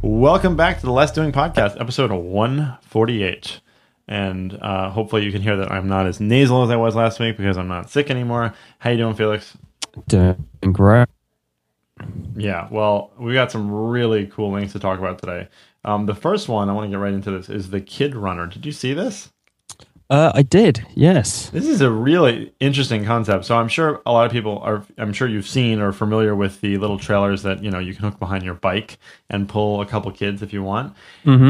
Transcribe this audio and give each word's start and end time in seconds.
Welcome 0.00 0.54
back 0.54 0.78
to 0.78 0.86
the 0.86 0.92
Less 0.92 1.10
Doing 1.10 1.32
Podcast, 1.32 1.80
episode 1.80 2.12
148. 2.12 3.60
And 4.06 4.56
uh, 4.62 4.90
hopefully 4.90 5.24
you 5.24 5.32
can 5.32 5.42
hear 5.42 5.56
that 5.56 5.72
I'm 5.72 5.88
not 5.88 6.06
as 6.06 6.20
nasal 6.20 6.62
as 6.62 6.70
I 6.70 6.76
was 6.76 6.94
last 6.94 7.18
week 7.18 7.36
because 7.36 7.58
I'm 7.58 7.66
not 7.66 7.90
sick 7.90 8.08
anymore. 8.08 8.54
How 8.78 8.90
you 8.90 8.96
doing, 8.96 9.16
Felix? 9.16 9.58
Doing 10.06 10.46
great. 10.70 11.08
Yeah, 12.36 12.68
well, 12.70 13.10
we 13.18 13.34
got 13.34 13.50
some 13.50 13.72
really 13.72 14.28
cool 14.28 14.56
things 14.56 14.72
to 14.74 14.78
talk 14.78 15.00
about 15.00 15.18
today. 15.18 15.48
Um, 15.84 16.06
the 16.06 16.14
first 16.14 16.48
one, 16.48 16.68
I 16.68 16.72
want 16.74 16.86
to 16.86 16.90
get 16.90 17.00
right 17.00 17.12
into 17.12 17.32
this, 17.32 17.48
is 17.48 17.70
the 17.70 17.80
Kid 17.80 18.14
Runner. 18.14 18.46
Did 18.46 18.64
you 18.64 18.72
see 18.72 18.94
this? 18.94 19.32
Uh, 20.10 20.32
I 20.34 20.40
did, 20.40 20.86
yes. 20.94 21.50
This 21.50 21.66
is 21.68 21.82
a 21.82 21.90
really 21.90 22.52
interesting 22.60 23.04
concept. 23.04 23.44
So 23.44 23.58
I'm 23.58 23.68
sure 23.68 24.00
a 24.06 24.12
lot 24.12 24.24
of 24.24 24.32
people 24.32 24.58
are. 24.60 24.82
I'm 24.96 25.12
sure 25.12 25.28
you've 25.28 25.46
seen 25.46 25.80
or 25.80 25.92
familiar 25.92 26.34
with 26.34 26.62
the 26.62 26.78
little 26.78 26.98
trailers 26.98 27.42
that 27.42 27.62
you 27.62 27.70
know 27.70 27.78
you 27.78 27.94
can 27.94 28.04
hook 28.04 28.18
behind 28.18 28.42
your 28.42 28.54
bike 28.54 28.98
and 29.28 29.46
pull 29.48 29.82
a 29.82 29.86
couple 29.86 30.10
kids 30.12 30.40
if 30.42 30.52
you 30.52 30.62
want. 30.62 30.94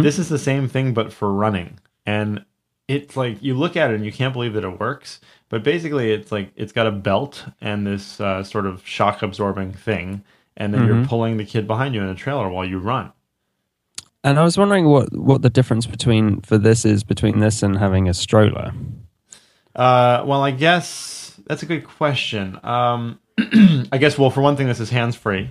This 0.03 0.19
is 0.19 0.29
the 0.29 0.39
same 0.39 0.69
thing, 0.69 0.93
but 0.93 1.13
for 1.13 1.33
running. 1.33 1.79
And 2.05 2.45
it's 2.89 3.17
like 3.17 3.41
you 3.43 3.55
look 3.55 3.77
at 3.77 3.91
it 3.93 3.95
and 3.95 4.05
you 4.05 4.11
can't 4.13 4.33
believe 4.33 4.55
that 4.55 4.65
it 4.65 4.81
works. 4.81 5.21
But 5.51 5.63
basically, 5.63 6.11
it's 6.11 6.33
like 6.33 6.51
it's 6.57 6.73
got 6.73 6.87
a 6.89 6.91
belt 6.91 7.45
and 7.61 7.87
this 7.87 8.21
uh, 8.21 8.43
sort 8.43 8.67
of 8.67 8.85
shock 8.87 9.23
absorbing 9.23 9.73
thing, 9.73 10.25
and 10.57 10.75
then 10.75 10.85
you're 10.87 11.07
pulling 11.07 11.37
the 11.37 11.45
kid 11.45 11.69
behind 11.69 11.95
you 11.95 12.03
in 12.03 12.09
a 12.09 12.15
trailer 12.17 12.49
while 12.49 12.65
you 12.65 12.79
run. 12.81 13.13
And 14.25 14.39
I 14.39 14.43
was 14.43 14.59
wondering 14.59 14.87
what, 14.87 15.17
what 15.17 15.43
the 15.43 15.51
difference 15.51 15.87
between 15.87 16.41
for 16.41 16.59
this 16.59 16.85
is 16.85 17.05
between 17.05 17.39
this 17.39 17.63
and 17.63 17.79
having 17.79 18.09
a 18.09 18.15
stroller. 18.15 18.73
Uh, 19.75 20.25
well, 20.27 20.43
I 20.43 20.51
guess 20.51 21.39
that's 21.47 21.63
a 21.63 21.67
good 21.67 21.87
question. 21.87 22.59
Um, 22.65 23.21
I 23.93 23.99
guess, 23.99 24.19
well, 24.19 24.31
for 24.31 24.41
one 24.41 24.57
thing, 24.57 24.67
this 24.67 24.81
is 24.81 24.91
hands 24.91 25.15
free. 25.15 25.51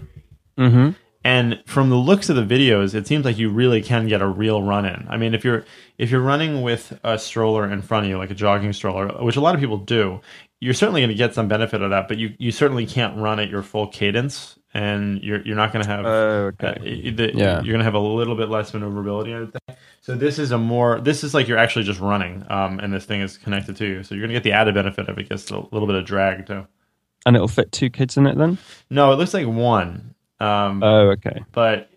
Mm-hmm. 0.58 0.92
And 1.24 1.62
from 1.66 1.90
the 1.90 1.96
looks 1.96 2.30
of 2.30 2.36
the 2.36 2.44
videos, 2.44 2.94
it 2.94 3.08
seems 3.08 3.26
like 3.26 3.38
you 3.38 3.50
really 3.50 3.82
can 3.82 4.08
get 4.08 4.22
a 4.22 4.28
real 4.28 4.64
run 4.64 4.86
in. 4.86 5.06
I 5.10 5.18
mean, 5.18 5.34
if 5.34 5.44
you're 5.44 5.66
if 5.98 6.10
you're 6.10 6.22
running 6.22 6.62
with 6.62 6.98
a 7.04 7.20
stroller 7.20 7.70
in 7.70 7.82
front 7.82 8.06
of 8.06 8.10
you, 8.10 8.18
like 8.18 8.32
a 8.32 8.36
jogging 8.36 8.72
stroller, 8.72 9.08
which 9.24 9.36
a 9.36 9.42
lot 9.42 9.54
of 9.54 9.60
people 9.60 9.78
do, 9.78 10.22
you're 10.60 10.74
certainly 10.74 11.02
going 11.02 11.10
to 11.10 11.16
get 11.16 11.34
some 11.34 11.48
benefit 11.48 11.82
of 11.82 11.90
that. 11.90 12.08
But 12.08 12.18
you, 12.18 12.34
you 12.38 12.52
certainly 12.52 12.86
can't 12.86 13.18
run 13.18 13.40
at 13.40 13.50
your 13.50 13.62
full 13.62 13.88
cadence, 13.88 14.57
and 14.78 15.22
you're 15.24 15.42
you're 15.42 15.56
not 15.56 15.74
going 15.74 15.84
to 15.84 15.90
have 15.90 16.06
Oh, 16.06 16.52
okay. 16.54 16.68
uh, 16.68 17.16
the, 17.16 17.32
Yeah. 17.34 17.56
you're 17.62 17.74
going 17.74 17.80
to 17.80 17.84
have 17.84 17.94
a 17.96 18.00
little 18.00 18.36
bit 18.36 18.50
less 18.50 18.74
maneuverability. 18.74 19.34
I 19.34 19.40
would 19.40 19.52
think. 19.54 19.80
So 20.02 20.16
this 20.16 20.38
is 20.40 20.52
a 20.52 20.58
more 20.58 21.00
this 21.02 21.24
is 21.24 21.34
like 21.34 21.48
you're 21.48 21.58
actually 21.58 21.84
just 21.86 22.00
running, 22.00 22.46
um, 22.50 22.80
and 22.80 22.94
this 22.94 23.06
thing 23.06 23.22
is 23.22 23.38
connected 23.38 23.76
to 23.78 23.86
you. 23.86 24.04
So 24.04 24.16
you're 24.16 24.22
going 24.22 24.30
to 24.34 24.36
get 24.36 24.44
the 24.44 24.54
added 24.54 24.76
benefit 24.76 25.10
of 25.10 25.18
it 25.18 25.28
gets 25.30 25.50
a 25.52 25.58
little 25.72 25.88
bit 25.88 25.96
of 25.96 26.06
drag 26.06 26.46
too. 26.48 26.66
And 27.26 27.36
it'll 27.36 27.48
fit 27.50 27.72
two 27.72 27.90
kids 27.90 28.16
in 28.16 28.26
it 28.28 28.38
then? 28.38 28.58
No, 28.90 29.12
it 29.12 29.16
looks 29.18 29.34
like 29.34 29.48
one. 29.48 30.14
Um, 30.40 30.82
Oh, 30.84 31.10
okay. 31.12 31.44
but 31.52 31.90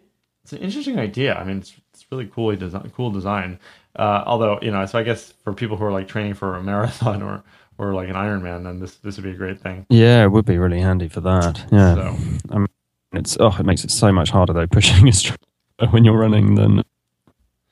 it's 0.43 0.53
an 0.53 0.59
interesting 0.59 0.99
idea. 0.99 1.35
I 1.35 1.45
mean, 1.45 1.59
it's, 1.59 1.73
it's 1.93 2.05
really 2.11 2.27
coolly 2.27 2.57
design, 2.57 2.91
cool 2.97 3.11
design. 3.13 3.59
Uh, 3.95 4.25
although 4.27 4.59
you 4.63 4.71
know, 4.71 4.85
so 4.87 4.99
I 4.99 5.03
guess 5.03 5.33
for 5.45 5.53
people 5.53 5.77
who 5.77 5.85
are 5.85 5.93
like 5.93 6.09
training 6.09 6.35
for 6.35 6.57
a 6.57 6.63
marathon 6.63 7.23
or 7.29 7.43
or 7.81 7.95
like 7.95 8.11
an 8.11 8.17
Iron 8.17 8.43
Man, 8.43 8.63
then 8.63 8.79
this 8.79 8.97
this 8.97 9.17
would 9.17 9.25
be 9.25 9.31
a 9.31 9.35
great 9.35 9.59
thing. 9.59 9.87
Yeah, 9.89 10.23
it 10.23 10.31
would 10.31 10.45
be 10.45 10.59
really 10.59 10.81
handy 10.81 11.09
for 11.09 11.23
that. 11.23 11.65
Yeah. 11.73 11.95
So 11.95 12.17
I 12.51 12.59
mean, 12.59 12.69
it's 13.15 13.39
oh, 13.41 13.57
it 13.59 13.65
makes 13.65 13.85
it 13.85 13.91
so 13.91 14.13
much 14.13 14.31
harder 14.31 14.53
though 14.53 14.67
pushing 14.71 15.09
a 15.09 15.13
stroller 15.13 15.39
when 15.91 16.05
you're 16.05 16.19
running. 16.19 16.57
Then 16.57 16.83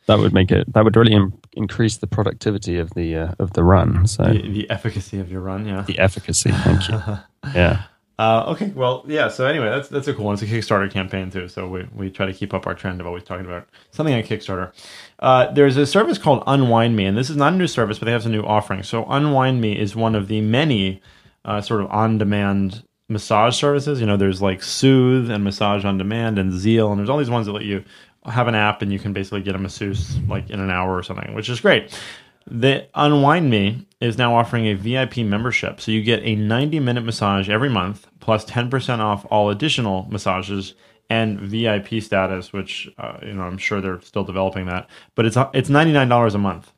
that 0.06 0.18
would 0.18 0.32
make 0.32 0.50
it 0.50 0.72
that 0.72 0.82
would 0.82 0.96
really 0.96 1.12
Im- 1.12 1.38
increase 1.52 1.98
the 1.98 2.06
productivity 2.06 2.78
of 2.78 2.94
the 2.94 3.16
uh, 3.16 3.34
of 3.38 3.52
the 3.52 3.62
run. 3.62 4.06
So 4.06 4.24
the, 4.24 4.48
the 4.48 4.70
efficacy 4.70 5.20
of 5.20 5.30
your 5.30 5.42
run, 5.42 5.66
yeah. 5.66 5.82
the 5.82 5.98
efficacy. 5.98 6.50
Thank 6.50 6.88
you. 6.88 7.00
Yeah. 7.54 7.84
Uh, 8.18 8.46
okay, 8.48 8.72
well, 8.74 9.04
yeah. 9.06 9.28
So 9.28 9.46
anyway, 9.46 9.68
that's 9.68 9.88
that's 9.88 10.08
a 10.08 10.12
cool 10.12 10.24
one. 10.24 10.34
It's 10.34 10.42
a 10.42 10.46
Kickstarter 10.46 10.90
campaign 10.90 11.30
too. 11.30 11.46
So 11.46 11.68
we, 11.68 11.88
we 11.94 12.10
try 12.10 12.26
to 12.26 12.32
keep 12.32 12.52
up 12.52 12.66
our 12.66 12.74
trend 12.74 13.00
of 13.00 13.06
always 13.06 13.22
talking 13.22 13.46
about 13.46 13.68
something 13.92 14.12
on 14.12 14.22
Kickstarter. 14.22 14.72
Uh, 15.18 15.50
there's 15.52 15.76
a 15.76 15.86
service 15.86 16.18
called 16.18 16.44
Unwind 16.46 16.94
Me, 16.94 17.04
and 17.04 17.16
this 17.16 17.28
is 17.30 17.36
not 17.36 17.52
a 17.52 17.56
new 17.56 17.66
service, 17.66 17.98
but 17.98 18.06
they 18.06 18.12
have 18.12 18.22
some 18.22 18.32
new 18.32 18.42
offerings. 18.42 18.88
So 18.88 19.04
Unwind 19.04 19.60
Me 19.60 19.78
is 19.78 19.96
one 19.96 20.14
of 20.14 20.28
the 20.28 20.40
many 20.40 21.02
uh, 21.44 21.60
sort 21.60 21.80
of 21.80 21.90
on-demand 21.90 22.84
massage 23.08 23.56
services. 23.56 24.00
You 24.00 24.06
know, 24.06 24.16
there's 24.16 24.40
like 24.40 24.62
Soothe 24.62 25.30
and 25.30 25.42
Massage 25.42 25.84
on 25.84 25.98
Demand 25.98 26.38
and 26.38 26.52
Zeel, 26.52 26.90
and 26.90 26.98
there's 26.98 27.10
all 27.10 27.18
these 27.18 27.30
ones 27.30 27.46
that 27.46 27.52
let 27.52 27.64
you 27.64 27.84
have 28.26 28.48
an 28.48 28.54
app 28.54 28.82
and 28.82 28.92
you 28.92 28.98
can 28.98 29.12
basically 29.12 29.40
get 29.40 29.54
a 29.54 29.58
masseuse 29.58 30.18
like 30.28 30.50
in 30.50 30.60
an 30.60 30.70
hour 30.70 30.94
or 30.94 31.02
something, 31.02 31.34
which 31.34 31.48
is 31.48 31.60
great. 31.60 31.98
The 32.46 32.86
Unwind 32.94 33.50
Me 33.50 33.86
is 34.00 34.18
now 34.18 34.34
offering 34.34 34.66
a 34.66 34.74
VIP 34.74 35.18
membership. 35.18 35.80
So 35.80 35.90
you 35.92 36.02
get 36.02 36.22
a 36.22 36.34
90 36.34 36.80
minute 36.80 37.04
massage 37.04 37.48
every 37.48 37.68
month, 37.68 38.06
plus 38.20 38.44
10% 38.44 39.00
off 39.00 39.26
all 39.30 39.50
additional 39.50 40.06
massages 40.10 40.74
and 41.10 41.40
VIP 41.40 42.02
status, 42.02 42.52
which, 42.52 42.88
uh, 42.98 43.18
you 43.22 43.32
know, 43.32 43.42
I'm 43.42 43.58
sure 43.58 43.80
they're 43.80 44.00
still 44.00 44.24
developing 44.24 44.66
that. 44.66 44.88
But 45.14 45.26
it's, 45.26 45.36
it's 45.54 45.70
$99 45.70 46.34
a 46.34 46.38
month. 46.38 46.72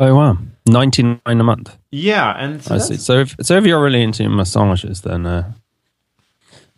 Oh 0.00 0.14
wow, 0.14 0.36
ninety 0.66 1.02
nine 1.04 1.40
a 1.40 1.44
month. 1.44 1.76
Yeah. 1.92 2.34
And 2.36 2.62
so 2.62 2.74
I 2.74 2.78
see. 2.78 2.96
So 2.96 3.20
if 3.20 3.36
so, 3.40 3.56
if 3.56 3.64
you're 3.64 3.80
really 3.80 4.02
into 4.02 4.28
massages, 4.28 5.02
then 5.02 5.24
uh, 5.24 5.52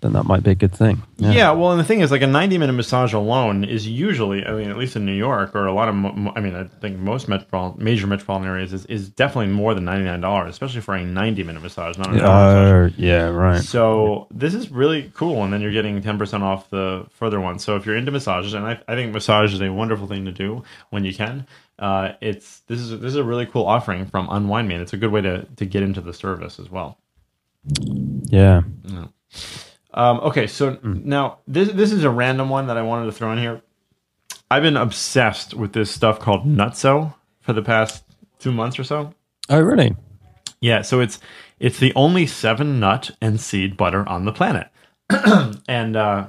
then 0.02 0.12
that 0.12 0.24
might 0.24 0.42
be 0.42 0.50
a 0.50 0.54
good 0.54 0.74
thing. 0.74 1.02
Yeah. 1.16 1.52
well, 1.52 1.70
and 1.70 1.80
the 1.80 1.84
thing 1.84 2.00
is, 2.00 2.10
like 2.10 2.20
a 2.20 2.26
90 2.26 2.58
minute 2.58 2.74
massage 2.74 3.14
alone 3.14 3.64
is 3.64 3.88
usually, 3.88 4.44
I 4.44 4.52
mean, 4.52 4.68
at 4.68 4.76
least 4.76 4.94
in 4.94 5.06
New 5.06 5.14
York 5.14 5.54
or 5.54 5.64
a 5.64 5.72
lot 5.72 5.88
of, 5.88 5.94
mo- 5.94 6.12
mo- 6.12 6.32
I 6.36 6.40
mean, 6.40 6.54
I 6.54 6.64
think 6.64 6.98
most 6.98 7.28
metropolitan, 7.28 7.82
major 7.82 8.06
metropolitan 8.06 8.46
areas 8.46 8.74
is, 8.74 8.84
is 8.86 9.08
definitely 9.08 9.54
more 9.54 9.72
than 9.72 9.84
$99, 9.86 10.48
especially 10.48 10.82
for 10.82 10.94
a 10.94 11.02
90 11.02 11.42
minute 11.44 11.62
massage, 11.62 11.96
not 11.96 12.08
an 12.10 12.20
hour 12.20 12.84
massage. 12.88 12.98
Yeah, 12.98 13.28
right. 13.28 13.62
So 13.62 14.26
this 14.30 14.52
is 14.52 14.70
really 14.70 15.10
cool, 15.14 15.42
and 15.44 15.50
then 15.52 15.62
you're 15.62 15.72
getting 15.72 16.02
10% 16.02 16.42
off 16.42 16.68
the 16.68 17.06
further 17.12 17.40
one. 17.40 17.58
So 17.58 17.76
if 17.76 17.86
you're 17.86 17.96
into 17.96 18.12
massages, 18.12 18.52
and 18.52 18.66
I, 18.66 18.78
I 18.86 18.96
think 18.96 19.14
massage 19.14 19.54
is 19.54 19.62
a 19.62 19.72
wonderful 19.72 20.06
thing 20.06 20.26
to 20.26 20.32
do 20.32 20.62
when 20.90 21.04
you 21.04 21.14
can, 21.14 21.46
uh, 21.78 22.12
it's 22.20 22.60
this 22.60 22.80
is 22.80 22.90
this 23.00 23.10
is 23.12 23.16
a 23.16 23.24
really 23.24 23.44
cool 23.46 23.66
offering 23.66 24.06
from 24.06 24.28
Unwind 24.30 24.66
Me, 24.68 24.74
and 24.74 24.82
it's 24.82 24.92
a 24.94 24.96
good 24.96 25.10
way 25.10 25.20
to 25.22 25.44
to 25.56 25.66
get 25.66 25.82
into 25.82 26.00
the 26.02 26.12
service 26.12 26.58
as 26.58 26.70
well. 26.70 26.98
Yeah. 28.28 28.62
Um, 29.96 30.20
okay, 30.20 30.46
so 30.46 30.78
now 30.82 31.38
this 31.48 31.70
this 31.72 31.90
is 31.90 32.04
a 32.04 32.10
random 32.10 32.48
one 32.50 32.66
that 32.66 32.76
I 32.76 32.82
wanted 32.82 33.06
to 33.06 33.12
throw 33.12 33.32
in 33.32 33.38
here. 33.38 33.62
I've 34.50 34.62
been 34.62 34.76
obsessed 34.76 35.54
with 35.54 35.72
this 35.72 35.90
stuff 35.90 36.20
called 36.20 36.46
NuttZo 36.46 37.14
for 37.40 37.52
the 37.52 37.62
past 37.62 38.04
two 38.38 38.52
months 38.52 38.78
or 38.78 38.84
so. 38.84 39.12
Oh 39.48 39.60
really? 39.60 39.96
Yeah, 40.60 40.82
so 40.82 41.00
it's 41.00 41.18
it's 41.58 41.78
the 41.78 41.92
only 41.94 42.26
seven 42.26 42.78
nut 42.78 43.10
and 43.22 43.40
seed 43.40 43.76
butter 43.76 44.06
on 44.08 44.24
the 44.26 44.32
planet, 44.32 44.68
and 45.68 45.96
uh, 45.96 46.26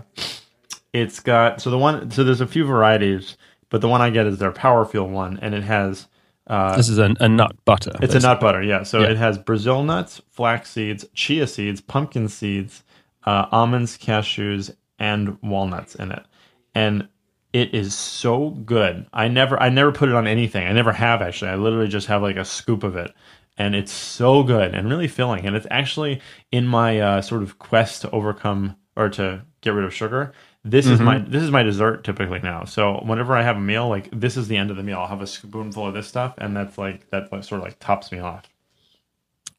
it's 0.94 1.20
got 1.20 1.62
so 1.62 1.70
the 1.70 1.78
one 1.78 2.10
so 2.12 2.24
there's 2.24 2.42
a 2.42 2.48
few 2.48 2.66
varieties, 2.66 3.38
but 3.70 3.82
the 3.82 3.88
one 3.90 4.02
I 4.02 4.10
get 4.10 4.26
is 4.28 4.38
their 4.38 4.52
Power 4.52 4.86
Fuel 4.86 5.10
one, 5.10 5.40
and 5.42 5.54
it 5.54 5.64
has 5.64 6.08
uh, 6.48 6.76
This 6.78 6.88
is 6.90 6.98
a, 7.00 7.14
a 7.20 7.28
nut 7.28 7.54
butter. 7.66 7.94
it's 8.02 8.16
a 8.16 8.20
nut 8.20 8.40
butter, 8.40 8.64
yeah. 8.64 8.84
So 8.84 9.02
Yeah. 9.02 9.10
it 9.12 9.18
has 9.18 9.38
Brazil 9.38 9.84
nuts, 9.84 10.22
flax 10.30 10.72
seeds, 10.72 11.06
chia 11.14 11.46
seeds, 11.48 11.82
pumpkin 11.82 12.30
seeds, 12.30 12.84
uh, 13.28 13.48
almonds, 13.52 13.98
cashews, 13.98 14.74
and 14.98 15.38
walnuts 15.44 15.96
in 15.96 16.12
it, 16.12 16.26
and 16.74 17.08
it 17.54 17.74
is 17.74 17.94
so 17.94 18.52
good. 18.52 19.06
I 19.14 19.28
never, 19.28 19.62
I 19.62 19.70
never 19.70 19.92
put 19.92 20.10
it 20.10 20.16
on 20.16 20.28
anything. 20.28 20.66
I 20.66 20.74
never 20.74 20.94
have 20.94 21.22
actually. 21.22 21.52
I 21.52 21.56
literally 21.56 21.88
just 21.90 22.08
have 22.08 22.22
like 22.22 22.38
a 22.38 22.46
scoop 22.46 22.84
of 22.84 22.96
it, 22.96 23.14
and 23.58 23.76
it's 23.76 23.92
so 23.92 24.44
good 24.44 24.74
and 24.74 24.90
really 24.90 25.08
filling. 25.08 25.46
And 25.46 25.56
it's 25.56 25.68
actually 25.70 26.22
in 26.52 26.68
my 26.68 27.00
uh, 27.00 27.22
sort 27.22 27.44
of 27.44 27.60
quest 27.60 28.02
to 28.04 28.12
overcome 28.12 28.76
or 28.96 29.10
to 29.10 29.44
get 29.62 29.72
rid 29.72 29.86
of 29.86 29.94
sugar. 29.94 30.34
This 30.64 30.88
is 30.88 31.00
my 31.00 31.20
this 31.20 31.44
is 31.44 31.52
my 31.52 31.64
dessert 31.64 32.04
typically 32.04 32.40
now. 32.40 32.66
So 32.66 33.02
whenever 33.06 33.36
I 33.36 33.44
have 33.44 33.58
a 33.58 33.62
meal, 33.62 33.88
like 33.88 34.10
this 34.12 34.36
is 34.38 34.48
the 34.48 34.58
end 34.58 34.70
of 34.72 34.78
the 34.78 34.84
meal. 34.84 35.00
I'll 35.00 35.08
have 35.08 35.22
a 35.22 35.28
spoonful 35.28 35.88
of 35.88 35.94
this 35.94 36.08
stuff, 36.08 36.34
and 36.38 36.56
that's 36.56 36.78
like 36.78 37.10
that 37.10 37.32
like, 37.32 37.44
sort 37.44 37.62
of 37.62 37.66
like 37.66 37.80
tops 37.80 38.12
me 38.12 38.20
off. 38.20 38.44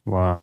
Wow. 0.05 0.43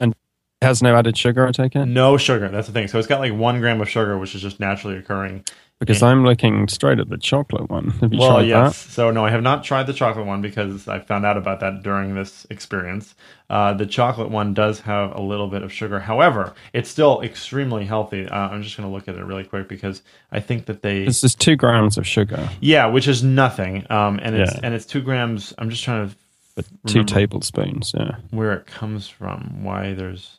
And 0.00 0.14
has 0.62 0.82
no 0.82 0.96
added 0.96 1.16
sugar, 1.16 1.46
I 1.46 1.52
take 1.52 1.76
it? 1.76 1.86
No 1.86 2.16
sugar. 2.16 2.48
That's 2.48 2.66
the 2.66 2.72
thing. 2.72 2.88
So 2.88 2.98
it's 2.98 3.08
got 3.08 3.20
like 3.20 3.32
one 3.34 3.60
gram 3.60 3.80
of 3.80 3.88
sugar, 3.88 4.18
which 4.18 4.34
is 4.34 4.42
just 4.42 4.60
naturally 4.60 4.96
occurring 4.96 5.44
Because 5.80 6.02
I'm 6.02 6.24
looking 6.24 6.68
straight 6.68 7.00
at 7.00 7.08
the 7.08 7.18
chocolate 7.18 7.68
one. 7.68 7.90
Have 8.00 8.12
you 8.12 8.20
well, 8.20 8.34
tried 8.34 8.46
yes. 8.46 8.76
So 8.76 9.10
no, 9.10 9.24
I 9.24 9.30
have 9.30 9.42
not 9.42 9.64
tried 9.64 9.88
the 9.88 9.92
chocolate 9.92 10.26
one 10.26 10.40
because 10.40 10.86
I 10.86 11.00
found 11.00 11.26
out 11.26 11.36
about 11.36 11.58
that 11.60 11.82
during 11.82 12.14
this 12.14 12.46
experience. 12.50 13.14
Uh, 13.50 13.74
the 13.74 13.84
chocolate 13.84 14.30
one 14.30 14.54
does 14.54 14.80
have 14.80 15.14
a 15.16 15.20
little 15.20 15.48
bit 15.48 15.62
of 15.62 15.72
sugar. 15.72 15.98
However, 15.98 16.54
it's 16.72 16.88
still 16.88 17.20
extremely 17.22 17.84
healthy. 17.84 18.28
Uh, 18.28 18.48
I'm 18.48 18.62
just 18.62 18.76
going 18.76 18.88
to 18.88 18.94
look 18.94 19.08
at 19.08 19.16
it 19.16 19.24
really 19.24 19.44
quick 19.44 19.68
because 19.68 20.02
I 20.30 20.38
think 20.40 20.66
that 20.66 20.82
they 20.82 21.00
that? 21.00 21.06
This 21.06 21.24
is 21.24 21.34
two 21.34 21.56
grams 21.56 21.98
of 21.98 22.06
sugar, 22.06 22.48
yeah, 22.60 22.86
which 22.86 23.08
is 23.08 23.22
nothing. 23.24 23.84
Um, 23.90 24.20
and 24.22 24.36
it's 24.36 24.54
Yeah. 24.54 24.60
and 24.62 24.74
it's 24.74 24.86
two 24.86 25.00
grams. 25.02 25.52
I'm 25.58 25.68
just 25.68 25.82
trying 25.82 26.08
to 26.08 26.16
but 26.54 26.66
two 26.86 27.02
tablespoons. 27.04 27.92
Yeah. 27.98 28.16
where 28.30 28.52
it 28.52 28.66
comes 28.66 29.08
from. 29.08 29.64
Why 29.64 29.94
there's. 29.94 30.38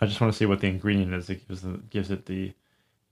I 0.00 0.06
just 0.06 0.20
want 0.20 0.32
to 0.32 0.36
see 0.36 0.46
what 0.46 0.60
the 0.60 0.68
ingredient 0.68 1.12
is 1.14 1.26
that 1.26 1.46
gives, 1.46 1.62
the, 1.62 1.78
gives 1.90 2.10
it 2.10 2.26
the 2.26 2.52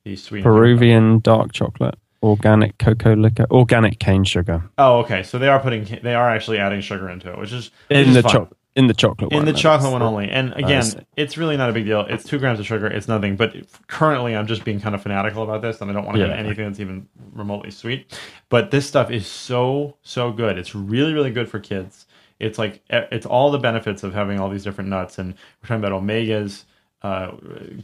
the 0.04 0.16
sweet. 0.16 0.42
Peruvian 0.44 1.18
dark 1.20 1.52
chocolate, 1.52 1.96
organic 2.22 2.78
cocoa 2.78 3.14
liquor, 3.14 3.46
organic 3.50 3.98
cane 3.98 4.24
sugar 4.24 4.62
Oh, 4.78 4.98
okay. 5.00 5.22
So 5.22 5.38
they 5.38 5.48
are 5.48 5.60
putting 5.60 5.84
they 6.02 6.14
are 6.14 6.30
actually 6.30 6.58
adding 6.58 6.80
sugar 6.80 7.08
into 7.10 7.30
it, 7.32 7.38
which 7.38 7.52
is 7.52 7.70
which 7.88 7.98
in 7.98 8.08
is 8.08 8.14
the 8.14 8.22
chocolate. 8.22 8.56
In 8.76 8.86
the 8.86 8.94
chocolate 8.94 9.32
in 9.32 9.38
one. 9.38 9.44
the 9.44 9.52
chocolate 9.52 9.90
one 9.90 10.02
only. 10.02 10.30
And 10.30 10.52
again, 10.54 10.84
it's 11.16 11.36
really 11.36 11.56
not 11.56 11.68
a 11.68 11.72
big 11.72 11.84
deal. 11.84 12.02
It's 12.02 12.22
two 12.22 12.38
grams 12.38 12.60
of 12.60 12.66
sugar. 12.66 12.86
It's 12.86 13.08
nothing. 13.08 13.34
But 13.34 13.56
currently, 13.88 14.36
I'm 14.36 14.46
just 14.46 14.62
being 14.64 14.78
kind 14.80 14.94
of 14.94 15.02
fanatical 15.02 15.42
about 15.42 15.62
this, 15.62 15.80
and 15.80 15.90
I 15.90 15.94
don't 15.94 16.04
want 16.06 16.16
to 16.16 16.22
Yeah. 16.22 16.28
have 16.28 16.38
anything 16.46 16.66
that's 16.66 16.78
even 16.78 17.08
remotely 17.32 17.72
sweet. 17.72 18.16
But 18.50 18.70
this 18.70 18.86
stuff 18.86 19.10
is 19.10 19.26
so 19.26 19.96
so 20.02 20.30
good. 20.30 20.58
It's 20.58 20.76
really 20.76 21.12
really 21.12 21.32
good 21.32 21.48
for 21.48 21.58
kids. 21.58 22.06
It's 22.38 22.56
like 22.56 22.82
it's 22.88 23.26
all 23.26 23.50
the 23.50 23.58
benefits 23.58 24.04
of 24.04 24.14
having 24.14 24.38
all 24.38 24.48
these 24.48 24.62
different 24.62 24.90
nuts, 24.90 25.18
and 25.18 25.34
we're 25.60 25.66
talking 25.68 25.84
about 25.84 26.00
omegas. 26.00 26.62
Uh, 27.00 27.30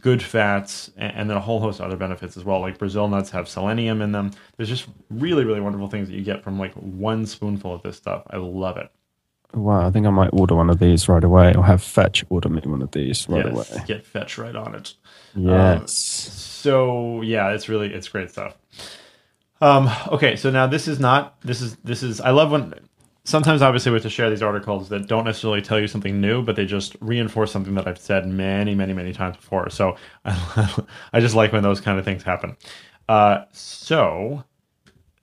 good 0.01 0.21
fats 0.21 0.91
and, 0.97 1.15
and 1.15 1.31
then 1.31 1.37
a 1.37 1.41
whole 1.41 1.61
host 1.61 1.79
of 1.79 1.87
other 1.87 1.97
benefits 1.97 2.37
as 2.37 2.45
well. 2.45 2.59
Like 2.61 2.79
Brazil 2.79 3.07
nuts 3.07 3.31
have 3.31 3.49
selenium 3.49 4.03
in 4.03 4.11
them. 4.11 4.33
There's 4.57 4.69
just 4.69 4.87
really, 5.09 5.45
really 5.45 5.61
wonderful 5.61 5.87
things 5.87 6.09
that 6.09 6.17
you 6.17 6.23
get 6.25 6.43
from 6.43 6.59
like 6.59 6.75
one 6.75 7.25
spoonful 7.27 7.73
of 7.75 7.83
this 7.83 7.97
stuff. 7.97 8.25
I 8.31 8.39
love 8.39 8.77
it. 8.77 8.91
Wow, 9.53 9.87
I 9.87 9.91
think 9.93 10.05
I 10.05 10.11
might 10.11 10.31
order 10.33 10.57
one 10.57 10.69
of 10.69 10.81
these 10.81 11.09
right 11.09 11.23
away, 11.23 11.55
or 11.55 11.63
have 11.63 11.81
Fetch 11.81 12.25
order 12.29 12.49
me 12.49 12.61
one 12.65 12.83
of 12.83 12.91
these 12.91 13.29
right 13.29 13.47
yes, 13.47 13.71
away. 13.73 13.85
get 13.87 14.05
fetch 14.05 14.37
right 14.37 14.57
on 14.57 14.75
it. 14.75 14.95
Yes. 15.37 15.93
so 15.93 17.21
yeah 17.23 17.51
it's 17.51 17.69
really 17.69 17.93
it's 17.93 18.09
great 18.09 18.31
stuff 18.31 18.57
um 19.61 19.91
okay 20.09 20.37
so 20.37 20.51
now 20.51 20.67
this 20.67 20.87
is 20.89 20.99
not 21.01 21.41
this 21.43 21.61
is 21.61 21.77
this 21.85 22.03
is 22.03 22.21
i 22.21 22.31
love 22.31 22.51
when 22.53 22.73
sometimes 23.25 23.63
obviously 23.63 23.91
we 23.91 23.97
have 23.97 24.03
to 24.03 24.11
share 24.11 24.31
these 24.31 24.43
articles 24.43 24.89
that 24.89 25.09
don't 25.09 25.25
necessarily 25.25 25.63
tell 25.63 25.81
you 25.81 25.87
something 25.87 26.21
new 26.21 26.43
but 26.43 26.57
they 26.57 26.67
just 26.67 26.97
reinforce 27.01 27.51
something 27.51 27.75
that 27.75 27.87
i've 27.87 27.99
said 27.99 28.27
many 28.27 28.75
many 28.75 28.93
many 28.93 29.13
times 29.13 29.37
before 29.37 29.69
so 29.71 29.97
i, 30.25 31.21
just 31.21 31.35
like 31.35 31.53
when 31.53 31.63
those 31.63 31.81
kind 31.81 31.99
of 31.99 32.05
things 32.05 32.23
happen 32.23 32.57
uh 33.09 33.45
so 33.53 34.45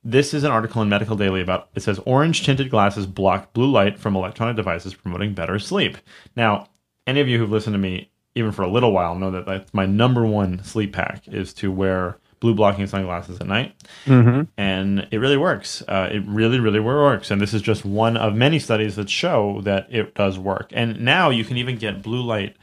this 0.03 0.33
is 0.33 0.43
an 0.43 0.51
article 0.51 0.81
in 0.81 0.89
Medical 0.89 1.15
Daily 1.15 1.41
about 1.41 1.69
it 1.75 1.81
says 1.81 1.99
orange 2.05 2.43
tinted 2.43 2.69
glasses 2.69 3.05
block 3.05 3.53
blue 3.53 3.69
light 3.69 3.99
from 3.99 4.15
electronic 4.15 4.55
devices 4.55 4.93
promoting 4.93 5.33
better 5.33 5.59
sleep. 5.59 5.97
Now, 6.35 6.69
any 7.05 7.19
of 7.19 7.27
you 7.27 7.37
who've 7.37 7.51
listened 7.51 7.75
to 7.75 7.79
me 7.79 8.09
even 8.33 8.51
for 8.51 8.63
a 8.63 8.71
little 8.71 8.91
while 8.91 9.15
know 9.15 9.31
that 9.31 9.45
that's 9.45 9.73
my 9.73 9.85
number 9.85 10.25
one 10.25 10.63
sleep 10.63 10.93
pack 10.93 11.27
is 11.27 11.53
to 11.55 11.71
wear 11.71 12.17
blue 12.41 12.53
blocking 12.53 12.87
sunglasses 12.87 13.39
at 13.39 13.47
night. 13.47 13.73
Mm-hmm. 14.05 14.41
And 14.57 15.07
it 15.11 15.19
really 15.19 15.37
works. 15.37 15.81
Uh, 15.87 16.09
it 16.11 16.23
really, 16.25 16.59
really 16.59 16.81
works. 16.81 17.31
And 17.31 17.39
this 17.39 17.53
is 17.53 17.61
just 17.61 17.85
one 17.85 18.17
of 18.17 18.35
many 18.35 18.59
studies 18.59 18.97
that 18.97 19.09
show 19.09 19.61
that 19.61 19.87
it 19.89 20.13
does 20.15 20.37
work. 20.37 20.71
And 20.73 20.99
now 20.99 21.29
you 21.29 21.45
can 21.45 21.55
even 21.55 21.77
get 21.77 22.01
blue 22.01 22.21
light 22.21 22.57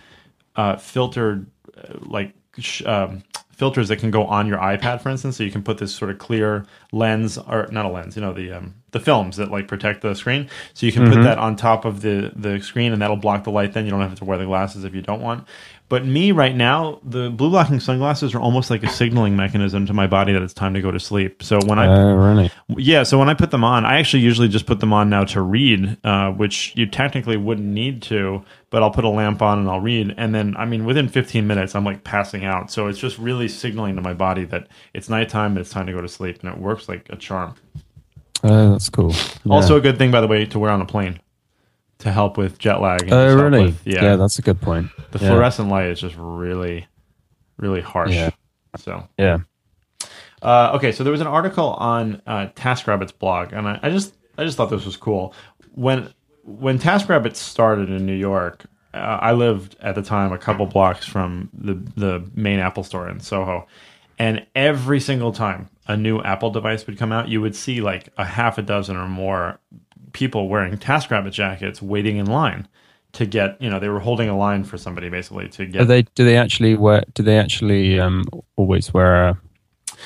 uh, 0.56 0.76
filtered, 0.76 1.46
uh, 1.76 1.94
like 2.00 2.34
sh- 2.58 2.82
um, 2.84 3.22
filters 3.52 3.88
that 3.88 3.96
can 3.96 4.10
go 4.10 4.24
on 4.24 4.46
your 4.46 4.58
iPad, 4.58 5.00
for 5.00 5.10
instance. 5.10 5.36
So 5.36 5.44
you 5.44 5.52
can 5.52 5.62
put 5.62 5.78
this 5.78 5.94
sort 5.94 6.10
of 6.10 6.18
clear 6.18 6.66
lens, 6.92 7.38
or 7.38 7.68
not 7.70 7.86
a 7.86 7.88
lens, 7.88 8.16
you 8.16 8.22
know, 8.22 8.32
the 8.32 8.52
um, 8.52 8.74
the 8.90 9.00
films 9.00 9.36
that 9.36 9.50
like 9.50 9.68
protect 9.68 10.00
the 10.00 10.14
screen. 10.14 10.48
So 10.74 10.86
you 10.86 10.92
can 10.92 11.08
put 11.08 11.22
that 11.22 11.38
on 11.38 11.56
top 11.56 11.84
of 11.84 12.00
the 12.00 12.32
the 12.34 12.60
screen, 12.60 12.92
and 12.92 13.02
that'll 13.02 13.16
block 13.16 13.44
the 13.44 13.50
light. 13.50 13.74
Then 13.74 13.84
you 13.84 13.90
don't 13.90 14.00
have 14.00 14.16
to 14.16 14.24
wear 14.24 14.38
the 14.38 14.46
glasses 14.46 14.84
if 14.84 14.94
you 14.94 15.02
don't 15.02 15.20
want. 15.20 15.46
But 15.88 16.04
me 16.04 16.32
right 16.32 16.54
now, 16.54 17.00
the 17.02 17.30
blue 17.30 17.48
blocking 17.48 17.80
sunglasses 17.80 18.34
are 18.34 18.40
almost 18.40 18.68
like 18.68 18.82
a 18.82 18.90
signaling 18.90 19.36
mechanism 19.36 19.86
to 19.86 19.94
my 19.94 20.06
body 20.06 20.34
that 20.34 20.42
it's 20.42 20.52
time 20.52 20.74
to 20.74 20.82
go 20.82 20.90
to 20.90 21.00
sleep. 21.00 21.42
So 21.42 21.58
when 21.64 21.78
I 21.78 21.86
Oh, 21.86 22.14
really? 22.14 22.50
yeah, 22.76 23.04
so 23.04 23.18
when 23.18 23.30
I 23.30 23.34
put 23.34 23.50
them 23.50 23.64
on, 23.64 23.86
I 23.86 23.98
actually 23.98 24.22
usually 24.22 24.48
just 24.48 24.66
put 24.66 24.80
them 24.80 24.92
on 24.92 25.08
now 25.08 25.24
to 25.24 25.40
read, 25.40 25.96
uh, 26.04 26.30
which 26.32 26.72
you 26.76 26.84
technically 26.84 27.38
wouldn't 27.38 27.66
need 27.66 28.02
to, 28.02 28.42
but 28.68 28.82
I'll 28.82 28.90
put 28.90 29.04
a 29.04 29.08
lamp 29.08 29.40
on 29.40 29.60
and 29.60 29.68
I'll 29.70 29.80
read. 29.80 30.14
And 30.18 30.34
then, 30.34 30.54
I 30.58 30.66
mean, 30.66 30.84
within 30.84 31.08
15 31.08 31.46
minutes, 31.46 31.74
I'm 31.74 31.84
like 31.84 32.04
passing 32.04 32.44
out. 32.44 32.70
So 32.70 32.86
it's 32.88 32.98
just 32.98 33.16
really 33.16 33.48
signaling 33.48 33.96
to 33.96 34.02
my 34.02 34.12
body 34.12 34.44
that 34.44 34.68
it's 34.92 35.08
nighttime, 35.08 35.52
and 35.52 35.58
it's 35.58 35.70
time 35.70 35.86
to 35.86 35.92
go 35.92 36.02
to 36.02 36.08
sleep. 36.08 36.42
And 36.42 36.52
it 36.52 36.58
works 36.58 36.86
like 36.88 37.06
a 37.08 37.16
charm. 37.16 37.54
Oh, 38.44 38.72
that's 38.72 38.90
cool. 38.90 39.12
Yeah. 39.44 39.54
Also, 39.54 39.76
a 39.76 39.80
good 39.80 39.96
thing, 39.96 40.10
by 40.10 40.20
the 40.20 40.26
way, 40.28 40.44
to 40.44 40.58
wear 40.58 40.70
on 40.70 40.82
a 40.82 40.86
plane 40.86 41.18
to 41.98 42.12
help 42.12 42.36
with 42.36 42.58
jet 42.58 42.80
lag. 42.80 43.12
Oh, 43.12 43.34
really? 43.36 43.64
with- 43.66 43.86
yeah. 43.86 44.16
that's 44.16 44.38
a 44.38 44.42
good 44.42 44.60
point. 44.60 44.90
the 45.10 45.18
yeah. 45.18 45.30
fluorescent 45.30 45.68
light 45.68 45.86
is 45.86 46.00
just 46.00 46.14
really, 46.16 46.86
really 47.56 47.80
harsh. 47.80 48.14
Yeah. 48.14 48.30
So. 48.76 49.08
Yeah. 49.18 49.38
Uh, 50.40 50.72
okay, 50.74 50.92
so 50.92 51.02
there 51.02 51.10
was 51.10 51.20
an 51.20 51.26
article 51.26 51.70
on 51.70 52.22
uh, 52.26 52.46
TaskRabbit's 52.54 53.12
blog, 53.12 53.52
and 53.52 53.66
I, 53.66 53.80
I 53.82 53.90
just 53.90 54.14
I 54.36 54.44
just 54.44 54.56
thought 54.56 54.70
this 54.70 54.84
was 54.84 54.96
cool. 54.96 55.34
When 55.74 56.12
when 56.44 56.78
TaskRabbit 56.78 57.34
started 57.34 57.90
in 57.90 58.06
New 58.06 58.14
York, 58.14 58.64
uh, 58.94 59.18
I 59.20 59.32
lived 59.32 59.76
at 59.80 59.94
the 59.96 60.02
time 60.02 60.32
a 60.32 60.38
couple 60.38 60.66
blocks 60.66 61.06
from 61.06 61.50
the 61.52 61.74
the 61.96 62.30
main 62.34 62.60
Apple 62.60 62.84
store 62.84 63.08
in 63.08 63.18
Soho, 63.18 63.66
and 64.18 64.46
every 64.54 65.00
single 65.00 65.32
time 65.32 65.68
a 65.88 65.96
new 65.96 66.20
Apple 66.20 66.50
device 66.50 66.86
would 66.86 66.98
come 66.98 67.10
out, 67.10 67.28
you 67.28 67.40
would 67.40 67.56
see 67.56 67.80
like 67.80 68.10
a 68.16 68.24
half 68.24 68.58
a 68.58 68.62
dozen 68.62 68.96
or 68.96 69.08
more 69.08 69.58
people 70.18 70.48
wearing 70.48 70.76
TaskRabbit 70.76 71.30
jackets 71.32 71.80
waiting 71.80 72.16
in 72.16 72.26
line 72.26 72.66
to 73.12 73.24
get 73.24 73.60
you 73.62 73.70
know 73.70 73.78
they 73.78 73.88
were 73.88 74.00
holding 74.00 74.28
a 74.28 74.36
line 74.36 74.64
for 74.64 74.76
somebody 74.76 75.08
basically 75.08 75.48
to 75.48 75.64
get 75.64 75.78
Do 75.78 75.84
they 75.84 76.02
do 76.02 76.24
they 76.24 76.36
actually 76.36 76.74
wear? 76.74 77.04
Do 77.14 77.22
they 77.22 77.38
actually 77.38 78.00
um, 78.00 78.24
always 78.56 78.92
wear 78.92 79.28
a, 79.28 79.40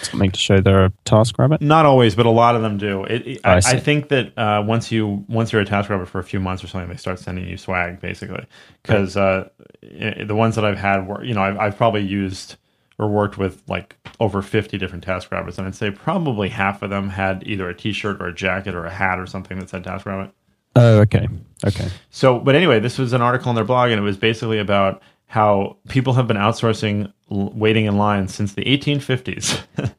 something 0.03 0.31
to 0.31 0.39
show 0.39 0.61
they're 0.61 0.85
a 0.85 0.93
task 1.05 1.39
rabbit? 1.39 1.61
Not 1.63 1.87
always, 1.87 2.15
but 2.15 2.27
a 2.27 2.31
lot 2.31 2.55
of 2.57 2.63
them 2.63 2.77
do. 2.79 3.05
It, 3.05 3.27
it- 3.27 3.41
I, 3.45 3.55
I. 3.55 3.57
I 3.57 3.79
think 3.81 4.09
that 4.09 4.37
uh, 4.39 4.63
once 4.67 4.93
you 4.93 5.25
once 5.29 5.53
you're 5.53 5.63
a 5.63 5.67
task 5.67 5.89
rabbit 5.91 6.09
for 6.09 6.19
a 6.21 6.25
few 6.25 6.41
months 6.41 6.63
or 6.63 6.69
something, 6.69 6.91
they 6.91 6.97
start 6.97 7.19
sending 7.19 7.49
you 7.49 7.57
swag 7.57 8.01
basically. 8.01 8.45
Because 8.83 9.17
uh, 9.17 9.49
the 9.83 10.35
ones 10.35 10.55
that 10.57 10.65
I've 10.65 10.79
had 10.79 11.07
were, 11.09 11.25
you 11.25 11.35
know, 11.35 11.43
I've, 11.43 11.59
I've 11.59 11.77
probably 11.77 12.03
used 12.03 12.57
or 12.99 13.09
worked 13.09 13.39
with 13.39 13.63
like 13.69 13.97
over 14.21 14.43
50 14.43 14.79
different 14.79 15.05
task 15.05 15.31
rabbits, 15.33 15.59
and 15.59 15.67
I'd 15.67 15.75
say 15.75 15.91
probably 15.91 16.49
half 16.49 16.83
of 16.83 16.91
them 16.91 17.11
had 17.11 17.43
either 17.47 17.69
a 17.69 17.75
T-shirt 17.75 18.21
or 18.21 18.27
a 18.27 18.35
jacket 18.35 18.75
or 18.75 18.85
a 18.85 18.91
hat 18.91 19.19
or 19.19 19.27
something 19.27 19.59
that 19.59 19.69
said 19.69 19.85
task 19.85 20.07
rabbit. 20.07 20.33
Oh, 20.75 21.01
okay, 21.01 21.29
okay. 21.67 21.89
So, 22.11 22.39
but 22.39 22.55
anyway, 22.55 22.81
this 22.81 22.99
was 22.99 23.13
an 23.13 23.21
article 23.21 23.51
on 23.51 23.55
their 23.55 23.65
blog, 23.65 23.91
and 23.91 23.99
it 23.99 24.03
was 24.03 24.17
basically 24.17 24.59
about 24.59 25.03
how 25.27 25.77
people 25.89 26.15
have 26.15 26.27
been 26.27 26.37
outsourcing 26.37 27.13
waiting 27.29 27.87
in 27.87 27.97
line 27.97 28.29
since 28.29 28.55
the 28.55 28.65
1850s, 28.65 29.63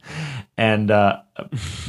and 0.57 0.89
uh, 0.89 1.19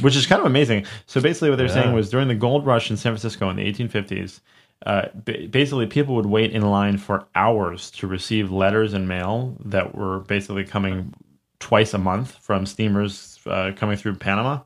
which 0.01 0.15
is 0.15 0.27
kind 0.27 0.39
of 0.39 0.45
amazing. 0.45 0.85
So, 1.07 1.19
basically, 1.19 1.49
what 1.49 1.57
they're 1.57 1.67
saying 1.67 1.93
was 1.93 2.09
during 2.09 2.27
the 2.27 2.35
gold 2.35 2.65
rush 2.65 2.91
in 2.91 2.97
San 2.97 3.11
Francisco 3.11 3.49
in 3.49 3.55
the 3.55 3.71
1850s, 3.71 4.41
uh, 4.85 5.07
ba- 5.13 5.47
basically 5.49 5.87
people 5.87 6.15
would 6.15 6.25
wait 6.27 6.51
in 6.51 6.61
line 6.61 6.97
for 6.97 7.27
hours 7.35 7.89
to 7.91 8.07
receive 8.07 8.51
letters 8.51 8.93
and 8.93 9.07
mail 9.07 9.55
that 9.65 9.95
were 9.95 10.19
basically 10.21 10.63
coming 10.63 11.13
twice 11.59 11.93
a 11.93 11.97
month 11.97 12.37
from 12.41 12.65
steamers 12.65 13.39
uh, 13.47 13.71
coming 13.75 13.97
through 13.97 14.15
Panama. 14.15 14.59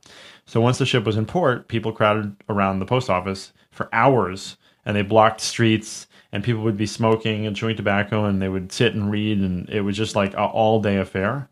So 0.45 0.59
once 0.59 0.77
the 0.79 0.85
ship 0.85 1.05
was 1.05 1.15
in 1.17 1.25
port, 1.25 1.67
people 1.67 1.91
crowded 1.91 2.35
around 2.49 2.79
the 2.79 2.85
post 2.85 3.09
office 3.09 3.53
for 3.71 3.88
hours 3.93 4.57
and 4.85 4.95
they 4.97 5.03
blocked 5.03 5.41
streets 5.41 6.07
and 6.31 6.43
people 6.43 6.63
would 6.63 6.77
be 6.77 6.85
smoking 6.85 7.45
and 7.45 7.55
chewing 7.55 7.75
tobacco 7.77 8.25
and 8.25 8.41
they 8.41 8.49
would 8.49 8.71
sit 8.71 8.93
and 8.95 9.11
read 9.11 9.39
and 9.39 9.69
it 9.69 9.81
was 9.81 9.95
just 9.95 10.15
like 10.15 10.33
a 10.33 10.43
all 10.43 10.81
day 10.81 10.97
affair. 10.97 11.49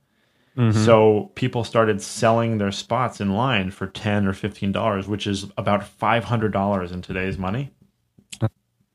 So 0.84 1.32
people 1.36 1.64
started 1.64 2.02
selling 2.02 2.58
their 2.58 2.72
spots 2.72 3.22
in 3.22 3.34
line 3.36 3.70
for 3.70 3.86
10 3.86 4.26
or 4.26 4.34
15 4.34 4.72
dollars, 4.72 5.08
which 5.08 5.28
is 5.28 5.46
about 5.56 5.82
$500 5.84 6.92
in 6.92 7.02
today's 7.04 7.38
money. 7.38 7.72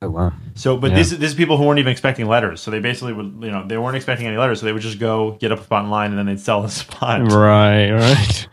Oh 0.02 0.10
wow. 0.10 0.32
So, 0.56 0.76
but 0.76 0.90
Yeah. 0.90 0.96
this, 0.96 1.10
this 1.10 1.30
is 1.30 1.34
people 1.34 1.56
who 1.56 1.64
weren't 1.64 1.78
even 1.78 1.92
expecting 1.92 2.26
letters. 2.26 2.60
So 2.60 2.70
they 2.72 2.80
basically 2.80 3.12
would, 3.12 3.38
you 3.40 3.50
know, 3.52 3.66
they 3.66 3.78
weren't 3.78 3.96
expecting 3.96 4.26
any 4.26 4.36
letters. 4.36 4.60
So 4.60 4.66
they 4.66 4.72
would 4.72 4.82
just 4.82 4.98
go 4.98 5.32
get 5.40 5.52
up 5.52 5.60
a 5.60 5.64
spot 5.64 5.84
in 5.84 5.90
line 5.90 6.10
and 6.10 6.18
then 6.18 6.26
they'd 6.26 6.40
sell 6.40 6.60
the 6.60 6.68
spot. 6.82 7.22
Right, 7.32 7.90
right. 7.92 8.48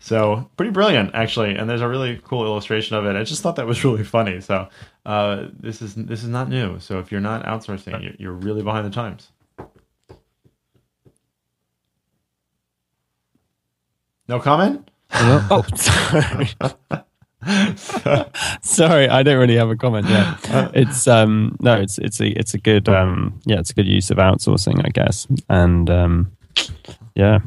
So 0.00 0.50
pretty 0.56 0.72
brilliant, 0.72 1.14
actually. 1.14 1.54
And 1.54 1.70
there's 1.70 1.80
a 1.80 1.88
really 1.88 2.20
cool 2.24 2.44
illustration 2.44 2.96
of 2.96 3.06
it. 3.06 3.14
I 3.14 3.22
just 3.22 3.40
thought 3.42 3.56
that 3.56 3.66
was 3.66 3.84
really 3.84 4.04
funny. 4.04 4.40
So 4.40 4.68
uh, 5.06 5.46
this 5.58 5.80
is 5.80 5.94
this 5.94 6.22
is 6.24 6.28
not 6.28 6.48
new. 6.48 6.80
So 6.80 6.98
if 6.98 7.12
you're 7.12 7.20
not 7.20 7.44
outsourcing, 7.44 8.02
you're, 8.02 8.14
you're 8.18 8.32
really 8.32 8.62
behind 8.62 8.84
the 8.84 8.90
times. 8.90 9.30
No 14.26 14.40
comment. 14.40 14.90
oh, 15.12 15.64
sorry. 15.76 16.48
sorry, 18.62 19.08
I 19.08 19.22
don't 19.22 19.38
really 19.38 19.56
have 19.56 19.70
a 19.70 19.76
comment. 19.76 20.08
Yeah, 20.08 20.36
it's 20.74 21.06
um 21.06 21.56
no, 21.60 21.80
it's 21.80 21.98
it's 21.98 22.20
a 22.20 22.28
it's 22.28 22.54
a 22.54 22.58
good 22.58 22.88
um 22.88 23.40
yeah, 23.44 23.58
it's 23.60 23.70
a 23.70 23.74
good 23.74 23.86
use 23.86 24.10
of 24.10 24.18
outsourcing, 24.18 24.84
I 24.84 24.88
guess. 24.88 25.26
And 25.48 25.88
um 25.88 26.32
yeah, 27.14 27.38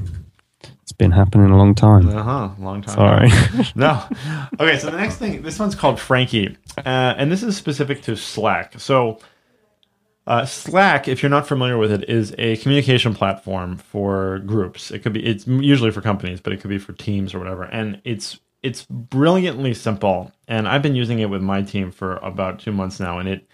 it's 0.92 0.98
been 0.98 1.12
happening 1.12 1.50
a 1.52 1.58
long 1.58 1.76
time. 1.76 2.10
Uh 2.10 2.24
huh. 2.24 2.50
Long 2.60 2.82
time. 2.82 2.96
Sorry. 2.96 3.66
no. 3.76 4.04
Okay, 4.60 4.78
so 4.78 4.92
the 4.92 4.98
next 4.98 5.16
thing, 5.16 5.42
this 5.42 5.58
one's 5.58 5.74
called 5.74 6.00
Frankie, 6.00 6.56
uh, 6.78 7.16
and 7.18 7.32
this 7.32 7.42
is 7.42 7.58
specific 7.58 8.04
to 8.04 8.16
Slack. 8.16 8.80
So, 8.80 9.18
uh, 10.28 10.46
Slack, 10.46 11.08
if 11.08 11.24
you're 11.24 11.32
not 11.32 11.48
familiar 11.48 11.80
with 11.80 11.92
it, 11.92 12.08
is 12.08 12.36
a 12.38 12.58
communication 12.58 13.16
platform 13.16 13.78
for 13.78 14.40
groups. 14.40 14.92
It 14.92 15.00
could 15.00 15.14
be, 15.14 15.26
it's 15.26 15.48
usually 15.48 15.90
for 15.90 16.02
companies, 16.02 16.42
but 16.42 16.54
it 16.54 16.62
could 16.62 16.70
be 16.70 16.78
for 16.78 16.94
teams 16.94 17.34
or 17.34 17.40
whatever. 17.40 17.64
And 17.64 18.02
it's 18.04 18.40
it's 18.64 18.86
brilliantly 18.86 19.74
simple, 19.74 20.32
and 20.48 20.68
I've 20.68 20.82
been 20.82 20.96
using 20.96 21.20
it 21.20 21.30
with 21.30 21.42
my 21.42 21.62
team 21.62 21.92
for 21.92 22.18
about 22.18 22.60
two 22.60 22.72
months 22.72 23.00
now, 23.00 23.18
and 23.18 23.28
it 23.28 23.48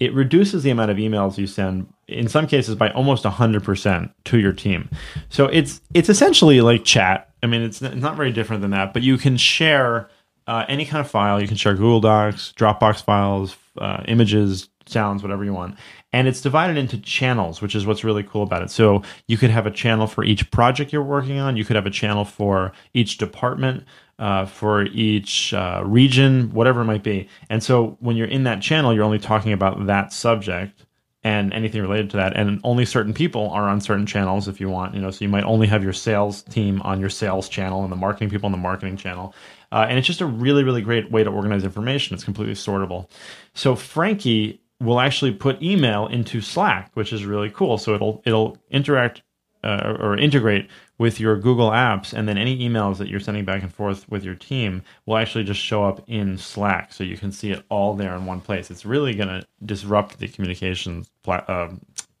it 0.00 0.12
reduces 0.12 0.62
the 0.62 0.70
amount 0.70 0.90
of 0.90 0.96
emails 0.96 1.38
you 1.38 1.46
send 1.46 1.92
in 2.08 2.28
some 2.28 2.46
cases 2.46 2.74
by 2.74 2.90
almost 2.90 3.24
100% 3.24 4.12
to 4.24 4.38
your 4.38 4.52
team. 4.52 4.90
So 5.28 5.46
it's 5.46 5.80
it's 5.94 6.08
essentially 6.08 6.60
like 6.60 6.84
chat. 6.84 7.30
I 7.42 7.46
mean 7.46 7.62
it's, 7.62 7.80
not 7.80 8.16
very 8.16 8.32
different 8.32 8.62
than 8.62 8.72
that 8.72 8.92
but 8.92 9.02
you 9.02 9.16
can 9.16 9.36
share 9.36 10.08
uh, 10.46 10.64
any 10.68 10.84
kind 10.84 11.00
of 11.00 11.10
file. 11.10 11.40
You 11.40 11.48
can 11.48 11.56
share 11.56 11.74
google 11.74 12.00
docs 12.00 12.52
dropbox 12.56 13.02
files 13.02 13.56
uh, 13.78 14.02
images 14.08 14.68
sounds 14.86 15.22
whatever 15.22 15.42
you 15.42 15.54
want 15.54 15.74
and 16.12 16.28
it's 16.28 16.42
divided 16.42 16.76
into 16.76 16.98
channels 16.98 17.62
which 17.62 17.74
is 17.74 17.86
what's 17.86 18.04
really 18.04 18.22
cool 18.22 18.42
about 18.42 18.62
it. 18.62 18.70
So 18.70 19.02
you 19.28 19.38
could 19.38 19.50
have 19.50 19.66
a 19.66 19.70
channel 19.70 20.06
for 20.06 20.24
each 20.24 20.50
project 20.50 20.92
you're 20.92 21.02
working 21.02 21.38
on. 21.38 21.56
You 21.56 21.64
could 21.64 21.76
have 21.76 21.86
a 21.86 21.90
channel 21.90 22.24
for 22.24 22.72
each 22.92 23.16
department 23.16 23.84
uh, 24.18 24.46
for 24.46 24.84
each 24.84 25.52
uh, 25.54 25.82
region, 25.84 26.52
whatever 26.52 26.82
it 26.82 26.84
might 26.84 27.02
be. 27.02 27.28
And 27.48 27.62
so 27.62 27.96
when 28.00 28.16
you're 28.16 28.26
in 28.26 28.44
that 28.44 28.62
channel, 28.62 28.94
you're 28.94 29.04
only 29.04 29.18
talking 29.18 29.52
about 29.52 29.86
that 29.86 30.12
subject 30.12 30.84
and 31.24 31.52
anything 31.54 31.80
related 31.80 32.10
to 32.10 32.18
that. 32.18 32.36
And 32.36 32.60
only 32.64 32.84
certain 32.84 33.14
people 33.14 33.48
are 33.50 33.68
on 33.68 33.80
certain 33.80 34.06
channels 34.06 34.46
if 34.46 34.60
you 34.60 34.68
want, 34.68 34.94
you 34.94 35.00
know, 35.00 35.10
so 35.10 35.24
you 35.24 35.28
might 35.30 35.44
only 35.44 35.66
have 35.66 35.82
your 35.82 35.94
sales 35.94 36.42
team 36.42 36.82
on 36.82 37.00
your 37.00 37.08
sales 37.08 37.48
channel 37.48 37.82
and 37.82 37.90
the 37.90 37.96
marketing 37.96 38.28
people 38.28 38.46
on 38.46 38.52
the 38.52 38.58
marketing 38.58 38.98
channel. 38.98 39.34
Uh, 39.72 39.86
and 39.88 39.98
it's 39.98 40.06
just 40.06 40.20
a 40.20 40.26
really, 40.26 40.62
really 40.62 40.82
great 40.82 41.10
way 41.10 41.24
to 41.24 41.30
organize 41.30 41.64
information. 41.64 42.14
It's 42.14 42.24
completely 42.24 42.54
sortable. 42.54 43.08
So 43.54 43.74
Frankie 43.74 44.60
will 44.80 45.00
actually 45.00 45.32
put 45.32 45.62
email 45.62 46.06
into 46.06 46.40
Slack, 46.40 46.90
which 46.94 47.12
is 47.12 47.24
really 47.24 47.50
cool. 47.50 47.78
So 47.78 47.94
it'll 47.94 48.22
it'll 48.26 48.58
interact 48.70 49.22
uh, 49.64 49.96
or 49.98 50.16
integrate 50.16 50.68
with 50.98 51.18
your 51.18 51.36
Google 51.36 51.70
Apps, 51.70 52.12
and 52.12 52.28
then 52.28 52.38
any 52.38 52.58
emails 52.58 52.98
that 52.98 53.08
you're 53.08 53.18
sending 53.20 53.44
back 53.44 53.62
and 53.62 53.72
forth 53.74 54.08
with 54.08 54.22
your 54.24 54.34
team 54.36 54.82
will 55.06 55.16
actually 55.16 55.42
just 55.44 55.60
show 55.60 55.84
up 55.84 56.02
in 56.08 56.38
Slack, 56.38 56.92
so 56.92 57.02
you 57.02 57.16
can 57.16 57.32
see 57.32 57.50
it 57.50 57.64
all 57.68 57.94
there 57.94 58.14
in 58.14 58.26
one 58.26 58.40
place. 58.40 58.70
It's 58.70 58.84
really 58.86 59.14
going 59.14 59.28
to 59.28 59.44
disrupt 59.64 60.18
the 60.20 60.28
communications 60.28 61.10
pla- 61.24 61.44
uh, 61.48 61.72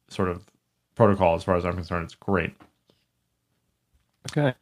sort 0.08 0.28
of 0.28 0.44
protocol, 0.96 1.34
as 1.36 1.44
far 1.44 1.54
as 1.56 1.64
I'm 1.64 1.74
concerned. 1.74 2.04
It's 2.04 2.14
great. 2.16 2.52
Okay. 4.30 4.54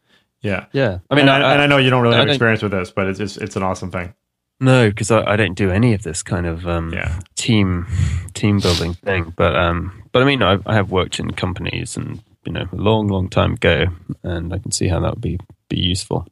Yeah, 0.43 0.67
Yeah. 0.73 0.99
I 1.11 1.15
mean, 1.15 1.29
and 1.29 1.31
I, 1.45 1.51
I, 1.51 1.53
and 1.53 1.63
I 1.63 1.67
know 1.67 1.79
you 1.79 1.89
don't 1.91 2.03
really 2.03 2.17
have 2.17 2.29
experience 2.29 2.63
with 2.63 2.73
this, 2.73 2.91
but 2.91 3.07
it's 3.07 3.21
it's, 3.21 3.37
it's 3.37 3.55
an 3.57 3.63
awesome 3.63 3.91
thing. 3.93 4.13
no, 4.61 4.89
because 4.89 5.11
I, 5.13 5.23
I 5.33 5.37
don't 5.37 5.55
do 5.55 5.71
any 5.71 5.95
of 5.95 6.03
this 6.03 6.23
kind 6.23 6.47
of 6.47 6.67
um, 6.67 6.93
Yeah. 6.93 7.21
team 7.37 7.87
team 8.35 8.59
building 8.59 8.95
thing. 8.95 9.33
But 9.37 9.55
um, 9.55 10.03
but 10.11 10.21
I 10.21 10.25
mean, 10.25 10.43
I, 10.43 10.59
I 10.67 10.75
have 10.75 10.91
worked 10.91 11.21
in 11.21 11.31
companies 11.33 11.97
and 11.97 12.21
you 12.45 12.53
know 12.53 12.67
a 12.73 12.77
long, 12.77 13.09
long 13.09 13.29
time 13.29 13.55
ago, 13.55 13.87
and 14.23 14.53
I 14.53 14.59
can 14.59 14.73
see 14.73 14.89
how 14.89 15.01
that 15.01 15.15
would 15.15 15.21
be 15.21 15.39
be 15.69 15.79
useful. 15.79 16.27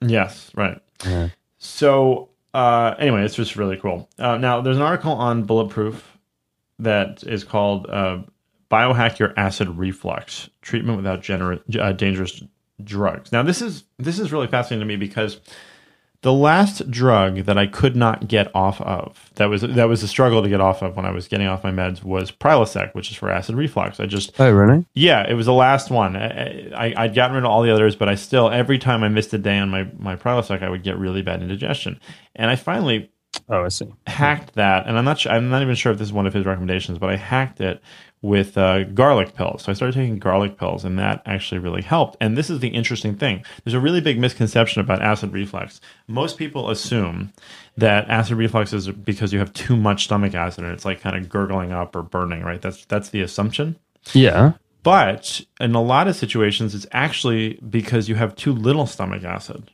Yes, 0.00 0.50
right. 0.54 0.78
Yeah. 1.04 1.28
So 1.58 2.30
uh, 2.56 2.94
anyway, 2.98 3.22
it's 3.22 3.34
just 3.34 3.56
really 3.56 3.76
cool. 3.76 4.08
Uh, 4.18 4.38
now, 4.38 4.62
there's 4.62 4.78
an 4.78 4.82
article 4.82 5.12
on 5.12 5.42
Bulletproof 5.42 6.16
that 6.78 7.22
is 7.24 7.44
called 7.44 7.86
uh, 7.90 8.22
"Biohack 8.70 9.18
Your 9.18 9.34
Acid 9.36 9.68
Reflux: 9.68 10.48
Treatment 10.62 10.96
Without 10.96 11.20
Gener- 11.20 11.60
uh, 11.78 11.92
Dangerous 11.92 12.42
Drugs." 12.82 13.30
Now, 13.30 13.42
this 13.42 13.60
is 13.60 13.84
this 13.98 14.18
is 14.18 14.32
really 14.32 14.46
fascinating 14.46 14.80
to 14.80 14.86
me 14.86 14.96
because 14.96 15.38
the 16.26 16.32
last 16.32 16.90
drug 16.90 17.44
that 17.44 17.56
I 17.56 17.68
could 17.68 17.94
not 17.94 18.26
get 18.26 18.50
off 18.52 18.80
of 18.80 19.30
that 19.36 19.44
was 19.44 19.62
that 19.62 19.88
was 19.88 20.02
a 20.02 20.08
struggle 20.08 20.42
to 20.42 20.48
get 20.48 20.60
off 20.60 20.82
of 20.82 20.96
when 20.96 21.06
I 21.06 21.12
was 21.12 21.28
getting 21.28 21.46
off 21.46 21.62
my 21.62 21.70
meds 21.70 22.02
was 22.02 22.32
Prilosec, 22.32 22.92
which 22.96 23.12
is 23.12 23.16
for 23.16 23.30
acid 23.30 23.54
reflux. 23.54 24.00
I 24.00 24.06
just 24.06 24.38
Oh, 24.40 24.50
really? 24.50 24.84
yeah, 24.92 25.24
it 25.28 25.34
was 25.34 25.46
the 25.46 25.52
last 25.52 25.88
one. 25.88 26.16
I, 26.16 26.68
I, 26.74 26.94
I'd 27.04 27.14
gotten 27.14 27.36
rid 27.36 27.44
of 27.44 27.50
all 27.50 27.62
the 27.62 27.72
others, 27.72 27.94
but 27.94 28.08
I 28.08 28.16
still, 28.16 28.50
every 28.50 28.76
time 28.76 29.04
I 29.04 29.08
missed 29.08 29.32
a 29.34 29.38
day 29.38 29.56
on 29.58 29.68
my, 29.70 29.86
my 29.98 30.16
Prilosec, 30.16 30.64
I 30.64 30.68
would 30.68 30.82
get 30.82 30.98
really 30.98 31.22
bad 31.22 31.42
indigestion. 31.42 32.00
And 32.34 32.50
I 32.50 32.56
finally 32.56 33.08
Oh, 33.48 33.64
I 33.64 33.68
see. 33.68 33.86
hacked 34.08 34.54
that, 34.54 34.86
and 34.88 34.98
I'm 34.98 35.04
not, 35.04 35.20
su- 35.20 35.28
I'm 35.28 35.48
not 35.50 35.62
even 35.62 35.74
sure 35.76 35.92
if 35.92 35.98
this 35.98 36.08
is 36.08 36.12
one 36.12 36.26
of 36.26 36.34
his 36.34 36.44
recommendations, 36.44 36.98
but 36.98 37.10
I 37.10 37.16
hacked 37.16 37.60
it 37.60 37.80
with 38.22 38.56
uh, 38.58 38.84
garlic 38.84 39.34
pills. 39.34 39.62
So 39.62 39.72
I 39.72 39.74
started 39.74 39.94
taking 39.94 40.18
garlic 40.18 40.58
pills, 40.58 40.84
and 40.84 40.98
that 40.98 41.22
actually 41.26 41.58
really 41.58 41.82
helped. 41.82 42.16
And 42.20 42.36
this 42.36 42.50
is 42.50 42.60
the 42.60 42.68
interesting 42.68 43.16
thing: 43.16 43.44
there's 43.64 43.74
a 43.74 43.80
really 43.80 44.00
big 44.00 44.18
misconception 44.18 44.80
about 44.80 45.02
acid 45.02 45.32
reflux. 45.32 45.80
Most 46.08 46.38
people 46.38 46.70
assume 46.70 47.32
that 47.76 48.08
acid 48.08 48.36
reflux 48.36 48.72
is 48.72 48.88
because 48.88 49.32
you 49.32 49.38
have 49.38 49.52
too 49.52 49.76
much 49.76 50.04
stomach 50.04 50.34
acid, 50.34 50.64
and 50.64 50.72
it's 50.72 50.84
like 50.84 51.00
kind 51.00 51.16
of 51.16 51.28
gurgling 51.28 51.72
up 51.72 51.94
or 51.94 52.02
burning. 52.02 52.42
Right? 52.42 52.60
That's 52.60 52.84
that's 52.86 53.10
the 53.10 53.20
assumption. 53.20 53.76
Yeah. 54.12 54.52
But 54.82 55.40
in 55.58 55.74
a 55.74 55.82
lot 55.82 56.06
of 56.06 56.14
situations, 56.14 56.72
it's 56.72 56.86
actually 56.92 57.54
because 57.54 58.08
you 58.08 58.14
have 58.14 58.36
too 58.36 58.52
little 58.52 58.86
stomach 58.86 59.24
acid, 59.24 59.72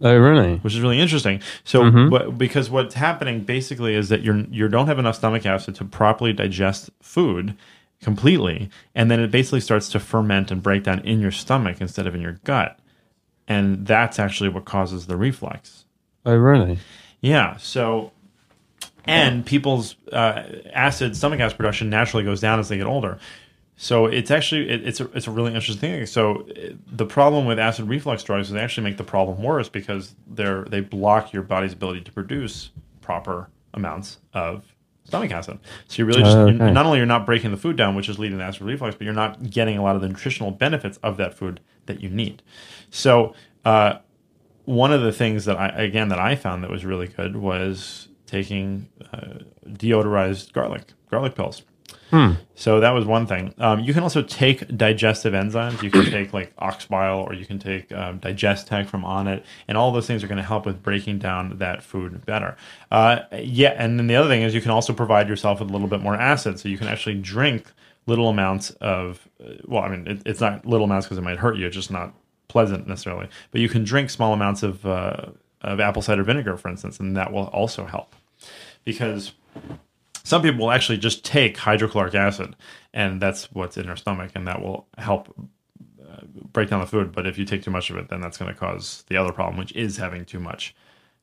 Oh, 0.00 0.16
really? 0.16 0.56
which 0.58 0.74
is 0.74 0.80
really 0.80 1.00
interesting. 1.00 1.40
So, 1.64 1.82
Mhm. 1.84 2.10
what, 2.10 2.36
because 2.38 2.70
what's 2.70 2.94
happening 2.94 3.40
basically 3.40 3.94
is 3.94 4.08
that 4.08 4.22
you're 4.22 4.38
you 4.50 4.66
don't 4.68 4.86
have 4.88 4.98
enough 4.98 5.16
stomach 5.16 5.46
acid 5.46 5.74
to 5.76 5.84
properly 5.84 6.32
digest 6.32 6.90
food 7.00 7.54
completely, 8.02 8.68
and 8.96 9.10
then 9.10 9.20
it 9.20 9.30
basically 9.30 9.60
starts 9.60 9.88
to 9.90 10.00
ferment 10.00 10.50
and 10.50 10.60
break 10.62 10.82
down 10.82 10.98
in 11.00 11.20
your 11.20 11.30
stomach 11.30 11.80
instead 11.80 12.06
of 12.06 12.14
in 12.16 12.20
your 12.20 12.40
gut, 12.42 12.78
and 13.46 13.86
that's 13.86 14.18
actually 14.18 14.48
what 14.48 14.64
causes 14.64 15.06
the 15.06 15.16
reflux. 15.16 15.84
Oh, 16.26 16.34
really? 16.34 16.78
Yeah. 17.20 17.56
So, 17.58 18.10
and 19.04 19.46
people's 19.46 19.94
uh, 20.12 20.42
acid 20.72 21.16
stomach 21.16 21.38
acid 21.40 21.56
production 21.56 21.90
naturally 21.90 22.24
goes 22.24 22.40
down 22.40 22.58
as 22.58 22.68
they 22.68 22.76
get 22.76 22.86
older. 22.86 23.18
So 23.82 24.06
it's 24.06 24.30
actually 24.30 24.68
it, 24.70 24.86
it's 24.86 25.00
a 25.00 25.10
it's 25.12 25.26
a 25.26 25.30
really 25.32 25.52
interesting 25.54 25.80
thing. 25.80 26.06
So 26.06 26.42
uh, 26.42 26.74
the 26.86 27.04
problem 27.04 27.46
with 27.46 27.58
acid 27.58 27.88
reflux 27.88 28.22
drugs 28.22 28.46
is 28.46 28.52
they 28.52 28.60
actually 28.60 28.84
make 28.84 28.96
the 28.96 29.02
problem 29.04 29.42
worse 29.42 29.68
because 29.68 30.14
they're 30.28 30.62
they 30.64 30.80
block 30.80 31.32
your 31.32 31.42
body's 31.42 31.72
ability 31.72 32.02
to 32.02 32.12
produce 32.12 32.70
proper 33.00 33.48
amounts 33.74 34.18
of 34.34 34.62
stomach 35.02 35.32
acid. 35.32 35.58
So 35.88 35.94
you 36.00 36.04
really 36.06 36.22
just 36.22 36.36
Oh, 36.36 36.46
you're- 36.46 36.70
not 36.70 36.86
only 36.86 36.98
you're 36.98 37.06
not 37.06 37.26
breaking 37.26 37.50
the 37.50 37.56
food 37.56 37.74
down, 37.76 37.96
which 37.96 38.08
is 38.08 38.20
leading 38.20 38.38
to 38.38 38.44
acid 38.44 38.62
reflux, 38.62 38.94
but 38.94 39.04
you're 39.04 39.12
not 39.14 39.50
getting 39.50 39.76
a 39.76 39.82
lot 39.82 39.96
of 39.96 40.00
the 40.02 40.08
nutritional 40.08 40.52
benefits 40.52 40.98
of 41.02 41.16
that 41.16 41.34
food 41.34 41.58
that 41.86 42.00
you 42.00 42.08
need. 42.08 42.40
So 42.90 43.34
uh, 43.64 43.94
one 44.64 44.92
of 44.92 45.02
the 45.02 45.10
things 45.12 45.44
that 45.46 45.56
I 45.58 45.66
again 45.70 46.08
that 46.10 46.20
I 46.20 46.36
found 46.36 46.62
that 46.62 46.70
was 46.70 46.84
really 46.84 47.08
good 47.08 47.34
was 47.34 48.06
taking 48.26 48.88
uh, 49.12 49.38
deodorized 49.66 50.52
garlic 50.52 50.84
garlic 51.10 51.34
pills. 51.34 51.62
Hmm. 52.12 52.32
So 52.54 52.78
that 52.80 52.90
was 52.90 53.06
one 53.06 53.26
thing. 53.26 53.54
Um, 53.56 53.80
you 53.80 53.94
can 53.94 54.02
also 54.02 54.20
take 54.20 54.76
digestive 54.76 55.32
enzymes. 55.32 55.82
You 55.82 55.90
can 55.90 56.04
take 56.04 56.34
like 56.34 56.52
ox 56.58 56.84
bile, 56.84 57.20
or 57.20 57.32
you 57.32 57.46
can 57.46 57.58
take 57.58 57.90
um, 57.90 58.20
Digestech 58.20 58.86
from 58.86 59.02
Onnit, 59.02 59.42
and 59.66 59.78
all 59.78 59.92
those 59.92 60.06
things 60.06 60.22
are 60.22 60.26
going 60.28 60.36
to 60.36 60.44
help 60.44 60.66
with 60.66 60.82
breaking 60.82 61.18
down 61.20 61.56
that 61.56 61.82
food 61.82 62.26
better. 62.26 62.54
Uh, 62.90 63.20
yeah, 63.38 63.70
and 63.78 63.98
then 63.98 64.08
the 64.08 64.14
other 64.14 64.28
thing 64.28 64.42
is 64.42 64.54
you 64.54 64.60
can 64.60 64.70
also 64.70 64.92
provide 64.92 65.26
yourself 65.26 65.60
with 65.60 65.70
a 65.70 65.72
little 65.72 65.88
bit 65.88 66.02
more 66.02 66.14
acid, 66.14 66.60
so 66.60 66.68
you 66.68 66.76
can 66.76 66.86
actually 66.86 67.14
drink 67.14 67.72
little 68.06 68.28
amounts 68.28 68.72
of. 68.82 69.26
uh, 69.42 69.54
Well, 69.64 69.82
I 69.82 69.88
mean, 69.88 70.06
it, 70.06 70.22
it's 70.26 70.40
not 70.40 70.66
little 70.66 70.84
amounts 70.84 71.06
because 71.06 71.16
it 71.16 71.22
might 71.22 71.38
hurt 71.38 71.56
you. 71.56 71.66
It's 71.66 71.74
just 71.74 71.90
not 71.90 72.12
pleasant 72.48 72.86
necessarily. 72.86 73.28
But 73.52 73.62
you 73.62 73.70
can 73.70 73.84
drink 73.84 74.10
small 74.10 74.34
amounts 74.34 74.62
of 74.62 74.84
uh, 74.84 75.28
of 75.62 75.80
apple 75.80 76.02
cider 76.02 76.24
vinegar, 76.24 76.58
for 76.58 76.68
instance, 76.68 77.00
and 77.00 77.16
that 77.16 77.32
will 77.32 77.46
also 77.46 77.86
help 77.86 78.14
because 78.84 79.32
some 80.24 80.42
people 80.42 80.60
will 80.66 80.72
actually 80.72 80.98
just 80.98 81.24
take 81.24 81.56
hydrochloric 81.56 82.14
acid 82.14 82.54
and 82.94 83.20
that's 83.20 83.50
what's 83.52 83.76
in 83.76 83.86
their 83.86 83.96
stomach 83.96 84.30
and 84.34 84.46
that 84.48 84.60
will 84.62 84.86
help 84.98 85.34
uh, 86.08 86.16
break 86.52 86.68
down 86.70 86.80
the 86.80 86.86
food 86.86 87.12
but 87.12 87.26
if 87.26 87.38
you 87.38 87.44
take 87.44 87.62
too 87.62 87.70
much 87.70 87.90
of 87.90 87.96
it 87.96 88.08
then 88.08 88.20
that's 88.20 88.38
going 88.38 88.52
to 88.52 88.58
cause 88.58 89.04
the 89.08 89.16
other 89.16 89.32
problem 89.32 89.56
which 89.58 89.72
is 89.72 89.96
having 89.96 90.24
too 90.24 90.38
much 90.40 90.74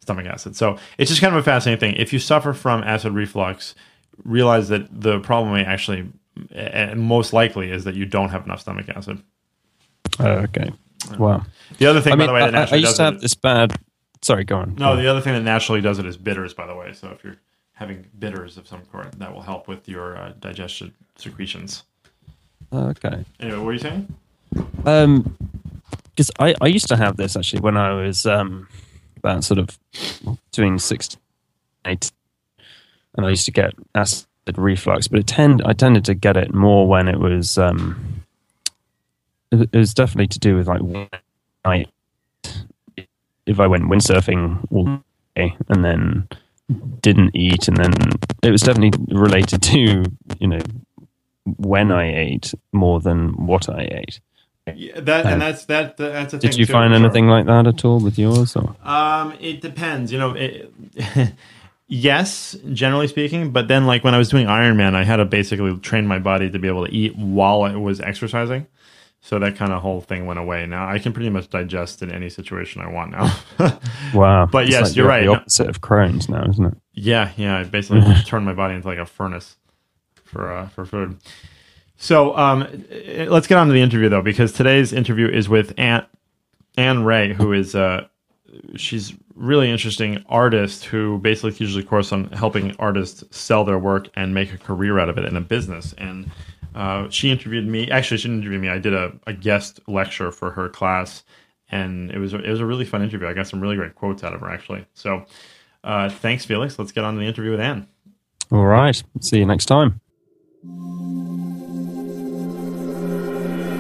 stomach 0.02 0.26
acid 0.26 0.56
so 0.56 0.78
it's 0.98 1.10
just 1.10 1.22
kind 1.22 1.34
of 1.34 1.40
a 1.40 1.44
fascinating 1.44 1.80
thing 1.80 1.96
if 2.02 2.12
you 2.14 2.20
suffer 2.20 2.54
from 2.54 2.84
acid 2.84 3.14
reflux 3.14 3.76
realize 4.24 4.70
that 4.70 4.88
the 4.92 5.20
problem 5.20 5.54
may 5.54 5.64
actually 5.64 6.10
and 6.52 7.00
most 7.02 7.34
likely 7.34 7.70
is 7.72 7.84
that 7.84 7.96
you 7.96 8.06
don't 8.06 8.30
have 8.30 8.46
enough 8.46 8.62
stomach 8.62 8.88
acid 8.90 9.22
Oh, 10.20 10.26
okay. 10.32 10.72
Wow. 11.18 11.44
the 11.78 11.86
other 11.86 12.02
thing 12.02 12.14
I 12.14 12.16
by 12.18 12.26
the 12.28 12.34
way 12.34 12.40
that 12.42 12.56
I, 12.56 12.58
I 12.58 12.62
naturally 12.62 12.82
used 12.82 12.98
does 12.98 13.12
to 13.12 13.16
it- 13.18 13.22
this 13.22 13.34
bad. 13.36 13.74
Sorry, 14.22 14.44
go 14.44 14.58
on. 14.58 14.76
No, 14.76 14.98
the 14.98 15.08
other 15.08 15.22
thing 15.22 15.34
that 15.34 15.44
naturally 15.44 15.80
does 15.82 15.98
it 16.00 16.06
is 16.06 16.18
bitters, 16.18 16.54
by 16.54 16.68
the 16.68 16.76
way. 16.76 16.92
So 16.94 17.10
if 17.10 17.24
you're 17.24 17.38
having 17.80 18.06
bitters 18.20 18.58
of 18.58 18.68
some 18.68 18.82
sort, 18.92 19.14
that 19.14 19.34
will 19.34 19.42
help 19.42 19.70
with 19.70 19.88
your 19.88 20.18
uh, 20.18 20.34
digestion 20.42 20.94
secretions. 21.16 21.84
Okay. 22.74 23.24
Anyway, 23.40 23.58
what 23.58 23.66
were 23.66 23.74
you 23.74 23.80
saying? 23.80 24.14
Um, 24.86 25.38
because 26.10 26.30
I, 26.40 26.54
I 26.60 26.68
used 26.68 26.90
to 26.90 26.98
have 26.98 27.16
this 27.16 27.38
actually 27.38 27.62
when 27.62 27.78
I 27.78 27.94
was 27.94 28.26
um 28.26 28.68
about 29.16 29.46
sort 29.46 29.60
of 29.60 29.80
between 30.52 30.78
six, 30.78 31.16
eight, 31.86 32.12
and 33.16 33.26
I 33.26 33.30
used 33.30 33.46
to 33.46 33.52
get 33.52 33.74
acid 33.96 34.26
reflux, 34.58 35.08
but 35.08 35.20
it 35.20 35.28
tend 35.28 35.62
I 35.66 35.72
tended 35.72 36.04
to 36.06 36.14
get 36.14 36.36
it 36.36 36.54
more 36.54 36.86
when 36.86 37.08
it 37.08 37.20
was 37.20 37.58
um 37.58 38.24
it, 39.52 39.70
it 39.72 39.78
was 39.78 39.94
definitely 39.94 40.28
to 40.28 40.40
do 40.40 40.58
with 40.58 40.68
like 40.68 40.82
I 41.64 41.86
if 43.46 43.60
I 43.60 43.68
went 43.68 43.86
windsurfing 43.86 44.68
all 44.72 45.02
day 45.38 45.56
and 45.70 45.86
then 45.86 46.28
didn't 47.02 47.36
eat, 47.36 47.68
and 47.68 47.78
then 47.78 47.94
it 48.44 48.52
was 48.52 48.62
definitely 48.62 49.16
related 49.16 49.62
to 49.64 50.06
you 50.40 50.48
know 50.48 50.60
when 51.58 51.92
I 51.92 52.16
ate 52.16 52.54
more 52.72 53.00
than 53.00 53.46
what 53.46 53.70
I 53.70 53.88
ate. 53.92 54.20
Yeah, 54.76 55.00
that 55.00 55.26
and 55.26 55.42
that's 55.42 55.66
that 55.66 55.98
that's 55.98 56.34
a 56.34 56.38
Did 56.38 56.56
you 56.56 56.66
too, 56.66 56.74
find 56.74 56.92
for 56.92 56.98
sure. 56.98 57.06
anything 57.06 57.28
like 57.28 57.46
that 57.48 57.66
at 57.68 57.86
all 57.86 58.00
with 58.00 58.20
yours? 58.20 58.56
Or? 58.56 58.76
Um, 58.84 59.34
it 59.40 59.62
depends. 59.62 60.12
You 60.12 60.20
know, 60.20 60.36
it, 60.36 60.72
yes, 61.88 62.56
generally 62.72 63.08
speaking. 63.08 63.52
But 63.52 63.68
then, 63.68 63.88
like 63.88 64.04
when 64.04 64.14
I 64.14 64.18
was 64.18 64.30
doing 64.30 64.46
Ironman, 64.46 64.96
I 64.96 65.04
had 65.04 65.18
to 65.18 65.26
basically 65.26 65.76
train 65.78 66.06
my 66.06 66.20
body 66.20 66.52
to 66.52 66.60
be 66.60 66.68
able 66.68 66.86
to 66.86 66.94
eat 66.94 67.16
while 67.16 67.64
I 67.64 67.76
was 67.76 68.00
exercising. 68.00 68.68
So 69.22 69.38
that 69.40 69.58
kind 69.58 69.74
of 69.74 69.82
whole 69.82 70.00
thing 70.02 70.26
went 70.26 70.40
away. 70.40 70.66
Now 70.66 70.88
I 70.90 70.98
can 70.98 71.12
pretty 71.14 71.30
much 71.30 71.50
digest 71.50 72.02
in 72.02 72.10
any 72.12 72.30
situation 72.30 72.82
I 72.82 72.88
want 72.88 73.12
now. 73.12 73.32
Wow. 74.14 74.46
But 74.48 74.64
It's 74.66 74.72
yes, 74.72 74.88
like 74.90 74.96
you're 74.96 75.08
right. 75.08 75.20
The 75.22 75.26
No- 75.28 75.34
opposite 75.36 75.68
of 75.70 75.82
Crohn's 75.82 76.30
now, 76.30 76.46
isn't 76.50 76.66
it? 76.66 76.74
yeah, 76.94 77.32
yeah. 77.38 77.58
I 77.60 77.64
basically 77.66 78.02
turned 78.26 78.46
my 78.46 78.54
body 78.54 78.76
into 78.76 78.88
like 78.88 78.98
a 78.98 79.06
furnace 79.06 79.58
for 80.24 80.52
uh, 80.52 80.68
for 80.70 80.86
food. 80.86 81.18
So 81.98 82.36
um, 82.38 82.66
eh, 82.90 83.28
let's 83.30 83.46
get 83.46 83.58
on 83.58 83.68
to 83.68 83.74
the 83.74 83.82
interview 83.82 84.08
though, 84.10 84.22
because 84.22 84.54
today's 84.54 84.94
interview 84.94 85.28
is 85.28 85.50
with 85.50 85.74
Aunt 85.78 86.06
Ann 86.78 87.04
Rae, 87.04 87.34
who 87.34 87.52
is 87.52 87.76
uh, 87.76 88.08
she's 88.78 89.14
really 89.36 89.70
interesting 89.70 90.24
artist 90.28 90.86
who 90.86 91.18
basically 91.20 91.52
teaches 91.52 91.76
a 91.76 91.84
course 91.84 92.12
on 92.14 92.30
helping 92.32 92.76
artists 92.78 93.24
sell 93.38 93.64
their 93.66 93.80
work 93.80 94.08
and 94.16 94.34
make 94.34 94.54
a 94.54 94.58
career 94.58 94.98
out 94.98 95.10
of 95.10 95.18
it 95.18 95.26
in 95.26 95.36
a 95.36 95.42
business. 95.42 95.94
And 95.98 96.32
uh, 96.76 97.10
she 97.10 97.32
interviewed 97.32 97.68
me. 97.68 97.90
Actually, 97.90 98.18
she 98.18 98.28
didn't 98.28 98.42
interview 98.42 98.60
me. 98.60 98.70
I 98.70 98.78
did 98.78 98.94
a, 98.94 99.14
a 99.28 99.34
guest 99.34 99.80
lecture 99.88 100.32
for 100.32 100.52
her 100.52 100.70
class, 100.70 101.24
and 101.70 102.12
it 102.12 102.20
was 102.20 102.34
it 102.34 102.48
was 102.48 102.60
a 102.60 102.66
really 102.66 102.86
fun 102.86 103.02
interview. 103.02 103.28
I 103.28 103.34
got 103.34 103.48
some 103.48 103.62
really 103.62 103.76
great 103.76 103.96
quotes 103.96 104.24
out 104.24 104.34
of 104.34 104.42
her 104.42 104.50
actually. 104.50 104.86
So 104.94 105.26
uh, 105.84 106.10
thanks, 106.10 106.46
Felix. 106.46 106.78
Let's 106.78 106.92
get 106.92 107.04
on 107.04 107.16
to 107.16 107.20
the 107.20 107.26
interview 107.26 107.52
with 107.52 107.62
Ann. 107.62 107.88
All 108.52 108.66
right. 108.66 109.02
See 109.22 109.40
you 109.40 109.46
next 109.46 109.66
time. 109.68 110.02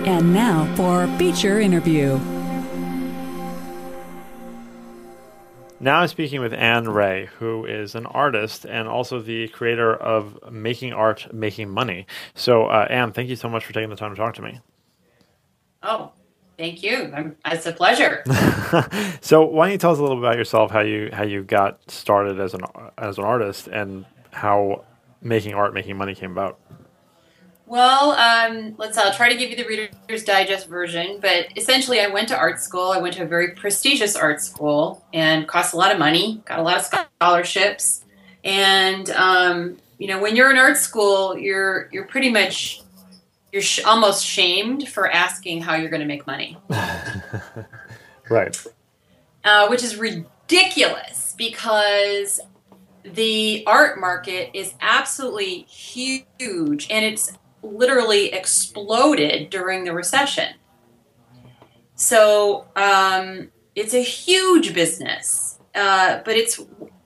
And 0.05 0.33
now 0.33 0.73
for 0.75 1.07
feature 1.17 1.59
interview. 1.59 2.19
Now 5.81 5.99
I'm 6.01 6.09
speaking 6.09 6.41
with 6.41 6.53
Ann 6.53 6.89
Rae, 6.89 7.29
who 7.39 7.63
is 7.65 7.95
an 7.95 8.05
artist 8.05 8.65
and 8.65 8.89
also 8.89 9.21
the 9.21 9.47
creator 9.47 9.95
of 9.95 10.37
Making 10.51 10.91
Art, 10.91 11.33
Making 11.33 11.69
Money. 11.69 12.05
So, 12.35 12.65
uh, 12.65 12.85
Ann, 12.89 13.13
thank 13.13 13.29
you 13.29 13.37
so 13.37 13.47
much 13.47 13.65
for 13.65 13.71
taking 13.71 13.89
the 13.89 13.95
time 13.95 14.13
to 14.13 14.17
talk 14.17 14.33
to 14.35 14.41
me. 14.41 14.59
Oh, 15.81 16.11
thank 16.57 16.83
you. 16.83 17.13
I'm, 17.15 17.37
it's 17.45 17.65
a 17.65 17.71
pleasure. 17.71 18.23
so, 19.21 19.45
why 19.45 19.67
don't 19.67 19.71
you 19.71 19.77
tell 19.77 19.91
us 19.91 19.99
a 19.99 20.01
little 20.01 20.17
bit 20.17 20.25
about 20.25 20.37
yourself, 20.37 20.69
how 20.69 20.81
you 20.81 21.09
how 21.13 21.23
you 21.23 21.43
got 21.43 21.89
started 21.89 22.41
as 22.41 22.53
an 22.53 22.61
as 22.97 23.17
an 23.17 23.23
artist, 23.23 23.67
and 23.67 24.05
how 24.31 24.83
making 25.21 25.53
art, 25.53 25.73
making 25.73 25.95
money 25.95 26.13
came 26.13 26.31
about? 26.33 26.59
Well, 27.69 28.11
um, 28.11 28.73
let's. 28.79 28.97
I'll 28.97 29.13
try 29.13 29.29
to 29.29 29.37
give 29.37 29.51
you 29.51 29.55
the 29.55 29.63
Reader's 29.63 30.23
Digest 30.23 30.67
version, 30.67 31.19
but 31.21 31.55
essentially, 31.55 31.99
I 32.01 32.07
went 32.07 32.27
to 32.29 32.35
art 32.35 32.59
school. 32.59 32.89
I 32.89 32.97
went 32.97 33.13
to 33.15 33.23
a 33.23 33.27
very 33.27 33.51
prestigious 33.51 34.15
art 34.15 34.41
school 34.41 35.05
and 35.13 35.47
cost 35.47 35.75
a 35.75 35.77
lot 35.77 35.91
of 35.91 35.99
money. 35.99 36.41
Got 36.45 36.57
a 36.57 36.63
lot 36.63 36.77
of 36.77 36.83
scholarships, 37.21 38.03
and 38.43 39.07
um, 39.11 39.77
you 39.99 40.07
know, 40.07 40.19
when 40.19 40.35
you're 40.35 40.49
in 40.49 40.57
art 40.57 40.77
school, 40.77 41.37
you're 41.37 41.89
you're 41.91 42.05
pretty 42.05 42.31
much 42.31 42.81
you're 43.53 43.61
sh- 43.61 43.83
almost 43.85 44.25
shamed 44.25 44.87
for 44.89 45.07
asking 45.11 45.61
how 45.61 45.75
you're 45.75 45.89
going 45.89 46.01
to 46.01 46.07
make 46.07 46.25
money. 46.25 46.57
Right. 48.29 48.63
uh, 49.43 49.67
which 49.69 49.83
is 49.83 49.95
ridiculous 49.95 51.33
because 51.35 52.39
the 53.03 53.63
art 53.65 53.99
market 53.99 54.51
is 54.53 54.75
absolutely 54.81 55.61
huge 55.63 56.85
and 56.91 57.03
it's 57.03 57.31
literally 57.61 58.33
exploded 58.33 59.49
during 59.49 59.83
the 59.83 59.93
recession. 59.93 60.53
So 61.95 62.65
um, 62.75 63.49
it's 63.75 63.93
a 63.93 64.01
huge 64.01 64.73
business, 64.73 65.59
uh, 65.75 66.21
but 66.23 66.35
it's 66.35 66.59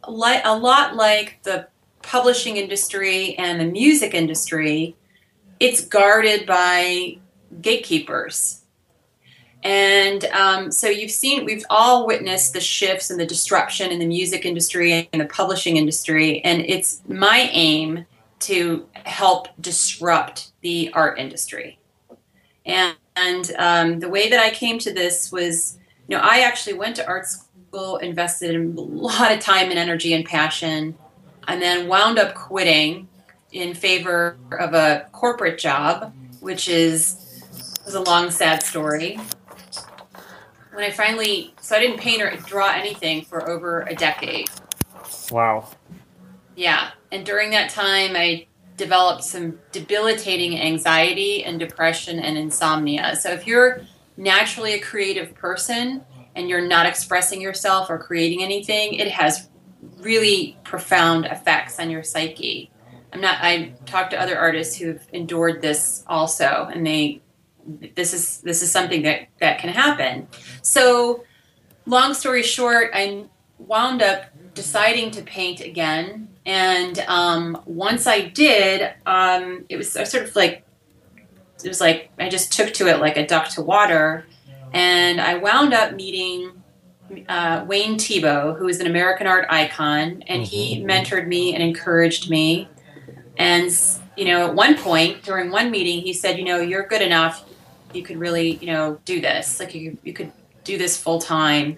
li- 0.08 0.42
a 0.44 0.58
lot 0.58 0.96
like 0.96 1.42
the 1.44 1.68
publishing 2.02 2.58
industry 2.58 3.36
and 3.38 3.60
the 3.60 3.66
music 3.66 4.14
industry. 4.14 4.96
It's 5.60 5.84
guarded 5.84 6.46
by 6.46 7.18
gatekeepers. 7.62 8.62
And 9.64 10.26
um, 10.26 10.72
so 10.72 10.88
you've 10.90 11.12
seen, 11.12 11.46
we've 11.46 11.66
all 11.70 12.06
witnessed 12.06 12.52
the 12.54 12.60
shifts 12.60 13.10
and 13.10 13.20
the 13.20 13.26
disruption 13.26 13.92
in 13.92 14.00
the 14.00 14.06
music 14.06 14.46
industry 14.46 15.10
and 15.14 15.22
the 15.22 15.26
publishing 15.26 15.78
industry. 15.78 16.44
And 16.44 16.62
it's 16.62 17.02
my 17.08 17.50
aim 17.54 18.06
to 18.44 18.88
help 18.94 19.48
disrupt 19.60 20.52
the 20.62 20.92
art 20.94 21.20
industry. 21.20 21.80
And, 22.66 22.96
and 23.16 23.52
um, 23.58 24.00
the 24.00 24.10
way 24.10 24.30
that 24.30 24.40
I 24.40 24.52
came 24.52 24.80
to 24.80 24.94
this 24.94 25.32
was, 25.32 25.78
you 26.08 26.16
know, 26.16 26.24
I 26.24 26.42
actually 26.42 26.74
went 26.74 26.96
to 26.98 27.08
art 27.08 27.26
school, 27.28 27.98
invested 27.98 28.56
in 28.56 28.78
a 28.78 28.82
lot 28.82 29.32
of 29.32 29.40
time 29.40 29.70
and 29.70 29.80
energy 29.80 30.14
and 30.14 30.26
passion, 30.26 30.98
and 31.48 31.62
then 31.62 31.88
wound 31.88 32.20
up 32.20 32.36
quitting 32.36 33.08
in 33.52 33.74
favor 33.74 34.38
of 34.60 34.74
a 34.74 35.08
corporate 35.12 35.60
job, 35.60 36.14
which 36.40 36.68
is 36.68 37.20
was 37.86 37.96
a 37.96 38.02
long, 38.02 38.32
sad 38.32 38.64
story 38.64 39.20
when 40.74 40.84
I 40.84 40.90
finally, 40.90 41.54
so 41.62 41.76
I 41.76 41.80
didn't 41.80 42.00
paint 42.00 42.22
or 42.22 42.36
draw 42.48 42.72
anything 42.72 43.24
for 43.24 43.48
over 43.48 43.82
a 43.82 43.96
decade. 43.96 44.50
Wow. 45.32 45.70
Yeah. 46.56 46.92
And 47.14 47.24
during 47.24 47.52
that 47.52 47.70
time, 47.70 48.16
I 48.16 48.48
developed 48.76 49.24
some 49.24 49.60
debilitating 49.72 50.60
anxiety 50.60 51.44
and 51.44 51.60
depression 51.60 52.20
and 52.20 52.40
insomnia. 52.40 53.16
So 53.16 53.30
if 53.30 53.46
you're 53.46 53.82
naturally 54.18 54.74
a 54.74 54.80
creative 54.80 55.36
person 55.36 56.04
and 56.36 56.50
you're 56.50 56.68
not 56.68 56.88
expressing 56.88 57.40
yourself 57.40 57.92
or 57.92 58.00
creating 58.00 58.42
anything, 58.42 58.96
it 58.96 59.10
has 59.10 59.48
really 60.00 60.58
profound 60.64 61.26
effects 61.26 61.80
on 61.80 61.92
your 61.92 62.02
psyche. 62.02 62.72
I'm 63.14 63.22
not, 63.22 63.38
I 63.42 63.74
talked 63.86 64.10
to 64.12 64.20
other 64.20 64.36
artists 64.36 64.76
who've 64.76 65.06
endured 65.14 65.62
this 65.62 66.04
also, 66.08 66.68
and 66.74 66.86
they, 66.86 67.22
this 67.96 68.14
is 68.14 68.42
this 68.42 68.62
is 68.62 68.72
something 68.72 69.04
that 69.04 69.28
that 69.40 69.60
can 69.60 69.70
happen. 69.70 70.28
So, 70.64 71.24
long 71.86 72.14
story 72.14 72.44
short, 72.44 72.90
I 72.94 73.26
wound 73.58 74.02
up 74.02 74.26
deciding 74.54 75.12
to 75.12 75.22
paint 75.22 75.62
again, 75.62 76.33
and 76.46 77.00
um, 77.08 77.62
once 77.66 78.06
I 78.06 78.22
did, 78.22 78.94
um, 79.06 79.66
it 79.70 79.78
was 79.78 79.92
sort 79.92 80.14
of 80.16 80.36
like 80.36 80.64
it 81.64 81.68
was 81.68 81.80
like 81.80 82.12
I 82.20 82.30
just 82.30 82.52
took 82.52 82.74
to 82.74 82.88
it 82.88 83.00
like 83.00 83.18
a 83.18 83.26
duck 83.26 83.50
to 83.50 83.62
water, 83.62 84.26
and 84.74 85.22
I 85.22 85.36
wound 85.38 85.74
up 85.74 85.94
meeting 85.94 86.64
uh, 87.30 87.66
Wayne 87.68 87.96
Thiebaud, 87.96 88.58
who 88.58 88.68
is 88.68 88.80
an 88.80 88.88
American 88.88 89.28
art 89.28 89.46
icon, 89.50 90.24
and 90.28 90.44
he 90.44 90.84
mentored 90.84 91.28
me 91.28 91.54
and 91.54 91.64
encouraged 91.64 92.30
me. 92.30 92.68
And 93.38 93.72
you 94.18 94.26
know, 94.26 94.48
at 94.48 94.56
one 94.56 94.78
point 94.78 95.24
during 95.24 95.50
one 95.50 95.72
meeting, 95.72 96.02
he 96.02 96.14
said, 96.14 96.38
"You 96.38 96.46
know, 96.46 96.60
you're 96.60 96.88
good 96.88 97.02
enough. 97.02 97.46
You 97.94 98.04
could 98.04 98.18
really, 98.18 98.58
you 98.58 98.68
know, 98.68 99.00
do 99.06 99.22
this. 99.22 99.60
Like 99.60 99.74
you, 99.74 99.98
you 100.04 100.14
could 100.14 100.32
do 100.64 100.78
this 100.78 100.98
full 100.98 101.20
time." 101.20 101.78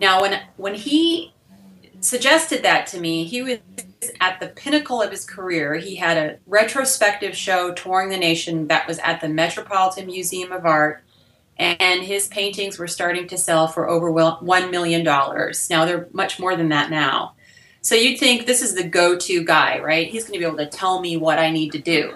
Now, 0.00 0.22
when 0.22 0.40
when 0.56 0.74
he 0.74 1.34
suggested 2.00 2.62
that 2.62 2.86
to 2.88 3.00
me, 3.00 3.24
he 3.24 3.42
was 3.42 3.58
at 4.20 4.40
the 4.40 4.48
pinnacle 4.48 5.02
of 5.02 5.10
his 5.10 5.24
career. 5.24 5.74
He 5.74 5.96
had 5.96 6.16
a 6.16 6.38
retrospective 6.46 7.36
show 7.36 7.72
touring 7.72 8.08
the 8.08 8.16
nation 8.16 8.66
that 8.68 8.88
was 8.88 8.98
at 9.00 9.20
the 9.20 9.28
Metropolitan 9.28 10.06
Museum 10.06 10.52
of 10.52 10.64
Art, 10.64 11.02
and 11.58 12.02
his 12.02 12.26
paintings 12.28 12.78
were 12.78 12.88
starting 12.88 13.28
to 13.28 13.36
sell 13.36 13.68
for 13.68 13.88
over 13.88 14.10
$1 14.10 14.70
million. 14.70 15.04
Now, 15.04 15.84
they're 15.84 16.08
much 16.12 16.40
more 16.40 16.56
than 16.56 16.70
that 16.70 16.90
now. 16.90 17.34
So 17.82 17.94
you'd 17.94 18.18
think 18.18 18.46
this 18.46 18.62
is 18.62 18.74
the 18.74 18.84
go 18.84 19.16
to 19.18 19.44
guy, 19.44 19.78
right? 19.80 20.08
He's 20.08 20.24
going 20.24 20.34
to 20.34 20.38
be 20.38 20.44
able 20.44 20.58
to 20.58 20.66
tell 20.66 21.00
me 21.00 21.16
what 21.16 21.38
I 21.38 21.50
need 21.50 21.72
to 21.72 21.78
do. 21.78 22.14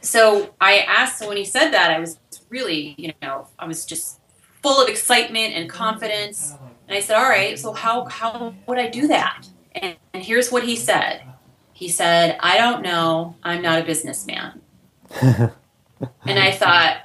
So 0.00 0.54
I 0.60 0.78
asked, 0.80 1.18
so 1.18 1.28
when 1.28 1.36
he 1.36 1.44
said 1.44 1.70
that, 1.70 1.90
I 1.90 1.98
was 1.98 2.18
really, 2.48 2.94
you 2.96 3.12
know, 3.20 3.48
I 3.58 3.66
was 3.66 3.84
just 3.84 4.20
full 4.62 4.80
of 4.80 4.88
excitement 4.88 5.54
and 5.54 5.68
confidence. 5.68 6.54
And 6.88 6.96
I 6.96 7.00
said, 7.00 7.16
all 7.16 7.28
right, 7.28 7.58
so 7.58 7.72
how, 7.72 8.04
how 8.04 8.54
would 8.66 8.78
I 8.78 8.88
do 8.88 9.08
that? 9.08 9.48
And, 9.74 9.96
and 10.12 10.22
here's 10.22 10.50
what 10.50 10.64
he 10.64 10.76
said 10.76 11.22
He 11.72 11.88
said, 11.88 12.38
I 12.40 12.58
don't 12.58 12.82
know. 12.82 13.36
I'm 13.42 13.62
not 13.62 13.80
a 13.80 13.84
businessman. 13.84 14.60
and 15.20 15.52
I 16.26 16.52
thought 16.52 16.98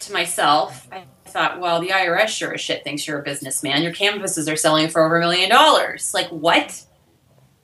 to 0.00 0.12
myself, 0.12 0.88
I 0.92 1.04
thought, 1.26 1.60
well, 1.60 1.80
the 1.80 1.88
IRS 1.88 2.28
sure 2.28 2.54
as 2.54 2.60
shit 2.60 2.84
thinks 2.84 3.06
you're 3.06 3.20
a 3.20 3.24
businessman. 3.24 3.82
Your 3.82 3.92
canvases 3.92 4.48
are 4.48 4.56
selling 4.56 4.88
for 4.88 5.04
over 5.04 5.16
a 5.16 5.20
million 5.20 5.50
dollars. 5.50 6.14
Like, 6.14 6.28
what? 6.28 6.84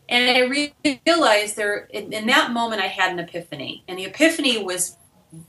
And 0.09 0.37
I 0.37 0.41
re- 0.41 0.75
realized 1.07 1.57
there, 1.57 1.89
in, 1.91 2.13
in 2.13 2.27
that 2.27 2.51
moment, 2.51 2.83
I 2.83 2.87
had 2.87 3.13
an 3.13 3.19
epiphany. 3.19 3.85
And 3.89 3.99
the 3.99 4.05
epiphany 4.05 4.63
was 4.63 4.97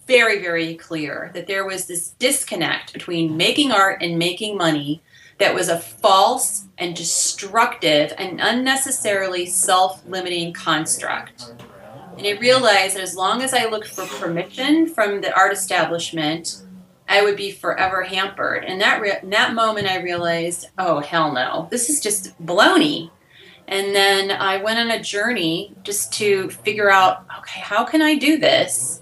very, 0.08 0.41
very 0.41 0.75
clear 0.75 1.32
that 1.34 1.47
there 1.47 1.65
was 1.65 1.88
this 1.88 2.10
disconnect 2.12 2.93
between 2.93 3.38
making 3.38 3.71
art 3.71 4.01
and 4.01 4.17
making 4.17 4.58
money 4.58 5.04
that 5.38 5.54
was 5.54 5.69
a 5.69 5.80
false 5.80 6.65
and 6.78 6.95
destructive 6.95 8.13
and 8.17 8.39
unnecessarily 8.41 9.45
self 9.45 10.06
limiting 10.06 10.54
construct. 10.54 11.54
And 12.17 12.26
I 12.26 12.32
realized 12.32 12.95
that 12.95 13.04
as 13.04 13.15
long 13.15 13.41
as 13.41 13.54
I 13.54 13.65
looked 13.65 13.88
for 13.88 14.06
permission 14.06 14.88
from 14.88 15.19
the 15.21 15.36
art 15.36 15.52
establishment, 15.52 16.62
I 17.08 17.24
would 17.24 17.36
be 17.36 17.52
forever 17.52 18.04
hampered. 18.04 18.63
And 18.63 18.80
that 18.82 19.02
re- 19.02 19.19
that 19.21 19.54
moment, 19.54 19.88
I 19.88 20.02
realized, 20.02 20.67
oh 20.78 21.02
hell 21.02 21.34
no, 21.34 21.67
this 21.69 21.89
is 21.89 22.00
just 22.00 22.38
baloney. 22.43 23.12
And 23.67 23.95
then 23.95 24.32
I 24.32 24.58
went 24.58 24.80
on 24.80 24.91
a 24.91 25.02
journey 25.02 25.74
just 25.84 26.13
to 26.13 26.50
figure 26.50 26.89
out, 26.89 27.26
okay, 27.39 27.62
how 27.62 27.84
can 27.84 28.02
I 28.02 28.15
do 28.15 28.38
this 28.38 29.02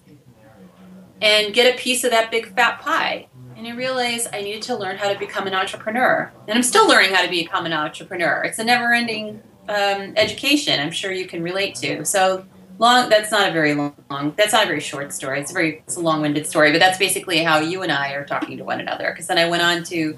and 1.22 1.54
get 1.54 1.74
a 1.74 1.78
piece 1.78 2.04
of 2.04 2.12
that 2.12 2.32
big 2.32 2.54
fat 2.56 2.80
pie? 2.80 3.28
And 3.64 3.72
I 3.72 3.78
realized 3.78 4.28
I 4.34 4.42
needed 4.42 4.62
to 4.64 4.76
learn 4.76 4.98
how 4.98 5.14
to 5.14 5.18
become 5.18 5.48
an 5.48 5.54
entrepreneur. 5.54 6.30
And 6.50 6.58
I'm 6.58 6.64
still 6.64 6.86
learning 6.86 7.14
how 7.14 7.24
to 7.24 7.30
become 7.30 7.66
an 7.66 7.72
entrepreneur. 7.72 8.44
It's 8.44 8.60
a 8.60 8.64
never-ending 8.66 9.42
um, 9.70 10.14
education. 10.18 10.82
I'm 10.82 10.92
sure 10.92 11.14
you 11.14 11.26
can 11.28 11.42
relate 11.42 11.76
to. 11.76 12.04
So 12.04 12.46
long 12.78 13.08
that's 13.08 13.32
not 13.32 13.48
a 13.48 13.54
very 13.54 13.74
long 13.74 14.34
that's 14.36 14.52
not 14.52 14.64
a 14.64 14.68
very 14.68 14.80
short 14.80 15.14
story 15.14 15.40
it's 15.40 15.52
a 15.52 15.54
very 15.54 15.84
it's 15.86 15.96
a 15.96 16.00
long-winded 16.00 16.48
story 16.48 16.72
but 16.72 16.80
that's 16.80 16.98
basically 16.98 17.38
how 17.38 17.60
you 17.60 17.84
and 17.84 17.92
i 17.92 18.14
are 18.14 18.26
talking 18.26 18.58
to 18.58 18.64
one 18.64 18.80
another 18.80 19.12
because 19.12 19.28
then 19.28 19.38
i 19.38 19.48
went 19.48 19.62
on 19.62 19.84
to 19.84 20.18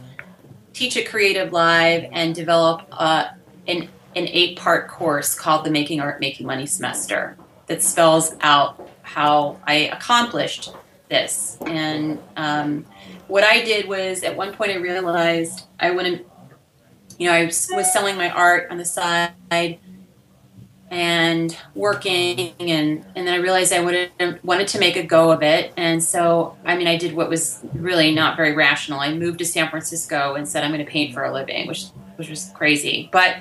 teach 0.72 0.96
at 0.96 1.06
CreativeLive 1.06 2.08
and 2.14 2.34
develop 2.34 2.88
uh, 2.94 3.28
an, 3.68 3.90
an 4.16 4.28
eight-part 4.30 4.88
course 4.88 5.36
called 5.36 5.66
the 5.66 5.70
making 5.70 6.00
art 6.00 6.22
making 6.22 6.48
money 6.48 6.66
semester 6.66 7.36
that 7.68 7.84
spells 7.84 8.36
out 8.40 8.90
how 9.02 9.60
i 9.68 9.74
accomplished 9.74 10.72
this 11.10 11.58
and 11.66 12.20
um, 12.38 12.86
what 13.28 13.44
i 13.44 13.64
did 13.64 13.88
was 13.88 14.24
at 14.24 14.36
one 14.36 14.54
point 14.54 14.72
i 14.72 14.76
realized 14.76 15.66
i 15.80 15.92
wouldn't 15.92 16.26
you 17.18 17.28
know 17.28 17.34
i 17.34 17.46
was, 17.46 17.70
selling 17.92 18.16
my 18.16 18.30
art 18.30 18.68
on 18.70 18.78
the 18.78 18.86
side 18.86 19.34
and 20.92 21.58
working 21.74 22.54
and 22.60 23.06
and 23.16 23.28
then 23.28 23.34
I 23.34 23.38
realized 23.38 23.74
I 23.74 23.82
wanted 23.82 24.12
wanted 24.44 24.68
to 24.70 24.80
make 24.80 24.96
a 24.96 25.04
go 25.04 25.32
of 25.32 25.42
it. 25.42 25.74
And 25.78 26.02
so 26.02 26.58
I 26.64 26.78
mean 26.78 26.88
I 26.88 26.98
did 26.98 27.14
what 27.14 27.30
was 27.30 27.60
really 27.74 28.14
not 28.14 28.38
very 28.38 28.54
rational. 28.54 29.00
I 29.00 29.14
moved 29.14 29.40
to 29.40 29.46
San 29.46 29.70
Francisco 29.70 30.36
and 30.36 30.48
said 30.48 30.64
I'm 30.64 30.72
going 30.72 30.86
to 30.86 30.90
paint 30.90 31.14
for 31.14 31.24
a 31.24 31.34
living 31.34 31.68
which 31.68 31.88
which 32.18 32.30
was 32.30 32.52
crazy. 32.54 33.10
But 33.12 33.38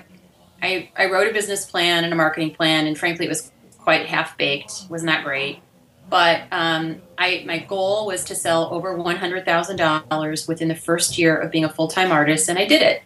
I 0.63 0.91
I 0.97 1.07
wrote 1.07 1.29
a 1.29 1.33
business 1.33 1.67
plan 1.67 2.05
and 2.05 2.13
a 2.13 2.17
marketing 2.17 2.55
plan 2.55 2.87
and 2.87 2.99
frankly 2.99 3.27
it 3.27 3.29
was 3.29 3.53
quite 3.79 4.07
half 4.07 4.37
baked 4.39 4.87
was 4.89 5.05
not 5.05 5.19
that 5.19 5.25
great 5.25 5.61
but 6.11 6.43
um, 6.53 7.03
I 7.19 7.45
my 7.47 7.59
goal 7.59 8.07
was 8.07 8.25
to 8.25 8.35
sell 8.35 8.73
over 8.73 8.97
one 8.97 9.17
hundred 9.17 9.45
thousand 9.45 9.77
dollars 9.77 10.47
within 10.49 10.69
the 10.69 10.75
first 10.75 11.19
year 11.19 11.37
of 11.37 11.51
being 11.51 11.65
a 11.65 11.71
full 11.71 11.89
time 11.89 12.13
artist 12.13 12.49
and 12.49 12.59
I 12.59 12.67
did 12.67 12.83
it 12.83 13.03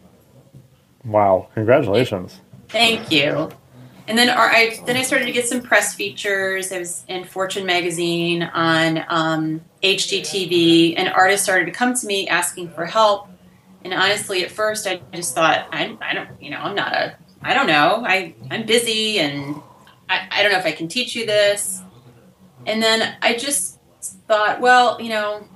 wow 1.04 1.48
congratulations 1.54 2.40
thank 2.68 3.10
you 3.10 3.50
and 4.08 4.16
then 4.16 4.30
I 4.30 4.80
then 4.86 4.96
I 4.96 5.02
started 5.02 5.26
to 5.26 5.32
get 5.32 5.46
some 5.46 5.60
press 5.60 5.94
features. 5.94 6.72
I 6.72 6.78
was 6.78 7.04
in 7.08 7.24
Fortune 7.24 7.66
magazine 7.66 8.42
on 8.42 9.04
um, 9.08 9.60
HGTV, 9.82 10.94
and 10.96 11.10
artists 11.10 11.44
started 11.44 11.66
to 11.66 11.72
come 11.72 11.92
to 11.92 12.06
me 12.06 12.26
asking 12.26 12.70
for 12.70 12.86
help. 12.86 13.28
And 13.84 13.92
honestly, 13.92 14.42
at 14.44 14.50
first, 14.50 14.86
I 14.86 15.00
just 15.12 15.34
thought, 15.34 15.68
I, 15.70 15.96
I 16.00 16.14
don't, 16.14 16.28
you 16.40 16.50
know, 16.50 16.56
I'm 16.56 16.74
not 16.74 16.94
a, 16.94 17.16
I 17.42 17.52
don't 17.52 17.66
know, 17.66 18.02
I 18.04 18.34
I'm 18.50 18.64
busy, 18.64 19.18
and 19.18 19.56
I, 20.08 20.26
I 20.30 20.42
don't 20.42 20.52
know 20.52 20.58
if 20.58 20.66
I 20.66 20.72
can 20.72 20.88
teach 20.88 21.14
you 21.14 21.26
this. 21.26 21.82
And 22.66 22.82
then 22.82 23.16
I 23.22 23.34
just 23.36 23.78
thought, 24.26 24.60
well, 24.60 25.00
you 25.00 25.08
know, 25.08 25.46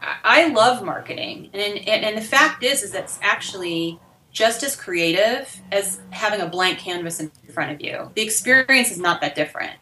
I, 0.00 0.16
I 0.24 0.48
love 0.48 0.84
marketing, 0.84 1.50
and, 1.52 1.78
and 1.78 2.04
and 2.04 2.16
the 2.16 2.22
fact 2.22 2.62
is, 2.62 2.82
is 2.82 2.92
that's 2.92 3.18
actually 3.22 3.98
just 4.30 4.62
as 4.62 4.76
creative 4.76 5.60
as 5.72 6.00
having 6.10 6.40
a 6.40 6.46
blank 6.46 6.78
canvas 6.78 7.20
in 7.20 7.30
front 7.52 7.72
of 7.72 7.80
you. 7.80 8.10
The 8.14 8.22
experience 8.22 8.90
is 8.90 8.98
not 8.98 9.20
that 9.22 9.34
different. 9.34 9.72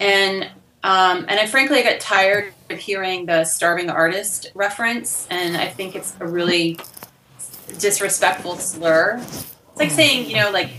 And 0.00 0.44
um, 0.82 1.26
and 1.28 1.38
I 1.38 1.46
frankly 1.46 1.78
I 1.78 1.82
got 1.82 2.00
tired 2.00 2.52
of 2.70 2.78
hearing 2.78 3.26
the 3.26 3.44
starving 3.44 3.90
artist 3.90 4.50
reference, 4.54 5.26
and 5.30 5.56
I 5.56 5.68
think 5.68 5.94
it's 5.94 6.16
a 6.20 6.26
really 6.26 6.78
disrespectful 7.78 8.56
slur. 8.56 9.20
It's 9.20 9.54
like 9.76 9.90
saying, 9.90 10.28
you 10.28 10.36
know, 10.36 10.50
like 10.50 10.70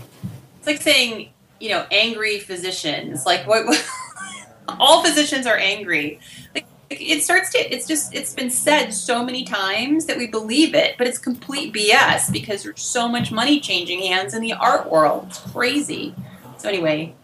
it's 0.58 0.66
like 0.66 0.82
saying, 0.82 1.30
you 1.60 1.68
know, 1.68 1.86
angry 1.90 2.38
physicians. 2.38 3.26
Like 3.26 3.46
what? 3.46 3.66
what 3.66 3.86
all 4.68 5.04
physicians 5.04 5.46
are 5.46 5.56
angry. 5.56 6.18
Like 6.54 6.66
it 6.90 7.22
starts 7.22 7.52
to 7.52 7.58
it's 7.58 7.86
just 7.86 8.12
it's 8.12 8.34
been 8.34 8.50
said 8.50 8.90
so 8.90 9.24
many 9.24 9.44
times 9.44 10.06
that 10.06 10.18
we 10.18 10.26
believe 10.26 10.74
it 10.74 10.96
but 10.98 11.06
it's 11.06 11.18
complete 11.18 11.72
bs 11.72 12.32
because 12.32 12.64
there's 12.64 12.82
so 12.82 13.08
much 13.08 13.30
money 13.30 13.60
changing 13.60 14.00
hands 14.00 14.34
in 14.34 14.42
the 14.42 14.52
art 14.52 14.90
world 14.90 15.26
it's 15.28 15.38
crazy 15.38 16.12
so 16.58 16.68
anyway 16.68 17.14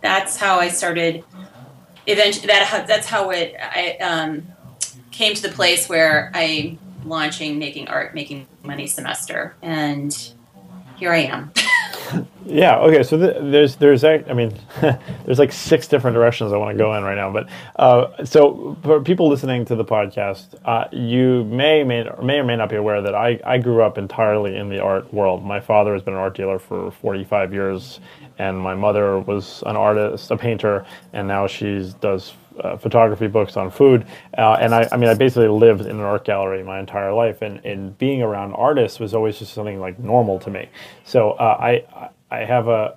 that's 0.00 0.38
how 0.38 0.58
i 0.58 0.68
started 0.68 1.22
eventually 2.06 2.46
that 2.46 2.86
that's 2.88 3.06
how 3.06 3.28
it 3.28 3.54
i 3.60 3.96
um, 3.98 4.42
came 5.10 5.34
to 5.34 5.42
the 5.42 5.50
place 5.50 5.90
where 5.90 6.30
i 6.34 6.76
launching 7.04 7.58
making 7.58 7.86
art 7.88 8.14
making 8.14 8.46
money 8.62 8.86
semester 8.86 9.54
and 9.60 10.32
here 10.96 11.12
i 11.12 11.18
am 11.18 11.52
Yeah. 12.44 12.78
Okay. 12.80 13.02
So 13.04 13.16
th- 13.18 13.36
there's 13.52 13.76
there's 13.76 14.04
I 14.04 14.18
mean 14.34 14.52
there's 14.80 15.38
like 15.38 15.52
six 15.52 15.88
different 15.88 16.14
directions 16.14 16.52
I 16.52 16.56
want 16.56 16.76
to 16.76 16.78
go 16.78 16.94
in 16.94 17.04
right 17.04 17.14
now. 17.14 17.30
But 17.32 17.48
uh, 17.76 18.24
so 18.24 18.76
for 18.82 19.00
people 19.00 19.28
listening 19.28 19.64
to 19.66 19.76
the 19.76 19.84
podcast, 19.84 20.54
uh, 20.64 20.88
you 20.92 21.44
may 21.44 21.84
may 21.84 22.04
may 22.22 22.38
or 22.38 22.44
may 22.44 22.56
not 22.56 22.68
be 22.68 22.76
aware 22.76 23.00
that 23.00 23.14
I 23.14 23.40
I 23.44 23.58
grew 23.58 23.82
up 23.82 23.96
entirely 23.96 24.56
in 24.56 24.68
the 24.68 24.80
art 24.80 25.12
world. 25.14 25.44
My 25.44 25.60
father 25.60 25.92
has 25.92 26.02
been 26.02 26.14
an 26.14 26.20
art 26.20 26.36
dealer 26.36 26.58
for 26.58 26.90
45 26.90 27.54
years, 27.54 28.00
and 28.38 28.58
my 28.58 28.74
mother 28.74 29.20
was 29.20 29.62
an 29.66 29.76
artist, 29.76 30.30
a 30.30 30.36
painter, 30.36 30.84
and 31.12 31.28
now 31.28 31.46
she 31.46 31.92
does 32.00 32.34
uh, 32.60 32.76
photography 32.76 33.26
books 33.26 33.56
on 33.56 33.70
food. 33.70 34.06
Uh, 34.36 34.54
and 34.60 34.74
I, 34.74 34.88
I 34.92 34.96
mean, 34.96 35.08
I 35.08 35.14
basically 35.14 35.48
lived 35.48 35.82
in 35.82 35.90
an 35.90 36.00
art 36.00 36.24
gallery 36.24 36.62
my 36.62 36.78
entire 36.78 37.12
life, 37.12 37.42
and, 37.42 37.64
and 37.64 37.96
being 37.98 38.22
around 38.22 38.52
artists 38.54 39.00
was 39.00 39.14
always 39.14 39.38
just 39.38 39.52
something 39.54 39.80
like 39.80 39.98
normal 39.98 40.38
to 40.40 40.50
me. 40.50 40.68
So 41.04 41.32
uh, 41.32 41.56
I, 41.60 42.10
I 42.30 42.44
have 42.44 42.68
a 42.68 42.96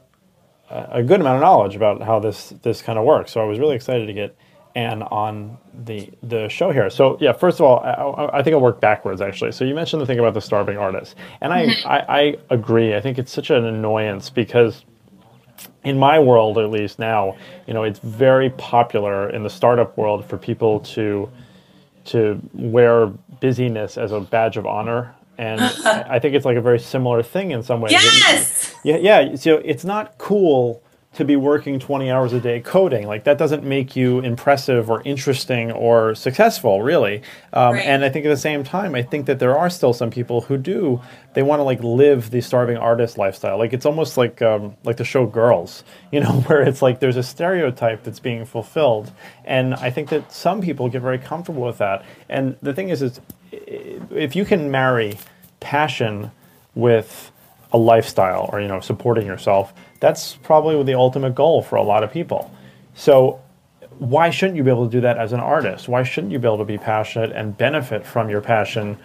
a 0.69 1.03
good 1.03 1.21
amount 1.21 1.35
of 1.35 1.41
knowledge 1.41 1.75
about 1.75 2.01
how 2.01 2.19
this 2.19 2.49
this 2.63 2.81
kind 2.81 2.97
of 2.97 3.05
works. 3.05 3.31
So 3.31 3.41
I 3.41 3.45
was 3.45 3.59
really 3.59 3.75
excited 3.75 4.07
to 4.07 4.13
get 4.13 4.35
Ann 4.75 5.03
on 5.03 5.57
the 5.85 6.09
the 6.23 6.49
show 6.49 6.71
here. 6.71 6.89
So 6.89 7.17
yeah, 7.21 7.33
first 7.33 7.59
of 7.59 7.65
all, 7.65 7.79
I, 7.79 8.39
I 8.39 8.43
think 8.43 8.55
I'll 8.55 8.61
work 8.61 8.81
backwards 8.81 9.21
actually. 9.21 9.51
So 9.51 9.63
you 9.63 9.75
mentioned 9.75 10.01
the 10.01 10.05
thing 10.05 10.19
about 10.19 10.33
the 10.33 10.41
starving 10.41 10.77
artist, 10.77 11.15
and 11.41 11.53
I, 11.53 11.67
mm-hmm. 11.67 11.87
I, 11.87 11.99
I 12.07 12.37
agree. 12.49 12.95
I 12.95 13.01
think 13.01 13.17
it's 13.17 13.31
such 13.31 13.49
an 13.51 13.65
annoyance 13.65 14.29
because 14.29 14.83
in 15.83 15.97
my 15.97 16.19
world, 16.19 16.57
at 16.57 16.69
least 16.69 16.99
now, 16.99 17.37
you 17.67 17.73
know, 17.73 17.83
it's 17.83 17.99
very 17.99 18.49
popular 18.51 19.29
in 19.29 19.43
the 19.43 19.49
startup 19.49 19.97
world 19.97 20.25
for 20.25 20.37
people 20.37 20.79
to 20.81 21.29
to 22.05 22.39
wear 22.53 23.07
busyness 23.39 23.97
as 23.97 24.11
a 24.11 24.19
badge 24.19 24.57
of 24.57 24.65
honor 24.67 25.15
and 25.37 25.59
I 25.85 26.19
think 26.19 26.35
it's 26.35 26.45
like 26.45 26.57
a 26.57 26.61
very 26.61 26.79
similar 26.79 27.23
thing 27.23 27.51
in 27.51 27.63
some 27.63 27.81
ways. 27.81 27.91
Yes. 27.91 28.75
Yeah, 28.83 28.97
yeah. 28.97 29.35
So 29.35 29.57
it's 29.57 29.83
not 29.83 30.17
cool 30.17 30.81
to 31.15 31.23
be 31.23 31.37
working 31.37 31.79
20 31.79 32.11
hours 32.11 32.33
a 32.33 32.41
day 32.41 32.59
coding. 32.59 33.07
Like 33.07 33.23
that 33.23 33.37
doesn't 33.37 33.63
make 33.63 33.95
you 33.95 34.19
impressive 34.19 34.89
or 34.89 35.01
interesting 35.03 35.71
or 35.71 36.13
successful, 36.13 36.81
really. 36.81 37.21
Um, 37.53 37.73
right. 37.73 37.85
And 37.85 38.03
I 38.03 38.09
think 38.09 38.25
at 38.25 38.29
the 38.29 38.37
same 38.37 38.63
time, 38.63 38.95
I 38.95 39.01
think 39.01 39.25
that 39.27 39.39
there 39.39 39.57
are 39.57 39.69
still 39.69 39.93
some 39.93 40.11
people 40.11 40.41
who 40.41 40.57
do. 40.57 41.01
They 41.33 41.41
want 41.41 41.59
to 41.59 41.63
like 41.63 41.81
live 41.81 42.31
the 42.31 42.41
starving 42.41 42.75
artist 42.75 43.17
lifestyle. 43.17 43.57
Like 43.57 43.71
it's 43.71 43.85
almost 43.85 44.17
like 44.17 44.41
um, 44.41 44.75
like 44.83 44.97
the 44.97 45.05
show 45.05 45.25
Girls, 45.25 45.85
you 46.11 46.19
know, 46.19 46.31
where 46.47 46.61
it's 46.61 46.81
like 46.81 46.99
there's 46.99 47.17
a 47.17 47.23
stereotype 47.23 48.03
that's 48.03 48.19
being 48.19 48.45
fulfilled. 48.45 49.11
And 49.45 49.73
I 49.75 49.89
think 49.91 50.09
that 50.09 50.33
some 50.33 50.61
people 50.61 50.89
get 50.89 51.01
very 51.01 51.17
comfortable 51.17 51.63
with 51.63 51.77
that. 51.77 52.03
And 52.27 52.57
the 52.61 52.73
thing 52.73 52.89
is, 52.89 53.01
is 53.01 53.21
if 53.51 54.35
you 54.35 54.43
can 54.43 54.69
marry 54.69 55.17
passion 55.61 56.31
with 56.73 57.31
a 57.71 57.77
lifestyle 57.77 58.49
or 58.51 58.61
you 58.61 58.67
know 58.67 58.79
supporting 58.79 59.25
yourself 59.25 59.73
that's 60.05 60.35
probably 60.43 60.81
the 60.83 60.93
ultimate 60.93 61.33
goal 61.33 61.63
for 61.63 61.77
a 61.77 61.83
lot 61.83 62.03
of 62.03 62.11
people 62.11 62.51
so 62.93 63.41
why 63.97 64.29
shouldn't 64.29 64.55
you 64.55 64.63
be 64.63 64.69
able 64.69 64.85
to 64.85 64.91
do 64.91 65.01
that 65.01 65.17
as 65.17 65.33
an 65.33 65.39
artist 65.39 65.87
why 65.87 66.03
shouldn't 66.03 66.31
you 66.31 66.37
be 66.37 66.47
able 66.47 66.59
to 66.59 66.65
be 66.65 66.77
passionate 66.77 67.31
and 67.31 67.57
benefit 67.57 68.05
from 68.05 68.29
your 68.29 68.41
passion 68.41 68.95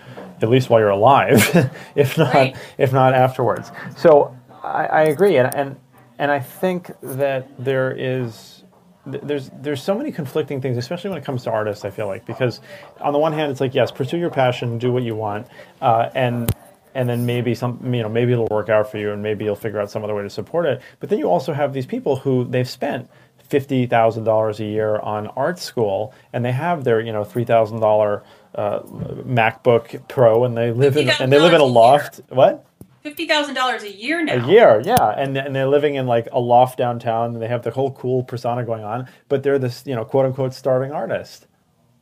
at 0.43 0.51
least 0.51 0.69
while 0.69 0.81
you're 0.81 0.91
alive 0.91 1.39
if 1.95 2.19
not 2.19 2.35
right. 2.35 2.57
if 2.77 2.93
not 2.93 3.15
afterwards 3.15 3.73
so 3.97 4.37
I, 4.63 4.87
I 4.87 5.03
agree 5.05 5.39
and, 5.39 5.55
and 5.55 5.77
and 6.19 6.31
i 6.31 6.41
think 6.41 6.91
that 7.01 7.49
there 7.59 7.93
is 7.97 8.61
there's 9.07 9.51
there's 9.63 9.83
so 9.83 9.95
many 9.95 10.13
conflicting 10.13 10.61
things, 10.61 10.77
especially 10.77 11.09
when 11.09 11.19
it 11.19 11.25
comes 11.25 11.43
to 11.45 11.51
artists. 11.51 11.87
I 11.87 11.91
feel 11.91 12.07
like 12.07 12.27
because 12.27 12.61
on 13.01 13.15
the 13.15 13.19
one 13.19 13.33
hand, 13.33 13.51
it's 13.51 13.61
like 13.61 13.75
yes, 13.75 13.91
pursue 13.91 14.19
your 14.19 14.31
passion, 14.31 14.77
do 14.77 14.93
what 14.93 15.03
you 15.03 15.15
want, 15.15 15.47
uh, 15.81 16.11
and 16.15 16.55
and 16.95 17.09
then 17.09 17.27
maybe 17.27 17.55
some 17.55 17.95
you 17.95 18.03
know 18.03 18.09
maybe 18.09 18.33
it'll 18.33 18.49
work 18.51 18.69
out 18.69 18.91
for 18.91 18.99
you, 18.99 19.13
and 19.13 19.23
maybe 19.23 19.45
you'll 19.45 19.57
figure 19.57 19.81
out 19.81 19.91
some 19.91 20.05
other 20.05 20.15
way 20.15 20.23
to 20.23 20.31
support 20.31 20.67
it. 20.67 20.81
But 20.99 21.09
then 21.09 21.19
you 21.19 21.29
also 21.29 21.53
have 21.53 21.73
these 21.73 21.87
people 21.87 22.17
who 22.17 22.45
they've 22.45 22.69
spent 22.69 23.09
fifty 23.51 23.87
thousand 23.87 24.25
dollars 24.25 24.61
a 24.61 24.65
year 24.65 24.99
on 24.99 25.27
art 25.29 25.59
school, 25.59 26.15
and 26.33 26.45
they 26.45 26.53
have 26.53 26.85
their 26.85 27.01
you 27.01 27.13
know 27.13 27.25
three 27.25 27.45
thousand 27.45 27.81
dollar 27.81 28.23
uh, 28.55 28.81
MacBook 28.81 30.09
Pro, 30.09 30.45
and 30.45 30.57
they 30.57 30.73
live 30.73 30.97
in 30.97 31.09
and 31.09 31.33
they 31.33 31.39
live 31.39 31.53
in 31.53 31.61
a 31.61 31.65
$50,000 31.65 31.69
a 31.69 31.73
loft. 31.73 32.21
What? 32.29 32.67
Fifty 33.03 33.27
thousand 33.27 33.55
dollars 33.55 33.83
a 33.83 33.91
year 33.91 34.23
now. 34.23 34.45
A 34.45 34.49
year, 34.51 34.83
yeah, 34.85 35.15
and 35.17 35.37
and 35.37 35.57
they're 35.57 35.67
living 35.67 35.95
in 35.95 36.07
like 36.07 36.29
a 36.33 36.39
loft 36.39 36.77
downtown, 36.77 37.33
and 37.33 37.41
they 37.41 37.49
have 37.49 37.63
the 37.63 37.71
whole 37.71 37.93
cool 37.93 38.23
persona 38.23 38.63
going 38.63 38.85
on, 38.85 39.09
but 39.29 39.43
they're 39.43 39.59
this 39.59 39.85
you 39.87 39.95
know 39.95 40.05
quote 40.05 40.27
unquote 40.27 40.53
starving 40.53 40.93
artist. 40.93 41.47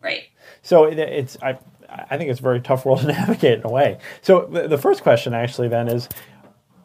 Right. 0.03 0.25
So 0.63 0.85
it, 0.85 0.99
it's 0.99 1.37
I 1.41 1.59
I 1.89 2.17
think 2.19 2.31
it's 2.31 2.41
a 2.41 2.43
very 2.43 2.61
tough 2.61 2.85
world 2.85 3.01
to 3.01 3.07
navigate 3.09 3.61
in 3.61 3.65
a 3.65 3.71
way. 3.71 3.99
So 4.23 4.47
the, 4.47 4.79
first 4.79 5.03
question 5.03 5.35
actually 5.35 5.69
then 5.69 5.89
is, 5.89 6.09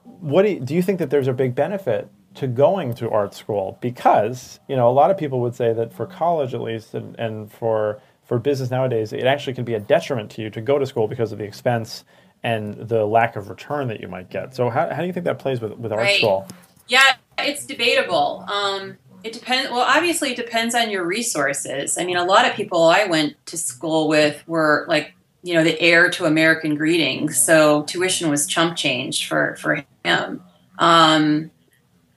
what 0.04 0.44
do 0.44 0.52
you, 0.52 0.60
do 0.60 0.74
you 0.74 0.82
think 0.82 1.00
that 1.00 1.10
there's 1.10 1.28
a 1.28 1.34
big 1.34 1.56
benefit 1.56 2.10
to 2.36 2.48
going 2.48 2.94
to 2.96 3.10
art 3.10 3.34
school? 3.34 3.78
Because 3.82 4.60
you 4.68 4.76
know 4.76 4.90
a 4.90 4.92
lot 4.92 5.12
of 5.12 5.18
people 5.18 5.42
would 5.42 5.56
say 5.56 5.74
that 5.74 5.94
for 5.94 6.06
college 6.06 6.54
at 6.54 6.62
least, 6.62 6.94
and, 6.94 7.18
and 7.20 7.52
for 7.52 8.02
for 8.24 8.40
business 8.40 8.72
nowadays, 8.72 9.12
it 9.12 9.26
actually 9.26 9.54
can 9.54 9.66
be 9.66 9.74
a 9.74 9.80
detriment 9.80 10.32
to 10.32 10.42
you 10.42 10.50
to 10.50 10.62
go 10.62 10.80
to 10.80 10.86
school 10.86 11.08
because 11.08 11.32
of 11.32 11.38
the 11.38 11.44
expense 11.44 12.06
and 12.42 12.76
the 12.76 13.06
lack 13.06 13.36
of 13.36 13.50
return 13.50 13.88
that 13.88 14.00
you 14.02 14.08
might 14.08 14.30
get. 14.30 14.56
So 14.56 14.70
how, 14.70 14.90
how 14.90 15.02
do 15.02 15.08
you 15.08 15.14
think 15.14 15.26
that 15.26 15.40
plays 15.40 15.60
with 15.62 15.74
with 15.74 15.92
art 15.92 16.04
Right. 16.04 16.18
school? 16.18 16.48
Yeah, 16.88 17.16
it's 17.38 17.66
debatable. 17.66 18.46
Um, 18.48 18.98
it 19.24 19.34
depends. 19.34 19.72
Well, 19.72 19.86
obviously, 19.88 20.32
it 20.32 20.38
depends 20.38 20.76
on 20.76 20.90
your 20.90 21.06
resources. 21.06 21.98
I 21.98 22.04
mean, 22.04 22.18
a 22.18 22.26
lot 22.26 22.46
of 22.46 22.56
people 22.56 22.84
I 22.84 23.06
went 23.06 23.44
to 23.48 23.58
school 23.58 24.08
with 24.08 24.44
were 24.48 24.86
like, 24.90 25.14
you 25.42 25.54
know, 25.54 25.64
the 25.64 25.80
heir 25.80 26.10
to 26.12 26.26
American 26.26 26.76
greetings, 26.76 27.42
so 27.42 27.84
tuition 27.84 28.30
was 28.30 28.48
chump 28.48 28.76
change 28.76 29.28
for 29.28 29.56
for 29.58 29.84
him. 30.04 30.44
Um, 30.78 31.52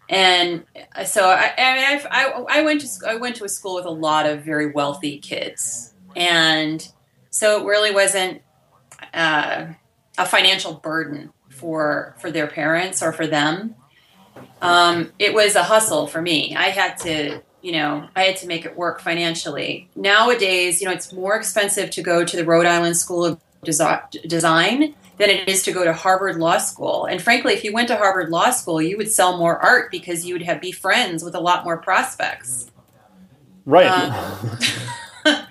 and 0.09 0.65
so 1.05 1.29
I, 1.29 1.53
I, 1.59 2.07
I, 2.11 2.45
I 2.49 2.63
went 2.63 2.81
to 2.83 3.09
I 3.09 3.17
went 3.17 3.37
to 3.37 3.45
a 3.45 3.49
school 3.49 3.77
with 3.77 3.85
a 3.85 3.91
lot 3.91 4.27
of 4.27 4.43
very 4.43 4.71
wealthy 4.71 5.19
kids, 5.19 5.95
and 6.15 6.87
so 7.31 7.61
it 7.61 7.67
really 7.67 7.93
wasn't 7.93 8.43
uh, 9.15 9.67
a 10.19 10.27
financial 10.27 10.75
burden 10.75 11.33
for 11.51 12.15
for 12.19 12.31
their 12.31 12.47
parents 12.47 13.03
or 13.03 13.13
for 13.13 13.27
them 13.27 13.75
um, 14.63 15.13
it 15.19 15.35
was 15.35 15.55
a 15.55 15.63
hustle 15.63 16.07
for 16.07 16.21
me. 16.21 16.55
I 16.57 16.71
had 16.71 16.97
to, 16.99 17.43
you 17.63 17.73
know, 17.73 18.09
I 18.17 18.23
had 18.23 18.37
to 18.39 18.47
make 18.47 18.65
it 18.65 18.77
work 18.77 19.01
financially. 19.01 19.89
Nowadays, 19.95 20.81
you 20.81 20.87
know, 20.87 20.93
it's 20.93 21.13
more 21.13 21.37
expensive 21.37 21.91
to 21.91 22.03
go 22.03 22.25
to 22.25 22.37
the 22.37 22.45
Rhode 22.45 22.67
Island 22.67 22.97
School 22.97 23.25
of 23.25 23.41
Desi- 23.65 24.29
Design 24.29 24.95
than 25.19 25.31
it 25.31 25.49
is 25.49 25.63
to 25.65 25.73
go 25.73 25.85
to 25.85 25.93
Harvard 25.93 26.37
Law 26.37 26.59
School. 26.59 27.07
And 27.07 27.21
frankly, 27.23 27.55
if 27.55 27.65
you 27.65 27.73
went 27.73 27.89
to 27.89 27.97
Harvard 27.97 28.31
Law 28.31 28.51
School, 28.51 28.83
you 28.83 28.97
would 28.97 29.11
sell 29.11 29.39
more 29.39 29.59
art 29.59 29.91
because 29.91 30.25
you 30.25 30.35
would 30.35 30.43
have 30.43 30.61
be 30.61 30.73
friends 30.73 31.25
with 31.25 31.35
a 31.35 31.41
lot 31.41 31.65
more 31.65 31.79
prospects. 31.79 32.71
Right. 33.65 33.87
Um, 33.87 34.59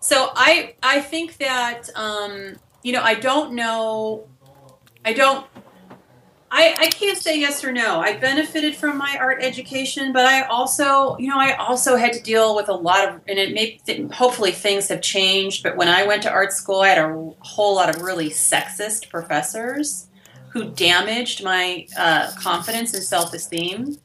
so 0.00 0.30
I 0.34 0.74
I 0.82 1.00
think 1.00 1.38
that 1.38 1.88
um, 1.96 2.56
you 2.82 2.92
know 2.92 3.02
I 3.02 3.14
don't 3.14 3.54
know 3.54 4.28
I 5.04 5.12
don't 5.12 5.46
I, 6.54 6.76
I 6.78 6.86
can't 6.88 7.16
say 7.16 7.40
yes 7.40 7.64
or 7.64 7.72
no. 7.72 8.00
I 8.00 8.18
benefited 8.18 8.76
from 8.76 8.98
my 8.98 9.16
art 9.18 9.42
education, 9.42 10.12
but 10.12 10.26
I 10.26 10.42
also 10.42 11.16
you 11.16 11.28
know 11.28 11.38
I 11.38 11.54
also 11.56 11.96
had 11.96 12.12
to 12.12 12.22
deal 12.22 12.54
with 12.54 12.68
a 12.68 12.74
lot 12.74 13.08
of 13.08 13.20
and 13.26 13.38
it 13.38 13.54
may 13.54 13.80
hopefully 14.12 14.52
things 14.52 14.88
have 14.88 15.00
changed. 15.00 15.62
But 15.62 15.76
when 15.76 15.88
I 15.88 16.06
went 16.06 16.22
to 16.24 16.30
art 16.30 16.52
school, 16.52 16.80
I 16.80 16.88
had 16.88 16.98
a 16.98 17.30
whole 17.40 17.74
lot 17.74 17.88
of 17.94 18.02
really 18.02 18.28
sexist 18.28 19.08
professors 19.08 20.08
who 20.50 20.70
damaged 20.70 21.42
my 21.42 21.86
uh, 21.96 22.30
confidence 22.38 22.92
and 22.92 23.02
self 23.02 23.32
esteem 23.32 23.96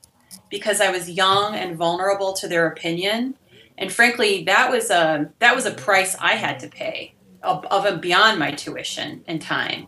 because 0.49 0.79
I 0.79 0.89
was 0.89 1.10
young 1.10 1.53
and 1.53 1.75
vulnerable 1.75 2.31
to 2.33 2.47
their 2.47 2.67
opinion 2.67 3.36
and 3.77 3.91
frankly 3.91 4.43
that 4.45 4.71
was 4.71 4.89
a 4.89 5.29
that 5.39 5.55
was 5.55 5.65
a 5.65 5.71
price 5.71 6.15
i 6.19 6.33
had 6.33 6.60
to 6.60 6.67
pay 6.67 7.13
of, 7.43 7.63
of 7.65 7.86
and 7.86 8.01
beyond 8.01 8.39
my 8.39 8.51
tuition 8.51 9.23
and 9.27 9.41
time 9.41 9.88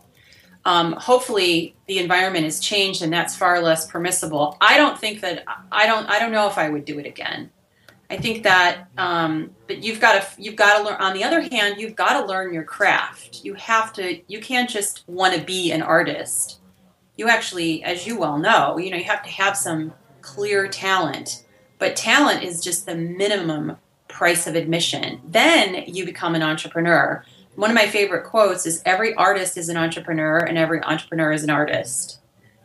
um, 0.64 0.92
hopefully 0.92 1.74
the 1.86 1.98
environment 1.98 2.44
has 2.44 2.60
changed 2.60 3.02
and 3.02 3.12
that's 3.12 3.36
far 3.36 3.60
less 3.60 3.86
permissible 3.86 4.56
i 4.60 4.76
don't 4.76 4.98
think 4.98 5.20
that 5.20 5.44
i 5.72 5.86
don't 5.86 6.06
i 6.08 6.18
don't 6.18 6.32
know 6.32 6.48
if 6.48 6.58
i 6.58 6.68
would 6.68 6.84
do 6.84 6.98
it 6.98 7.06
again 7.06 7.50
i 8.10 8.16
think 8.16 8.42
that 8.42 8.88
um, 8.98 9.50
but 9.66 9.82
you've 9.82 10.00
got 10.00 10.20
to 10.20 10.42
you've 10.42 10.56
got 10.56 10.78
to 10.78 10.84
learn 10.84 11.00
on 11.00 11.14
the 11.14 11.24
other 11.24 11.40
hand 11.40 11.80
you've 11.80 11.96
got 11.96 12.20
to 12.20 12.26
learn 12.26 12.52
your 12.52 12.64
craft 12.64 13.44
you 13.44 13.54
have 13.54 13.92
to 13.92 14.20
you 14.26 14.40
can't 14.40 14.68
just 14.68 15.04
want 15.08 15.34
to 15.34 15.40
be 15.40 15.72
an 15.72 15.82
artist 15.82 16.60
you 17.16 17.28
actually 17.28 17.82
as 17.84 18.06
you 18.06 18.18
well 18.18 18.38
know 18.38 18.78
you 18.78 18.90
know 18.90 18.96
you 18.96 19.04
have 19.04 19.22
to 19.22 19.30
have 19.30 19.56
some 19.56 19.92
clear 20.20 20.68
talent 20.68 21.44
but 21.78 21.96
talent 21.96 22.42
is 22.42 22.62
just 22.62 22.84
the 22.84 22.94
minimum 22.94 23.76
price 24.10 24.46
of 24.46 24.54
admission. 24.54 25.20
Then 25.26 25.84
you 25.86 26.04
become 26.04 26.34
an 26.34 26.42
entrepreneur. 26.42 27.24
One 27.56 27.70
of 27.70 27.74
my 27.74 27.86
favorite 27.86 28.24
quotes 28.24 28.66
is 28.66 28.82
every 28.84 29.14
artist 29.14 29.56
is 29.56 29.68
an 29.68 29.76
entrepreneur 29.76 30.38
and 30.38 30.56
every 30.56 30.82
entrepreneur 30.82 31.32
is 31.32 31.42
an 31.42 31.50
artist. 31.50 32.18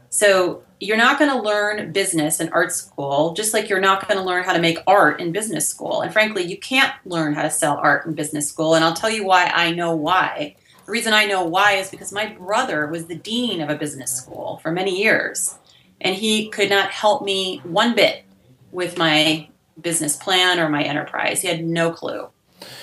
So 0.10 0.64
you're 0.80 0.98
not 0.98 1.20
going 1.20 1.32
to 1.32 1.42
learn 1.42 1.92
business 1.92 2.40
in 2.40 2.50
art 2.50 2.72
school, 2.72 3.34
just 3.34 3.54
like 3.54 3.68
you're 3.68 3.80
not 3.80 4.08
going 4.08 4.18
to 4.18 4.24
learn 4.24 4.44
how 4.44 4.54
to 4.54 4.62
make 4.62 4.78
art 4.88 5.20
in 5.20 5.32
business 5.32 5.68
school. 5.68 6.02
And 6.02 6.14
frankly, 6.14 6.44
you 6.44 6.58
can't 6.58 6.94
learn 7.06 7.34
how 7.34 7.42
to 7.42 7.50
sell 7.50 7.78
art 7.78 8.06
in 8.06 8.14
business 8.14 8.48
school. 8.48 8.76
And 8.76 8.86
I'll 8.86 8.94
tell 8.94 9.10
you 9.10 9.26
why 9.26 9.46
I 9.48 9.72
know 9.72 9.96
why. 9.96 10.56
The 10.86 10.92
reason 10.92 11.14
I 11.14 11.26
know 11.26 11.44
why 11.44 11.74
is 11.74 11.90
because 11.90 12.12
my 12.12 12.28
brother 12.28 12.88
was 12.88 13.08
the 13.08 13.16
dean 13.16 13.60
of 13.62 13.70
a 13.70 13.76
business 13.76 14.14
school 14.14 14.60
for 14.62 14.72
many 14.72 15.02
years. 15.02 15.58
And 16.00 16.16
he 16.16 16.50
could 16.50 16.70
not 16.70 16.92
help 16.92 17.24
me 17.24 17.60
one 17.64 17.96
bit 17.96 18.24
with 18.72 18.98
my 18.98 19.50
business 19.82 20.16
plan 20.16 20.60
or 20.60 20.70
my 20.70 20.84
enterprise. 20.84 21.42
He 21.42 21.48
had 21.48 21.66
no 21.66 21.92
clue, 21.92 22.30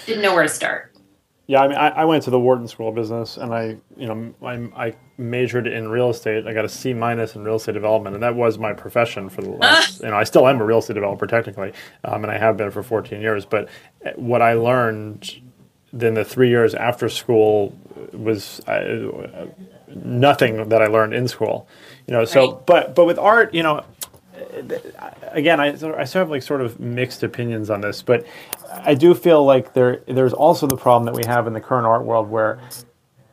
didn't 0.06 0.22
know 0.22 0.34
where 0.34 0.42
to 0.42 0.48
start. 0.48 0.91
Yeah, 1.48 1.60
I 1.62 1.68
mean, 1.68 1.76
I, 1.76 1.88
I 1.88 2.04
went 2.04 2.22
to 2.24 2.30
the 2.30 2.38
Wharton 2.38 2.68
School 2.68 2.88
of 2.88 2.94
Business, 2.94 3.36
and 3.36 3.52
I, 3.52 3.76
you 3.96 4.06
know, 4.06 4.32
I, 4.46 4.86
I 4.86 4.94
majored 5.18 5.66
in 5.66 5.88
real 5.88 6.08
estate. 6.10 6.46
I 6.46 6.52
got 6.54 6.64
a 6.64 6.68
C 6.68 6.94
minus 6.94 7.34
in 7.34 7.42
real 7.42 7.56
estate 7.56 7.72
development, 7.72 8.14
and 8.14 8.22
that 8.22 8.36
was 8.36 8.58
my 8.58 8.72
profession 8.72 9.28
for 9.28 9.42
the 9.42 9.50
last. 9.60 10.00
you 10.02 10.08
know, 10.08 10.16
I 10.16 10.24
still 10.24 10.46
am 10.46 10.60
a 10.60 10.64
real 10.64 10.78
estate 10.78 10.94
developer 10.94 11.26
technically, 11.26 11.72
um, 12.04 12.22
and 12.22 12.30
I 12.32 12.38
have 12.38 12.56
been 12.56 12.70
for 12.70 12.82
14 12.82 13.20
years. 13.20 13.44
But 13.44 13.68
uh, 14.06 14.10
what 14.16 14.40
I 14.40 14.54
learned 14.54 15.40
then 15.92 16.14
the 16.14 16.24
three 16.24 16.48
years 16.48 16.74
after 16.74 17.08
school 17.08 17.76
was 18.12 18.60
uh, 18.60 19.46
nothing 19.88 20.68
that 20.68 20.80
I 20.80 20.86
learned 20.86 21.12
in 21.12 21.28
school. 21.28 21.68
You 22.06 22.14
know, 22.14 22.24
so 22.24 22.52
Right. 22.52 22.66
but 22.66 22.94
but 22.94 23.04
with 23.04 23.18
art, 23.18 23.52
you 23.52 23.62
know, 23.62 23.84
again, 25.32 25.60
I, 25.60 25.66
I 25.72 26.04
still 26.04 26.20
have 26.20 26.30
like 26.30 26.42
sort 26.42 26.60
of 26.60 26.80
mixed 26.80 27.22
opinions 27.22 27.68
on 27.68 27.80
this, 27.80 28.00
but 28.00 28.24
I 28.84 28.94
do 28.94 29.14
feel 29.14 29.44
like 29.44 29.74
there 29.74 30.02
there's 30.06 30.32
also 30.32 30.66
the 30.66 30.76
problem 30.76 31.06
that 31.06 31.14
we 31.14 31.24
have 31.26 31.46
in 31.46 31.52
the 31.52 31.60
current 31.60 31.86
art 31.86 32.04
world 32.04 32.30
where 32.30 32.60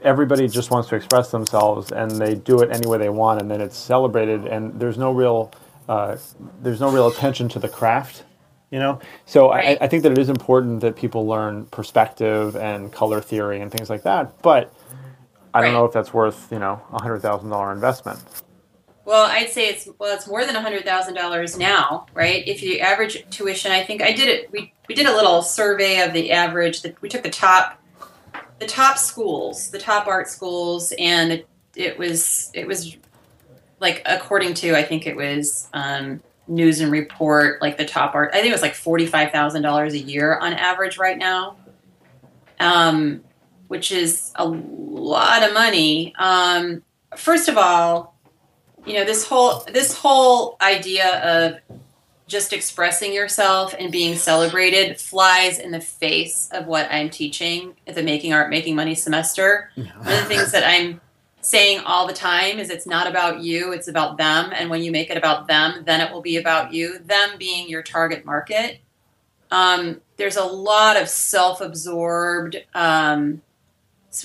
everybody 0.04 0.48
just 0.48 0.72
wants 0.72 0.90
to 0.90 0.96
express 0.96 1.32
themselves 1.32 1.92
and 1.92 2.12
they 2.12 2.36
do 2.36 2.62
it 2.62 2.72
any 2.72 2.88
way 2.88 2.98
they 2.98 3.10
want, 3.10 3.42
and 3.42 3.50
then 3.52 3.62
it's 3.62 3.78
celebrated, 3.78 4.46
and 4.48 4.80
there's 4.80 4.98
no 4.98 5.12
real 5.12 5.52
uh, 5.90 6.18
there's 6.62 6.82
no 6.82 6.92
real 6.92 7.08
attention 7.08 7.50
to 7.50 7.60
the 7.60 7.70
craft. 7.70 8.24
You 8.72 8.80
know, 8.80 9.00
so 9.26 9.50
Right. 9.50 9.80
I, 9.82 9.86
I 9.86 9.88
think 9.88 10.04
that 10.04 10.12
it 10.12 10.18
is 10.20 10.30
important 10.30 10.82
that 10.82 10.96
people 10.96 11.28
learn 11.28 11.66
perspective 11.68 12.56
and 12.56 12.92
color 12.92 13.22
theory 13.22 13.62
and 13.62 13.72
things 13.72 13.90
like 13.90 14.04
that. 14.04 14.42
But 14.44 14.74
I 15.54 15.62
don't 15.62 15.74
know 15.74 15.86
if 15.86 15.94
that's 15.94 16.14
worth 16.14 16.52
you 16.52 16.60
know 16.60 16.82
a 16.94 17.02
hundred 17.02 17.22
thousand 17.22 17.50
dollar 17.50 17.72
investment. 17.74 18.20
Well, 19.10 19.26
I'd 19.26 19.50
say 19.50 19.70
it's 19.70 19.90
well, 19.98 20.14
it's 20.14 20.28
more 20.28 20.46
than 20.46 20.54
hundred 20.54 20.86
thousand 20.86 21.16
dollars 21.16 21.58
now, 21.58 22.06
right? 22.14 22.48
If 22.48 22.62
you 22.62 22.78
average 22.78 23.28
tuition, 23.32 23.72
I 23.72 23.84
think 23.84 24.04
I 24.04 24.12
did 24.12 24.30
it. 24.30 24.52
We 24.52 24.72
we 24.88 24.94
did 24.94 25.08
a 25.08 25.16
little 25.16 25.42
survey 25.42 26.02
of 26.02 26.14
the 26.14 26.32
average. 26.32 26.84
That 26.84 27.02
we 27.02 27.10
took 27.10 27.24
the 27.24 27.32
top, 27.32 27.82
the 28.60 28.68
top 28.68 29.00
schools, 29.00 29.72
the 29.72 29.80
top 29.80 30.06
art 30.06 30.30
schools, 30.30 30.94
and 31.00 31.32
it, 31.32 31.48
it 31.76 31.98
was 31.98 32.52
it 32.54 32.68
was 32.68 32.98
like 33.80 34.04
according 34.06 34.54
to 34.54 34.76
I 34.76 34.84
think 34.84 35.08
it 35.08 35.16
was 35.16 35.68
um, 35.74 36.22
News 36.48 36.80
and 36.80 36.92
Report, 36.92 37.64
like 37.64 37.78
the 37.78 37.86
top 37.86 38.14
art. 38.14 38.30
I 38.34 38.42
think 38.42 38.50
it 38.50 38.54
was 38.54 38.62
like 38.62 38.76
forty 38.76 39.08
five 39.08 39.32
thousand 39.32 39.64
dollars 39.64 39.96
a 39.96 40.00
year 40.00 40.38
on 40.38 40.54
average 40.54 41.00
right 41.00 41.18
now, 41.18 41.58
um, 42.60 43.24
which 43.70 43.92
is 43.92 44.34
a 44.36 44.48
lot 44.48 45.42
of 45.42 45.56
money. 45.56 46.14
Um, 46.20 46.84
first 47.18 47.50
of 47.50 47.58
all 47.58 48.19
you 48.86 48.94
know 48.94 49.06
this 49.06 49.26
whole 49.26 49.64
this 49.72 49.94
whole 49.94 50.58
idea 50.62 51.20
of 51.20 51.80
just 52.28 52.54
expressing 52.54 53.12
yourself 53.12 53.74
and 53.78 53.92
being 53.92 54.16
celebrated 54.16 55.00
flies 55.00 55.60
in 55.60 55.72
the 55.72 55.82
face 55.82 56.48
of 56.54 56.68
what 56.68 56.88
I'm 56.92 57.10
teaching 57.10 57.76
at 57.88 57.96
the 57.96 58.04
Making 58.04 58.34
Art 58.34 58.50
Making 58.50 58.76
Money 58.76 58.96
semester. 58.96 59.72
One 59.76 59.88
of 59.88 60.06
the 60.06 60.26
things 60.26 60.52
that 60.52 60.64
I'm 60.64 61.02
saying 61.42 61.80
all 61.86 62.06
the 62.08 62.14
time 62.14 62.60
is 62.60 62.70
it's 62.70 62.86
not 62.86 63.08
about 63.08 63.40
you, 63.42 63.72
it's 63.72 63.88
about 63.88 64.18
them. 64.18 64.52
And 64.54 64.70
when 64.70 64.84
you 64.84 64.92
make 64.92 65.10
it 65.10 65.18
about 65.18 65.48
them, 65.48 65.84
then 65.86 66.02
it 66.02 66.12
will 66.14 66.22
be 66.22 66.38
about 66.38 66.74
you, 66.74 67.00
them 67.00 67.32
being 67.38 67.68
your 67.68 67.82
target 67.82 68.26
market. 68.26 68.80
Um, 69.52 70.02
there's 70.18 70.38
a 70.38 70.46
lot 70.46 71.02
of 71.02 71.10
self 71.10 71.62
absorbed, 71.62 72.58
um, 72.76 73.42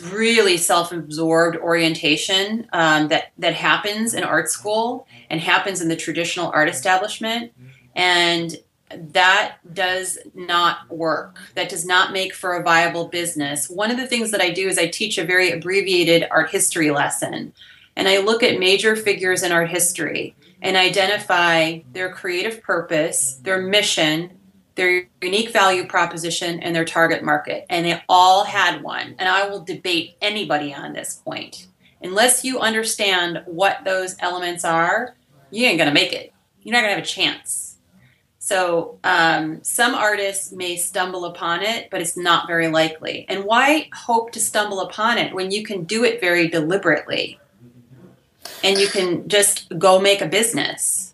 really 0.01 0.57
self-absorbed 0.57 1.57
orientation 1.57 2.69
um, 2.73 3.09
that 3.09 3.33
that 3.39 3.55
happens 3.55 4.15
in 4.15 4.25
art 4.25 4.49
school 4.49 5.07
and 5.31 5.41
happens 5.41 5.81
in 5.81 5.89
the 5.89 5.97
traditional 5.97 6.51
art 6.53 6.69
establishment 6.69 7.53
and 7.95 8.57
that 8.97 9.57
does 9.73 10.19
not 10.35 10.89
work. 10.91 11.39
That 11.55 11.69
does 11.69 11.85
not 11.85 12.13
make 12.13 12.35
for 12.35 12.55
a 12.55 12.63
viable 12.63 13.09
business. 13.09 13.69
One 13.69 13.91
of 13.91 13.97
the 13.97 14.07
things 14.07 14.31
that 14.31 14.41
I 14.41 14.51
do 14.51 14.69
is 14.69 14.79
I 14.79 14.87
teach 14.87 15.19
a 15.19 15.25
very 15.25 15.51
abbreviated 15.51 16.29
art 16.31 16.51
history 16.51 16.91
lesson. 16.91 17.53
And 17.97 18.09
I 18.09 18.19
look 18.19 18.43
at 18.43 18.59
major 18.59 18.97
figures 18.97 19.43
in 19.43 19.53
art 19.53 19.71
history 19.71 20.35
and 20.61 20.77
identify 20.77 21.81
their 21.93 22.13
creative 22.13 22.63
purpose, 22.63 23.35
their 23.43 23.61
mission, 23.61 24.31
their 24.75 25.09
unique 25.23 25.53
value 25.53 25.87
proposition, 25.87 26.61
and 26.61 26.75
their 26.75 26.85
target 26.85 27.23
market. 27.23 27.67
And 27.71 27.87
they 27.87 28.03
all 28.09 28.45
had 28.45 28.83
one. 28.83 29.15
And 29.19 29.29
I 29.29 29.49
will 29.49 29.65
debate 29.65 30.17
anybody 30.21 30.75
on 30.75 30.93
this 30.93 31.21
point. 31.25 31.69
Unless 32.03 32.45
you 32.45 32.59
understand 32.59 33.43
what 33.47 33.85
those 33.85 34.17
elements 34.21 34.65
are, 34.65 35.17
you 35.51 35.67
ain't 35.67 35.79
going 35.79 35.89
to 35.89 35.95
make 35.95 36.13
it. 36.13 36.33
You're 36.63 36.73
not 36.73 36.81
going 36.81 36.91
to 36.91 36.97
have 36.97 37.05
a 37.05 37.07
chance. 37.07 37.77
So 38.39 38.99
um, 39.05 39.63
some 39.63 39.95
artists 39.95 40.53
may 40.53 40.77
stumble 40.77 41.25
upon 41.25 41.63
it, 41.63 41.89
but 41.91 42.03
it's 42.03 42.17
not 42.17 42.47
very 42.47 42.69
likely. 42.69 43.25
And 43.29 43.45
why 43.45 43.89
hope 43.95 44.33
to 44.33 44.41
stumble 44.41 44.81
upon 44.81 45.17
it 45.17 45.35
when 45.35 45.51
you 45.51 45.65
can 45.65 45.85
do 45.85 46.05
it 46.05 46.21
very 46.21 46.49
deliberately? 46.49 47.41
and 48.65 48.79
you 48.79 48.89
can 48.89 49.29
just 49.29 49.79
go 49.79 50.01
make 50.01 50.21
a 50.21 50.27
business. 50.27 51.14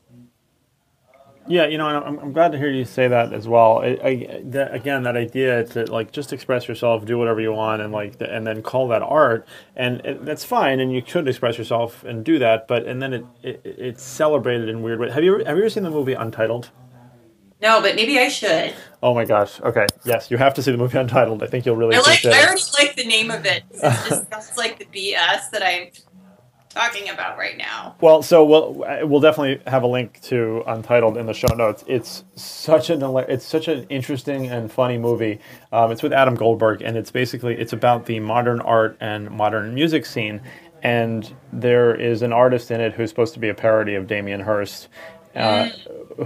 Yeah, 1.50 1.66
you 1.66 1.78
know, 1.78 1.88
and 1.88 1.96
I'm, 1.96 2.18
I'm 2.20 2.32
glad 2.32 2.52
to 2.52 2.58
hear 2.58 2.70
you 2.70 2.84
say 2.84 3.08
that 3.08 3.32
as 3.32 3.48
well. 3.48 3.78
I, 3.78 3.98
I, 4.04 4.40
that, 4.44 4.72
again, 4.72 5.02
that 5.02 5.16
idea 5.16 5.64
to 5.64 5.84
like 5.90 6.12
just 6.12 6.32
express 6.32 6.68
yourself, 6.68 7.04
do 7.04 7.18
whatever 7.18 7.40
you 7.40 7.52
want, 7.52 7.82
and 7.82 7.92
like, 7.92 8.14
and 8.20 8.46
then 8.46 8.62
call 8.62 8.86
that 8.88 9.02
art, 9.02 9.48
and 9.74 10.00
it, 10.06 10.24
that's 10.24 10.44
fine, 10.44 10.78
and 10.78 10.92
you 10.92 11.02
should 11.04 11.26
express 11.26 11.58
yourself 11.58 12.04
and 12.04 12.24
do 12.24 12.38
that. 12.38 12.68
But 12.68 12.86
and 12.86 13.02
then 13.02 13.12
it, 13.12 13.26
it 13.42 13.60
it's 13.64 14.02
celebrated 14.02 14.68
in 14.68 14.82
weird 14.82 15.00
ways. 15.00 15.12
Have 15.12 15.24
you 15.24 15.34
ever, 15.34 15.44
have 15.44 15.56
you 15.56 15.64
ever 15.64 15.70
seen 15.70 15.82
the 15.82 15.90
movie 15.90 16.12
Untitled? 16.12 16.70
No, 17.60 17.82
but 17.82 17.96
maybe 17.96 18.18
I 18.20 18.28
should. 18.28 18.72
Oh 19.02 19.12
my 19.12 19.24
gosh. 19.24 19.60
Okay. 19.60 19.86
Yes, 20.04 20.30
you 20.30 20.36
have 20.36 20.54
to 20.54 20.62
see 20.62 20.70
the 20.70 20.78
movie 20.78 20.98
Untitled. 20.98 21.42
I 21.42 21.46
think 21.46 21.66
you'll 21.66 21.74
really 21.76 21.96
I 21.96 21.98
like. 21.98 22.06
appreciate 22.06 22.32
I 22.34 22.38
it. 22.38 22.42
I 22.42 22.46
already 22.46 22.62
like 22.78 22.96
the 22.96 23.04
name 23.04 23.30
of 23.32 23.44
it. 23.44 23.64
It 23.72 23.80
just 24.08 24.30
sounds 24.30 24.56
like 24.56 24.78
the 24.78 24.84
BS 24.84 25.50
that 25.50 25.62
I'm 25.64 25.88
talking 26.70 27.08
about 27.08 27.36
right 27.36 27.58
now. 27.58 27.96
Well, 28.00 28.22
so 28.22 28.44
we'll 28.44 28.84
we'll 29.02 29.20
definitely 29.20 29.60
have 29.66 29.82
a 29.82 29.86
link 29.86 30.20
to 30.22 30.62
Untitled 30.66 31.16
in 31.16 31.26
the 31.26 31.34
show 31.34 31.52
notes. 31.54 31.84
It's 31.86 32.24
such 32.34 32.90
an 32.90 33.02
it's 33.28 33.44
such 33.44 33.68
an 33.68 33.84
interesting 33.88 34.46
and 34.46 34.70
funny 34.70 34.96
movie. 34.96 35.40
Um, 35.72 35.90
it's 35.90 36.02
with 36.02 36.12
Adam 36.12 36.34
Goldberg, 36.34 36.82
and 36.82 36.96
it's 36.96 37.10
basically 37.10 37.54
it's 37.54 37.72
about 37.72 38.06
the 38.06 38.20
modern 38.20 38.60
art 38.60 38.96
and 39.00 39.30
modern 39.30 39.74
music 39.74 40.06
scene. 40.06 40.40
And 40.82 41.30
there 41.52 41.94
is 41.94 42.22
an 42.22 42.32
artist 42.32 42.70
in 42.70 42.80
it 42.80 42.94
who's 42.94 43.10
supposed 43.10 43.34
to 43.34 43.40
be 43.40 43.50
a 43.50 43.54
parody 43.54 43.96
of 43.96 44.06
Damien 44.06 44.40
Hirst. 44.40 44.88
Uh, 45.34 45.68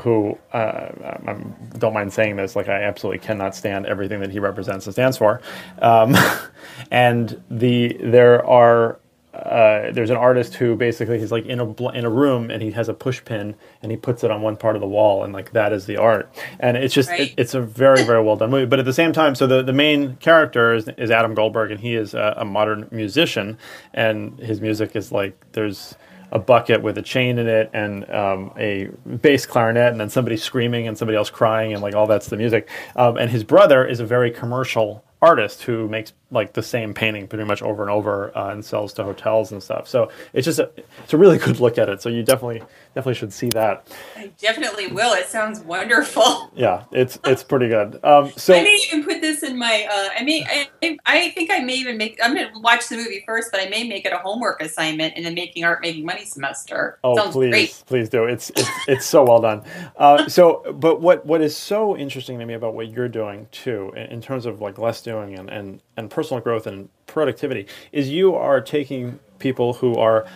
who 0.01 0.39
uh, 0.55 0.89
I 1.27 1.37
don't 1.77 1.93
mind 1.93 2.11
saying 2.11 2.37
this, 2.37 2.57
like 2.57 2.71
I 2.71 2.85
absolutely 2.85 3.19
cannot 3.19 3.55
stand 3.55 3.85
everything 3.85 4.21
that 4.21 4.31
he 4.31 4.39
represents 4.39 4.87
and 4.87 4.95
stands 4.95 5.19
for, 5.19 5.43
um, 5.83 6.17
and 6.91 7.43
the 7.51 7.99
there 8.01 8.43
are 8.47 8.99
uh, 9.35 9.91
there's 9.93 10.11
an 10.11 10.17
artist 10.17 10.55
who 10.55 10.77
basically 10.77 11.19
he's 11.19 11.33
like 11.33 11.45
in 11.47 11.61
a 11.61 11.67
bl- 11.67 11.89
in 11.91 12.05
a 12.05 12.11
room 12.11 12.51
and 12.51 12.63
he 12.63 12.71
has 12.71 12.89
a 12.89 12.95
push 12.95 13.25
pin 13.25 13.55
and 13.83 13.91
he 13.91 13.97
puts 13.97 14.23
it 14.25 14.31
on 14.31 14.43
one 14.43 14.57
part 14.57 14.77
of 14.77 14.81
the 14.81 14.87
wall 14.87 15.25
and 15.25 15.33
like 15.33 15.53
that 15.53 15.73
is 15.73 15.87
the 15.87 15.97
art. 15.97 16.33
And 16.61 16.77
it's 16.77 16.95
just 16.95 17.09
Right. 17.11 17.21
it, 17.23 17.35
it's 17.37 17.55
a 17.55 17.61
very 17.61 18.05
very 18.05 18.23
well 18.23 18.37
done 18.37 18.51
movie. 18.51 18.67
But 18.67 18.79
at 18.79 18.85
the 18.85 18.93
same 18.93 19.13
time 19.13 19.35
so 19.35 19.47
the, 19.47 19.63
the 19.63 19.73
main 19.73 20.17
character 20.17 20.75
is, 20.75 20.89
is 20.97 21.11
Adam 21.11 21.35
Goldberg 21.35 21.71
and 21.73 21.81
he 21.81 21.95
is 21.97 22.15
a, 22.15 22.35
a 22.39 22.45
modern 22.45 22.89
musician 22.91 23.59
and 23.93 24.39
his 24.39 24.61
music 24.61 24.95
is 24.95 25.11
like 25.11 25.39
there's 25.53 25.95
a 26.33 26.39
bucket 26.39 26.83
with 26.83 26.99
a 26.99 27.03
chain 27.03 27.39
in 27.39 27.47
it 27.47 27.71
and 27.73 28.11
um, 28.11 28.53
a 28.59 28.87
bass 29.23 29.47
clarinet 29.47 29.93
and 29.93 30.01
then 30.01 30.09
somebody 30.11 30.37
screaming 30.37 30.89
and 30.89 30.99
somebody 30.99 31.17
else 31.17 31.31
crying 31.31 31.73
and 31.73 31.81
like 31.83 31.95
all 31.95 32.07
that's 32.07 32.29
the 32.29 32.37
music. 32.37 32.69
Um, 32.97 33.17
and 33.17 33.31
his 33.31 33.45
brother 33.45 33.85
is 33.87 34.01
a 34.01 34.07
very 34.07 34.31
commercial 34.33 35.05
artist 35.25 35.63
who 35.63 35.89
makes 35.89 36.13
like 36.31 36.53
the 36.53 36.63
same 36.63 36.95
painting 36.95 37.27
pretty 37.29 37.45
much 37.45 37.63
over 37.63 37.83
and 37.83 37.91
over 37.91 38.37
uh, 38.37 38.53
and 38.53 38.65
sells 38.65 38.93
to 38.95 39.05
hotels 39.05 39.53
and 39.53 39.63
stuff. 39.63 39.89
So 39.89 40.11
it's 40.33 40.45
just 40.45 40.59
a, 40.59 40.71
it's 41.03 41.15
a 41.15 41.19
really 41.19 41.39
good 41.39 41.61
look 41.61 41.79
at 41.79 41.89
it. 41.89 42.03
So 42.03 42.09
you 42.09 42.23
definitely 42.23 42.63
definitely 42.95 43.15
should 43.15 43.33
see 43.33 43.49
that 43.51 43.89
I 44.17 44.31
definitely 44.39 44.89
will. 44.89 45.15
It 45.15 45.27
sounds 45.27 45.61
wonderful. 45.61 46.51
yeah 46.55 46.85
it's 46.93 47.19
it's 47.25 47.43
pretty 47.43 47.69
good 47.69 48.05
um, 48.05 48.33
so 48.37 48.55
I 48.55 48.63
may 48.63 48.81
even 48.87 49.05
put 49.05 49.21
this 49.21 49.43
in 49.43 49.59
my. 49.59 49.87
Uh, 49.91 50.21
I 50.21 50.23
may. 50.23 50.45
I, 50.83 50.99
I 51.07 51.31
think 51.31 51.51
I 51.51 51.61
may 51.61 51.75
even 51.75 51.97
make. 51.97 52.19
I'm 52.23 52.35
going 52.35 52.53
to 52.53 52.61
watch 52.61 52.89
the 52.89 52.97
movie 52.97 53.23
first, 53.27 53.51
but 53.51 53.61
I 53.61 53.69
may 53.69 53.87
make 53.89 54.05
it 54.05 54.13
a 54.13 54.19
homework 54.19 54.63
assignment 54.63 55.17
in 55.17 55.25
the 55.25 55.31
Making 55.31 55.65
Art 55.65 55.83
Making 55.83 56.05
Money 56.05 56.25
semester. 56.25 56.99
Oh, 57.05 57.17
Sounds 57.17 57.33
please, 57.33 57.51
great. 57.51 57.83
please 57.87 58.09
do. 58.09 58.25
It's 58.25 58.51
it's, 58.51 58.69
it's 58.89 59.07
so 59.07 59.25
well 59.25 59.41
done. 59.41 59.63
Uh, 59.97 60.29
so, 60.29 60.73
but 60.75 61.01
what 61.01 61.25
what 61.27 61.41
is 61.41 61.57
so 61.57 61.97
interesting 61.97 62.39
to 62.39 62.47
me 62.47 62.55
about 62.55 62.75
what 62.75 62.91
you're 62.91 63.09
doing 63.09 63.49
too, 63.51 63.93
in, 63.97 64.03
in 64.07 64.21
terms 64.21 64.47
of 64.47 64.61
like 64.61 64.79
less 64.79 65.03
doing 65.03 65.39
and, 65.39 65.51
and 65.51 65.81
and 65.97 66.11
personal 66.11 66.43
growth 66.43 66.67
and 66.67 66.89
productivity, 67.07 67.67
is 67.93 68.11
you 68.11 68.35
are 68.35 68.61
taking 68.61 69.19
people 69.39 69.75
who 69.75 69.97
are 69.97 70.27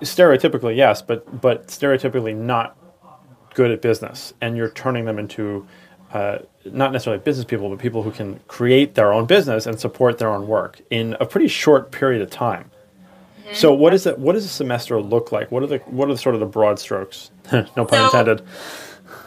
stereotypically 0.00 0.76
yes, 0.76 1.02
but 1.02 1.40
but 1.40 1.68
stereotypically 1.68 2.34
not 2.36 2.76
good 3.54 3.70
at 3.70 3.80
business, 3.82 4.34
and 4.40 4.56
you're 4.56 4.70
turning 4.70 5.04
them 5.04 5.18
into 5.18 5.66
uh, 6.12 6.38
not 6.64 6.92
necessarily 6.92 7.22
business 7.22 7.44
people, 7.44 7.68
but 7.68 7.78
people 7.78 8.02
who 8.02 8.10
can 8.10 8.40
create 8.48 8.94
their 8.94 9.12
own 9.12 9.26
business 9.26 9.66
and 9.66 9.78
support 9.80 10.18
their 10.18 10.28
own 10.30 10.46
work 10.46 10.80
in 10.90 11.16
a 11.20 11.26
pretty 11.26 11.48
short 11.48 11.90
period 11.90 12.22
of 12.22 12.30
time. 12.30 12.70
So 13.52 13.72
what 13.72 13.94
is 13.94 14.06
it? 14.06 14.18
What 14.18 14.32
does 14.32 14.44
a 14.44 14.48
semester 14.48 15.00
look 15.00 15.30
like? 15.30 15.52
What 15.52 15.62
are 15.62 15.68
the 15.68 15.78
what 15.86 16.08
are 16.08 16.12
the 16.12 16.18
sort 16.18 16.34
of 16.34 16.40
the 16.40 16.46
broad 16.46 16.78
strokes? 16.80 17.30
no 17.52 17.62
pun 17.84 17.88
So- 17.88 18.04
intended. 18.06 18.42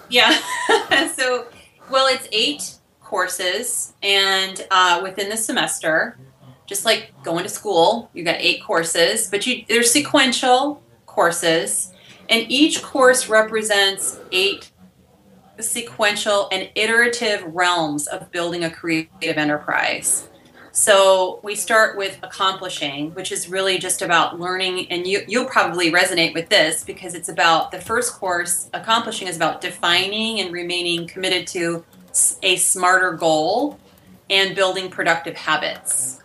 Yeah. 0.09 0.37
so, 1.15 1.45
well, 1.89 2.07
it's 2.13 2.27
eight 2.31 2.75
courses, 3.01 3.93
and 4.03 4.65
uh, 4.71 4.99
within 5.01 5.29
the 5.29 5.37
semester, 5.37 6.17
just 6.69 6.85
like 6.85 7.11
going 7.23 7.43
to 7.43 7.49
school, 7.49 8.11
you 8.13 8.23
got 8.23 8.35
eight 8.37 8.63
courses, 8.63 9.27
but 9.29 9.45
you 9.47 9.65
they're 9.67 9.83
sequential 9.83 10.83
courses, 11.07 11.91
and 12.29 12.45
each 12.49 12.83
course 12.83 13.27
represents 13.27 14.19
eight 14.31 14.71
sequential 15.59 16.47
and 16.51 16.69
iterative 16.75 17.43
realms 17.43 18.07
of 18.07 18.31
building 18.31 18.63
a 18.63 18.69
creative 18.69 19.37
enterprise. 19.37 20.29
So 20.71 21.39
we 21.43 21.55
start 21.55 21.97
with 21.97 22.19
accomplishing, 22.21 23.13
which 23.15 23.31
is 23.31 23.49
really 23.49 23.79
just 23.79 24.03
about 24.03 24.39
learning, 24.39 24.89
and 24.91 25.07
you, 25.07 25.21
you'll 25.27 25.45
probably 25.45 25.91
resonate 25.91 26.35
with 26.35 26.47
this 26.49 26.83
because 26.83 27.15
it's 27.15 27.27
about 27.27 27.71
the 27.71 27.81
first 27.81 28.13
course. 28.13 28.69
Accomplishing 28.73 29.27
is 29.27 29.35
about 29.35 29.59
defining 29.59 30.39
and 30.39 30.53
remaining 30.53 31.07
committed 31.07 31.47
to 31.47 31.83
a 32.43 32.55
smarter 32.57 33.13
goal 33.13 33.79
and 34.29 34.55
building 34.55 34.89
productive 34.89 35.35
habits. 35.35 36.18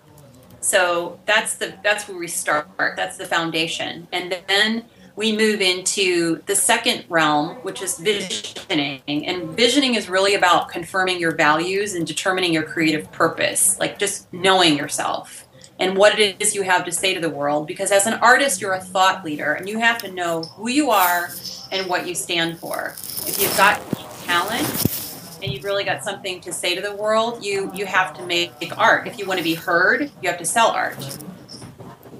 So 0.65 1.21
that's 1.27 1.57
the 1.57 1.75
that's 1.83 2.09
where 2.09 2.17
we 2.17 2.27
start. 2.27 2.71
That's 2.79 3.19
the 3.19 3.27
foundation, 3.27 4.09
and 4.13 4.35
then 4.49 4.87
we 5.15 5.37
move 5.37 5.61
into 5.61 6.43
the 6.47 6.57
second 6.57 7.05
realm, 7.11 7.57
which 7.57 7.83
is 7.83 7.99
visioning. 7.99 9.03
And 9.07 9.51
visioning 9.51 9.95
is 9.95 10.09
really 10.09 10.35
about 10.35 10.71
confirming 10.71 11.21
your 11.21 11.33
values 11.37 11.95
and 11.95 12.07
determining 12.07 12.55
your 12.55 12.63
creative 12.63 13.13
purpose, 13.13 13.79
like 13.79 13.99
just 13.99 14.33
knowing 14.33 14.79
yourself 14.79 15.47
and 15.79 15.99
what 15.99 16.19
it 16.19 16.41
is 16.41 16.55
you 16.55 16.63
have 16.63 16.87
to 16.87 16.93
say 16.93 17.13
to 17.13 17.21
the 17.21 17.29
world. 17.29 17.67
Because 17.67 17.93
as 17.93 18.07
an 18.07 18.15
artist, 18.15 18.63
you're 18.63 18.73
a 18.73 18.81
thought 18.81 19.23
leader, 19.23 19.53
and 19.53 19.69
you 19.69 19.79
have 19.79 19.99
to 19.99 20.11
know 20.11 20.45
who 20.57 20.71
you 20.71 20.91
are 20.91 21.29
and 21.73 21.87
what 21.91 22.09
you 22.09 22.15
stand 22.15 22.59
for. 22.59 22.95
If 23.27 23.39
you've 23.39 23.57
got 23.59 23.83
talent 24.25 25.04
and 25.45 25.53
you've 25.53 25.65
really 25.65 25.85
got 25.85 26.03
something 26.03 26.41
to 26.41 26.53
say 26.53 26.75
to 26.75 26.81
the 26.81 26.95
world, 26.97 27.45
you 27.45 27.71
you 27.75 27.85
have 27.87 28.17
to 28.17 28.25
make 28.27 28.53
art. 28.79 29.07
If 29.07 29.19
you 29.19 29.27
want 29.27 29.39
to 29.39 29.45
be 29.45 29.55
heard, 29.55 30.11
you 30.23 30.29
have 30.29 30.39
to 30.39 30.45
sell 30.47 30.69
art. 30.71 30.97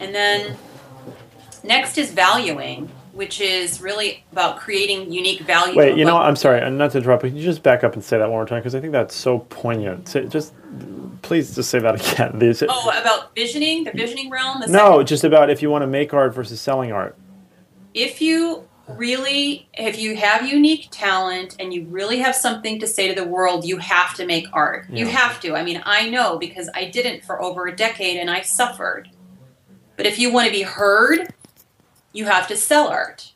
And 0.01 0.15
then 0.15 0.57
next 1.63 1.97
is 1.99 2.11
valuing, 2.13 2.91
which 3.13 3.41
is 3.41 3.81
really 3.81 4.25
about 4.33 4.59
creating 4.59 5.11
unique 5.13 5.41
value. 5.41 5.77
Wait, 5.77 5.97
you 5.97 6.05
know, 6.05 6.15
what? 6.17 6.27
I'm 6.27 6.37
sorry, 6.37 6.61
uh, 6.61 6.69
not 6.69 6.91
to 6.93 6.99
interrupt, 6.99 7.23
but 7.23 7.29
can 7.29 7.37
you 7.39 7.45
just 7.45 7.63
back 7.63 7.83
up 7.83 7.95
and 7.95 8.05
say 8.05 8.19
that 8.19 8.25
one 8.29 8.33
more 8.39 8.47
time 8.47 8.61
because 8.61 8.75
I 8.75 8.81
think 8.81 8.93
that's 8.93 9.15
so 9.15 9.39
poignant. 9.39 10.07
Just 10.29 10.53
please 11.23 11.55
just 11.55 11.71
say 11.71 11.79
that 11.79 11.95
again. 12.13 12.39
These- 12.39 12.63
Oh, 12.69 12.91
about 12.91 13.35
visioning, 13.35 13.85
the 13.85 13.93
visioning 13.93 14.29
realm. 14.31 14.61
The 14.61 14.67
no, 14.67 14.93
second- 14.93 15.07
just 15.07 15.25
about 15.25 15.49
if 15.49 15.63
you 15.63 15.71
want 15.71 15.83
to 15.83 15.87
make 15.87 16.13
art 16.13 16.35
versus 16.35 16.61
selling 16.61 16.93
art. 16.93 17.17
if 17.95 18.21
you 18.21 18.69
really, 18.89 19.69
if 19.75 19.99
you 19.99 20.17
have 20.17 20.47
unique 20.47 20.89
talent 20.91 21.57
and 21.59 21.73
you 21.73 21.87
really 21.87 22.19
have 22.19 22.35
something 22.35 22.79
to 22.81 22.87
say 22.87 23.09
to 23.09 23.15
the 23.15 23.27
world, 23.27 23.65
you 23.65 23.79
have 23.79 24.15
to 24.15 24.27
make 24.27 24.47
art. 24.53 24.89
You 24.91 25.07
have 25.07 25.41
to. 25.41 25.55
I 25.55 25.65
mean, 25.65 25.83
I 25.85 26.11
know 26.11 26.39
because 26.39 26.69
I 26.75 26.87
didn't 26.87 27.25
for 27.25 27.41
over 27.43 27.67
a 27.67 27.75
decade 27.75 28.19
and 28.19 28.31
I 28.31 28.43
suffered. 28.43 29.11
But 29.97 30.07
if 30.07 30.19
you 30.19 30.33
want 30.33 30.47
to 30.47 30.53
be 30.53 30.63
heard, 30.63 31.33
you 32.13 32.27
have 32.27 32.49
to 32.49 32.57
sell 32.57 32.89
art. 32.89 33.33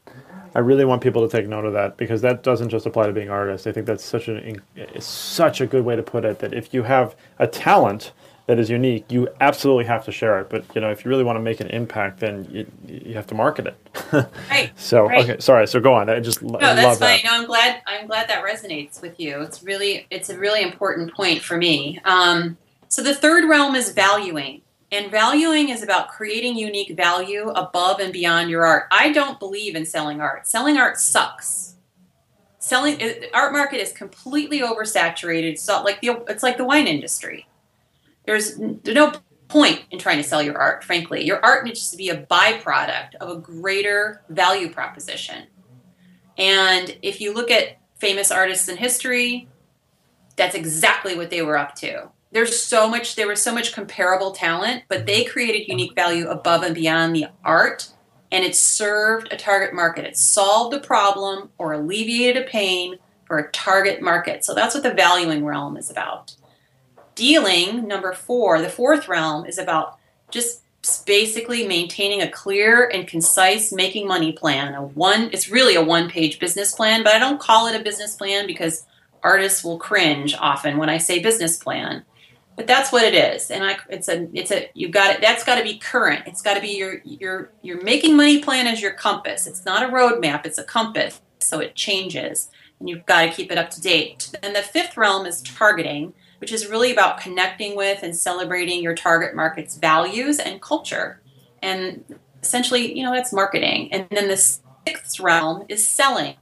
I 0.55 0.61
really 0.61 0.85
want 0.85 1.03
people 1.03 1.27
to 1.27 1.37
take 1.37 1.49
note 1.49 1.65
of 1.65 1.73
that 1.75 1.97
because 1.97 2.21
that 2.23 2.43
doesn't 2.43 2.71
just 2.71 2.87
apply 2.87 3.07
to 3.07 3.13
being 3.13 3.31
artists. 3.31 3.67
I 3.67 3.73
think 3.73 3.87
that's 3.87 4.05
such 4.05 4.29
an 4.29 4.61
such 4.99 5.61
a 5.61 5.67
good 5.67 5.85
way 5.85 5.95
to 5.95 6.03
put 6.03 6.25
it. 6.25 6.39
That 6.41 6.53
if 6.53 6.73
you 6.75 6.83
have 6.85 7.15
a 7.39 7.47
talent 7.47 8.13
that 8.49 8.59
is 8.59 8.71
unique, 8.71 9.05
you 9.13 9.29
absolutely 9.41 9.85
have 9.87 10.05
to 10.07 10.13
share 10.13 10.41
it. 10.41 10.51
But 10.51 10.65
you 10.75 10.81
know, 10.81 10.91
if 10.91 11.05
you 11.05 11.11
really 11.11 11.25
want 11.25 11.37
to 11.37 11.43
make 11.43 11.61
an 11.61 11.69
impact, 11.69 12.21
then 12.21 12.49
you, 12.51 12.67
you 12.87 13.15
have 13.15 13.29
to 13.29 13.37
market 13.37 13.69
it. 13.69 13.77
Right. 14.51 14.73
so 14.77 15.07
Right. 15.07 15.31
okay, 15.31 15.41
sorry. 15.41 15.69
So 15.69 15.81
go 15.81 15.95
on. 15.95 16.11
I 16.11 16.21
just 16.21 16.43
No, 16.43 16.71
I 16.71 16.75
that's 16.75 16.83
love 16.85 17.01
fine. 17.01 17.21
that. 17.23 17.25
No, 17.25 17.31
I'm 17.35 17.47
glad. 17.47 17.83
I'm 17.87 18.07
glad 18.09 18.29
that 18.31 18.45
resonates 18.45 19.03
with 19.03 19.21
you. 19.21 19.43
It's 19.43 19.63
really, 19.63 20.07
it's 20.11 20.31
a 20.31 20.39
really 20.39 20.63
important 20.63 21.15
point 21.15 21.43
for 21.43 21.59
me. 21.59 22.01
Um, 22.05 22.59
so 22.89 23.03
the 23.03 23.15
third 23.15 23.49
realm 23.49 23.75
is 23.77 23.93
valuing, 23.93 24.63
and 24.93 25.11
valuing 25.11 25.71
is 25.71 25.83
about 25.83 26.09
creating 26.09 26.57
unique 26.57 26.97
value 26.97 27.51
above 27.51 28.01
and 28.01 28.13
beyond 28.15 28.51
your 28.51 28.65
art. 28.67 28.85
I 28.91 29.13
don't 29.13 29.39
believe 29.41 29.77
in 29.77 29.87
selling 29.87 30.23
art. 30.23 30.47
Selling 30.47 30.79
art 30.79 30.99
sucks. 30.99 31.77
Selling 32.61 32.99
the 32.99 33.29
art 33.35 33.53
market 33.53 33.81
is 33.81 33.93
completely 33.93 34.61
oversaturated. 34.61 35.53
It's 35.53 35.69
like 35.69 36.01
the 36.03 36.25
it's 36.29 36.43
like 36.45 36.57
the 36.59 36.65
wine 36.65 36.87
industry. 36.87 37.48
There's 38.29 38.59
no 38.59 39.15
point 39.49 39.85
in 39.91 39.99
trying 39.99 40.19
to 40.19 40.23
sell 40.23 40.43
your 40.43 40.59
art. 40.59 40.85
Frankly, 40.85 41.25
your 41.25 41.43
art 41.43 41.65
needs 41.65 41.91
to 41.91 41.97
be 41.97 42.11
a 42.11 42.27
byproduct 42.27 43.15
of 43.23 43.31
a 43.31 43.41
greater 43.41 44.23
value 44.29 44.69
proposition. 44.69 45.47
And 46.37 46.95
if 47.01 47.23
you 47.23 47.33
look 47.33 47.51
at 47.51 47.79
famous 47.99 48.31
artists 48.31 48.69
in 48.69 48.77
history, 48.77 49.49
that's 50.37 50.55
exactly 50.55 51.17
what 51.17 51.31
they 51.31 51.41
were 51.41 51.57
up 51.57 51.75
to. 51.77 52.11
There's 52.31 52.61
so 52.61 52.87
much, 52.87 53.17
there 53.17 53.27
was 53.27 53.41
so 53.41 53.55
much 53.55 53.73
comparable 53.73 54.33
talent, 54.33 54.83
but 54.91 55.07
they 55.07 55.25
created 55.25 55.67
unique 55.67 55.95
value 55.95 56.29
above 56.29 56.63
and 56.65 56.75
beyond 56.75 57.17
the 57.17 57.29
art, 57.43 57.89
and 58.31 58.45
it 58.45 58.55
served 58.55 59.33
a 59.33 59.39
target 59.39 59.73
market. 59.73 60.05
It 60.05 60.19
solved 60.19 60.75
a 60.75 60.81
problem 60.81 61.49
or 61.57 61.73
alleviated 61.73 62.43
a 62.43 62.47
pain 62.47 62.99
for 63.25 63.39
a 63.39 63.51
target 63.53 64.03
market. 64.03 64.45
So 64.45 64.55
that's 64.55 64.75
what 64.75 64.83
the 64.83 64.93
valuing 64.93 65.47
realm 65.47 65.79
is 65.79 65.91
about. 65.91 66.35
Dealing, 67.19 67.89
number 67.89 68.13
four, 68.13 68.63
the 68.63 68.69
fourth 68.69 69.09
realm 69.09 69.45
is 69.45 69.59
about 69.59 69.99
just 70.31 70.63
basically 71.05 71.67
maintaining 71.67 72.23
a 72.23 72.31
clear 72.31 72.87
and 72.87 73.09
concise 73.09 73.73
making 73.73 74.07
money 74.07 74.31
plan. 74.31 74.73
A 74.73 74.83
one, 74.83 75.29
it's 75.33 75.49
really 75.49 75.75
a 75.75 75.83
one-page 75.83 76.39
business 76.39 76.73
plan, 76.77 77.03
but 77.03 77.13
I 77.13 77.19
don't 77.19 77.41
call 77.41 77.67
it 77.67 77.75
a 77.75 77.83
business 77.83 78.15
plan 78.15 78.47
because 78.47 78.87
artists 79.25 79.65
will 79.65 79.79
cringe 79.79 80.37
often 80.39 80.79
when 80.79 80.89
I 80.89 80.99
say 80.99 81.19
business 81.19 81.57
plan. 81.57 82.05
But 82.55 82.69
that's 82.69 82.93
what 82.93 83.03
it 83.03 83.15
is, 83.15 83.51
and 83.51 83.65
I, 83.65 83.79
it's 83.89 84.09
a, 84.09 84.29
it's 84.33 84.53
a, 84.53 84.71
you've 84.75 84.93
got 84.93 85.17
it. 85.17 85.21
That's 85.21 85.43
got 85.43 85.57
to 85.57 85.65
be 85.65 85.77
current. 85.77 86.23
It's 86.29 86.43
got 86.43 86.55
to 86.55 86.61
be 86.61 86.77
your, 86.79 87.01
your, 87.05 87.51
your 87.63 87.83
making 87.83 88.17
money 88.17 88.41
plan 88.41 88.69
is 88.69 88.81
your 88.81 88.93
compass. 88.93 89.49
It's 89.49 89.65
not 89.65 89.83
a 89.83 89.93
roadmap. 89.93 90.47
It's 90.47 90.59
a 90.59 90.65
compass, 90.65 91.21
so 91.41 91.59
it 91.59 91.75
changes, 91.75 92.49
and 92.79 92.89
you've 92.89 93.07
got 93.07 93.23
to 93.23 93.33
keep 93.33 93.51
it 93.51 93.59
up 93.59 93.71
to 93.71 93.81
date. 93.81 94.31
And 94.41 94.55
the 94.55 94.63
fifth 94.63 94.97
realm 94.97 95.27
is 95.27 95.43
targeting, 95.43 96.15
which 96.39 96.53
is 96.53 96.69
really 96.69 96.93
about 96.93 97.21
connecting 97.21 97.77
with 97.77 98.03
and 98.03 98.17
celebrating 98.17 98.83
your 98.83 98.95
target 98.95 99.35
market's 99.35 99.77
values 99.77 100.39
and 100.39 100.63
culture. 100.63 101.21
And 101.63 102.05
essentially, 102.43 102.97
you 102.97 103.05
know, 103.05 103.13
that's 103.13 103.33
marketing. 103.33 103.93
And 103.93 104.07
then 104.11 104.29
the 104.29 104.37
sixth 104.37 105.21
realm 105.21 105.65
is 105.69 105.87
selling. 105.87 106.37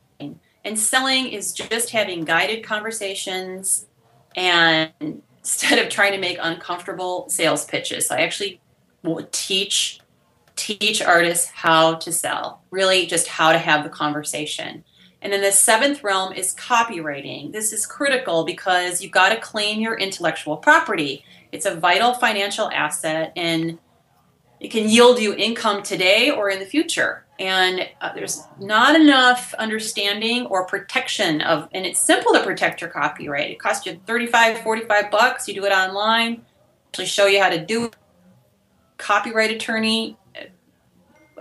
And 0.64 0.78
selling 0.78 1.28
is 1.28 1.52
just 1.52 1.90
having 1.90 2.24
guided 2.24 2.64
conversations 2.64 3.86
and 4.34 5.22
instead 5.38 5.78
of 5.78 5.88
trying 5.88 6.12
to 6.12 6.18
make 6.18 6.38
uncomfortable 6.42 7.28
sales 7.28 7.64
pitches. 7.64 8.08
So 8.08 8.16
I 8.16 8.22
actually 8.22 8.60
will 9.02 9.28
teach 9.30 10.00
teach 10.56 11.02
artists 11.02 11.50
how 11.50 11.94
to 11.96 12.10
sell, 12.10 12.62
really 12.70 13.06
just 13.06 13.28
how 13.28 13.52
to 13.52 13.58
have 13.58 13.84
the 13.84 13.90
conversation. 13.90 14.82
And 15.26 15.32
then 15.32 15.42
the 15.42 15.50
seventh 15.50 16.04
realm 16.04 16.34
is 16.34 16.52
copyrighting. 16.54 17.50
This 17.50 17.72
is 17.72 17.84
critical 17.84 18.44
because 18.44 19.02
you've 19.02 19.10
got 19.10 19.30
to 19.30 19.40
claim 19.40 19.80
your 19.80 19.98
intellectual 19.98 20.56
property. 20.56 21.24
It's 21.50 21.66
a 21.66 21.74
vital 21.74 22.14
financial 22.14 22.70
asset 22.70 23.32
and 23.34 23.80
it 24.60 24.68
can 24.68 24.88
yield 24.88 25.18
you 25.18 25.34
income 25.34 25.82
today 25.82 26.30
or 26.30 26.48
in 26.48 26.60
the 26.60 26.64
future. 26.64 27.26
And 27.40 27.88
uh, 28.00 28.12
there's 28.14 28.44
not 28.60 28.94
enough 28.94 29.52
understanding 29.54 30.46
or 30.46 30.64
protection 30.64 31.40
of, 31.40 31.68
and 31.72 31.84
it's 31.84 31.98
simple 31.98 32.32
to 32.32 32.44
protect 32.44 32.80
your 32.80 32.90
copyright. 32.90 33.50
It 33.50 33.58
costs 33.58 33.84
you 33.84 34.00
35, 34.06 34.60
45 34.60 35.10
bucks. 35.10 35.48
You 35.48 35.54
do 35.54 35.64
it 35.64 35.72
online, 35.72 36.46
actually 36.90 37.06
show 37.06 37.26
you 37.26 37.42
how 37.42 37.48
to 37.48 37.66
do 37.66 37.86
it. 37.86 37.96
Copyright 38.96 39.50
attorney 39.50 40.16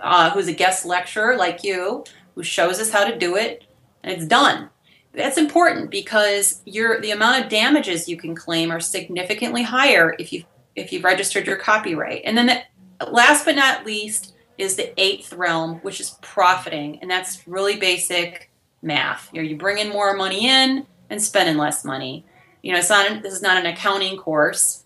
uh, 0.02 0.30
who's 0.30 0.48
a 0.48 0.52
guest 0.52 0.84
lecturer 0.84 1.36
like 1.36 1.62
you, 1.62 2.02
who 2.34 2.42
shows 2.42 2.80
us 2.80 2.90
how 2.90 3.04
to 3.04 3.16
do 3.16 3.36
it, 3.36 3.62
and 4.06 4.16
it's 4.16 4.26
done. 4.26 4.70
That's 5.12 5.38
important 5.38 5.90
because 5.90 6.62
your 6.64 7.00
the 7.00 7.10
amount 7.10 7.42
of 7.42 7.50
damages 7.50 8.08
you 8.08 8.16
can 8.16 8.34
claim 8.34 8.70
are 8.70 8.80
significantly 8.80 9.62
higher 9.62 10.14
if 10.18 10.32
you 10.32 10.44
if 10.74 10.92
you've 10.92 11.04
registered 11.04 11.46
your 11.46 11.56
copyright. 11.56 12.22
And 12.24 12.36
then 12.36 12.46
the, 12.46 13.06
last 13.10 13.44
but 13.44 13.56
not 13.56 13.84
least 13.84 14.34
is 14.58 14.76
the 14.76 14.98
eighth 15.00 15.32
realm, 15.32 15.76
which 15.76 16.00
is 16.00 16.18
profiting, 16.22 16.98
and 17.00 17.10
that's 17.10 17.46
really 17.48 17.78
basic 17.78 18.50
math. 18.82 19.28
You 19.32 19.42
know, 19.42 19.48
you 19.48 19.56
bring 19.56 19.78
in 19.78 19.88
more 19.88 20.14
money 20.14 20.48
in 20.48 20.86
and 21.10 21.22
spending 21.22 21.56
less 21.56 21.84
money. 21.84 22.24
You 22.62 22.72
know, 22.72 22.78
it's 22.78 22.90
not 22.90 23.22
this 23.22 23.34
is 23.34 23.42
not 23.42 23.58
an 23.58 23.66
accounting 23.66 24.16
course. 24.16 24.84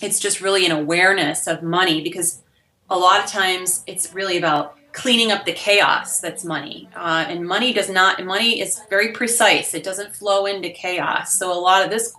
It's 0.00 0.20
just 0.20 0.40
really 0.40 0.64
an 0.64 0.72
awareness 0.72 1.46
of 1.46 1.62
money 1.62 2.02
because 2.02 2.42
a 2.90 2.98
lot 2.98 3.24
of 3.24 3.30
times 3.30 3.82
it's 3.86 4.14
really 4.14 4.38
about 4.38 4.77
cleaning 4.98 5.30
up 5.30 5.44
the 5.44 5.52
chaos 5.52 6.18
that's 6.18 6.44
money. 6.44 6.88
Uh, 6.96 7.24
and 7.28 7.46
money 7.46 7.72
does 7.72 7.88
not 7.88 8.22
money 8.24 8.60
is 8.60 8.80
very 8.90 9.12
precise. 9.12 9.72
It 9.72 9.84
doesn't 9.84 10.16
flow 10.16 10.44
into 10.46 10.70
chaos. 10.70 11.38
So 11.38 11.52
a 11.52 11.60
lot 11.60 11.84
of 11.84 11.90
this 11.90 12.12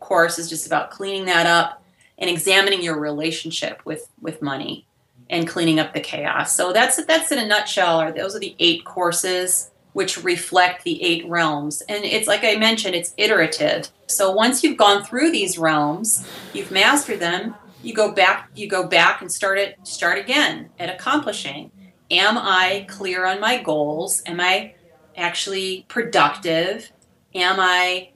course 0.00 0.38
is 0.38 0.50
just 0.50 0.66
about 0.66 0.90
cleaning 0.90 1.24
that 1.24 1.46
up 1.46 1.82
and 2.18 2.28
examining 2.28 2.82
your 2.82 3.00
relationship 3.00 3.80
with 3.86 4.06
with 4.20 4.42
money 4.42 4.86
and 5.30 5.48
cleaning 5.48 5.80
up 5.80 5.94
the 5.94 6.00
chaos. 6.00 6.54
So 6.54 6.74
that's 6.74 7.02
that's 7.06 7.32
in 7.32 7.38
a 7.38 7.46
nutshell 7.46 8.02
or 8.02 8.12
those 8.12 8.36
are 8.36 8.40
the 8.40 8.54
eight 8.58 8.84
courses 8.84 9.70
which 9.94 10.22
reflect 10.22 10.84
the 10.84 11.02
eight 11.02 11.26
realms. 11.26 11.80
And 11.88 12.04
it's 12.04 12.28
like 12.28 12.44
i 12.44 12.56
mentioned 12.56 12.94
it's 12.94 13.14
iterative. 13.16 13.88
So 14.08 14.30
once 14.30 14.62
you've 14.62 14.76
gone 14.76 15.04
through 15.04 15.30
these 15.30 15.56
realms 15.56 16.28
you've 16.52 16.70
mastered 16.70 17.20
them 17.20 17.54
you 17.82 17.94
go 17.94 18.12
back 18.12 18.50
you 18.54 18.68
go 18.68 18.86
back 18.86 19.22
and 19.22 19.32
start 19.32 19.58
it 19.58 19.78
start 19.84 20.18
again 20.18 20.68
at 20.78 20.90
accomplishing 20.94 21.70
am 22.10 22.38
i 22.38 22.86
clear 22.88 23.26
on 23.26 23.40
my 23.40 23.62
goals 23.62 24.22
am 24.26 24.40
i 24.40 24.74
actually 25.16 25.84
productive 25.88 26.90
am 27.34 27.56
i 27.58 28.10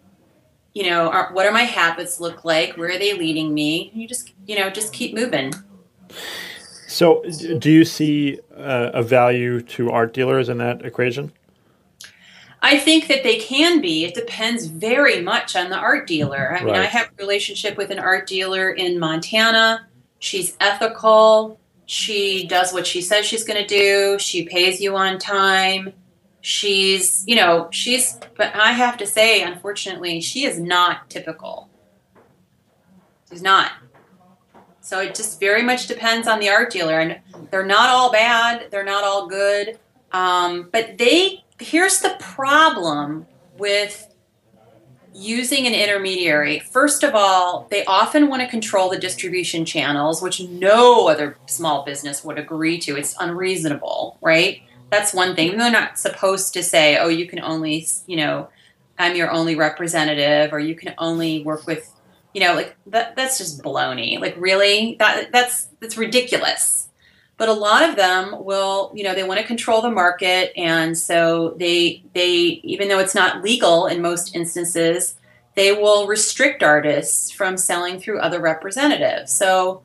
you 0.74 0.88
know 0.88 1.10
are, 1.10 1.32
what 1.32 1.46
are 1.46 1.52
my 1.52 1.62
habits 1.64 2.20
look 2.20 2.44
like 2.44 2.76
where 2.76 2.90
are 2.90 2.98
they 2.98 3.14
leading 3.14 3.52
me 3.54 3.90
you 3.94 4.06
just 4.06 4.32
you 4.46 4.58
know 4.58 4.70
just 4.70 4.92
keep 4.92 5.14
moving 5.14 5.52
So, 6.90 7.22
do 7.58 7.70
you 7.70 7.84
see 7.84 8.40
uh, 8.56 8.90
a 8.92 9.02
value 9.02 9.60
to 9.60 9.92
art 9.92 10.12
dealers 10.12 10.48
in 10.48 10.58
that 10.58 10.84
equation? 10.84 11.32
I 12.62 12.78
think 12.78 13.06
that 13.06 13.22
they 13.22 13.38
can 13.38 13.80
be. 13.80 14.04
It 14.04 14.14
depends 14.14 14.66
very 14.66 15.22
much 15.22 15.54
on 15.54 15.70
the 15.70 15.76
art 15.76 16.08
dealer. 16.08 16.56
I 16.56 16.64
mean, 16.64 16.74
I 16.74 16.86
have 16.86 17.06
a 17.06 17.22
relationship 17.22 17.76
with 17.76 17.90
an 17.90 18.00
art 18.00 18.26
dealer 18.26 18.70
in 18.70 18.98
Montana. 18.98 19.86
She's 20.18 20.56
ethical. 20.58 21.59
She 21.90 22.46
does 22.46 22.72
what 22.72 22.86
she 22.86 23.02
says 23.02 23.26
she's 23.26 23.42
going 23.42 23.60
to 23.60 23.66
do. 23.66 24.16
She 24.20 24.44
pays 24.44 24.80
you 24.80 24.94
on 24.94 25.18
time. 25.18 25.92
She's, 26.40 27.24
you 27.26 27.34
know, 27.34 27.66
she's, 27.72 28.16
but 28.36 28.54
I 28.54 28.70
have 28.70 28.96
to 28.98 29.06
say, 29.06 29.42
unfortunately, 29.42 30.20
she 30.20 30.44
is 30.44 30.60
not 30.60 31.10
typical. 31.10 31.68
She's 33.28 33.42
not. 33.42 33.72
So 34.80 35.00
it 35.00 35.16
just 35.16 35.40
very 35.40 35.62
much 35.62 35.88
depends 35.88 36.28
on 36.28 36.38
the 36.38 36.48
art 36.48 36.70
dealer. 36.70 37.00
And 37.00 37.18
they're 37.50 37.66
not 37.66 37.90
all 37.90 38.12
bad, 38.12 38.70
they're 38.70 38.84
not 38.84 39.02
all 39.02 39.26
good. 39.26 39.76
Um, 40.12 40.68
but 40.70 40.96
they 40.96 41.42
here's 41.58 41.98
the 41.98 42.14
problem 42.20 43.26
with 43.58 44.09
using 45.14 45.66
an 45.66 45.74
intermediary. 45.74 46.60
First 46.60 47.02
of 47.02 47.14
all, 47.14 47.66
they 47.70 47.84
often 47.84 48.28
want 48.28 48.42
to 48.42 48.48
control 48.48 48.90
the 48.90 48.98
distribution 48.98 49.64
channels, 49.64 50.22
which 50.22 50.40
no 50.40 51.08
other 51.08 51.36
small 51.46 51.84
business 51.84 52.24
would 52.24 52.38
agree 52.38 52.78
to. 52.80 52.96
It's 52.96 53.14
unreasonable, 53.18 54.18
right? 54.20 54.62
That's 54.90 55.14
one 55.14 55.34
thing. 55.34 55.56
They're 55.56 55.70
not 55.70 55.98
supposed 55.98 56.52
to 56.54 56.62
say, 56.62 56.98
"Oh, 56.98 57.08
you 57.08 57.26
can 57.26 57.40
only, 57.40 57.86
you 58.06 58.16
know, 58.16 58.48
I'm 58.98 59.16
your 59.16 59.30
only 59.30 59.54
representative," 59.54 60.52
or 60.52 60.58
"You 60.58 60.74
can 60.74 60.94
only 60.98 61.42
work 61.42 61.66
with," 61.66 61.90
you 62.34 62.40
know, 62.40 62.54
like 62.54 62.76
that. 62.86 63.16
That's 63.16 63.38
just 63.38 63.62
baloney. 63.62 64.20
Like, 64.20 64.34
really, 64.36 64.96
that 64.98 65.32
that's 65.32 65.68
that's 65.80 65.96
ridiculous 65.96 66.89
but 67.40 67.48
a 67.48 67.54
lot 67.54 67.88
of 67.88 67.96
them 67.96 68.44
will 68.44 68.92
you 68.94 69.02
know 69.02 69.14
they 69.14 69.24
want 69.24 69.40
to 69.40 69.46
control 69.46 69.80
the 69.80 69.90
market 69.90 70.52
and 70.56 70.96
so 70.96 71.54
they 71.58 72.04
they 72.12 72.28
even 72.62 72.86
though 72.86 72.98
it's 72.98 73.14
not 73.14 73.42
legal 73.42 73.86
in 73.86 74.02
most 74.02 74.36
instances 74.36 75.14
they 75.56 75.72
will 75.72 76.06
restrict 76.06 76.62
artists 76.62 77.30
from 77.30 77.56
selling 77.56 77.98
through 77.98 78.20
other 78.20 78.40
representatives 78.40 79.32
so 79.32 79.82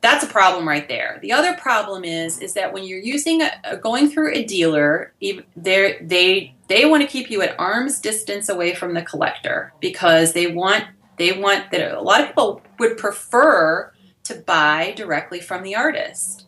that's 0.00 0.24
a 0.24 0.26
problem 0.26 0.66
right 0.66 0.88
there 0.88 1.20
the 1.22 1.30
other 1.30 1.54
problem 1.54 2.04
is 2.04 2.40
is 2.40 2.54
that 2.54 2.72
when 2.72 2.82
you're 2.82 2.98
using 2.98 3.40
a, 3.40 3.76
going 3.76 4.10
through 4.10 4.34
a 4.34 4.44
dealer 4.44 5.12
they're- 5.56 5.98
they 6.02 6.52
they 6.66 6.86
want 6.86 7.02
to 7.02 7.08
keep 7.08 7.30
you 7.30 7.40
at 7.40 7.58
arm's 7.58 8.00
distance 8.00 8.48
away 8.48 8.74
from 8.74 8.94
the 8.94 9.02
collector 9.02 9.72
because 9.80 10.32
they 10.32 10.48
want 10.48 10.84
they 11.18 11.30
want 11.38 11.70
that 11.70 11.96
a 11.96 12.00
lot 12.00 12.20
of 12.20 12.26
people 12.26 12.60
would 12.80 12.96
prefer 12.98 13.92
to 14.24 14.34
buy 14.34 14.92
directly 14.96 15.38
from 15.38 15.62
the 15.62 15.76
artist. 15.76 16.46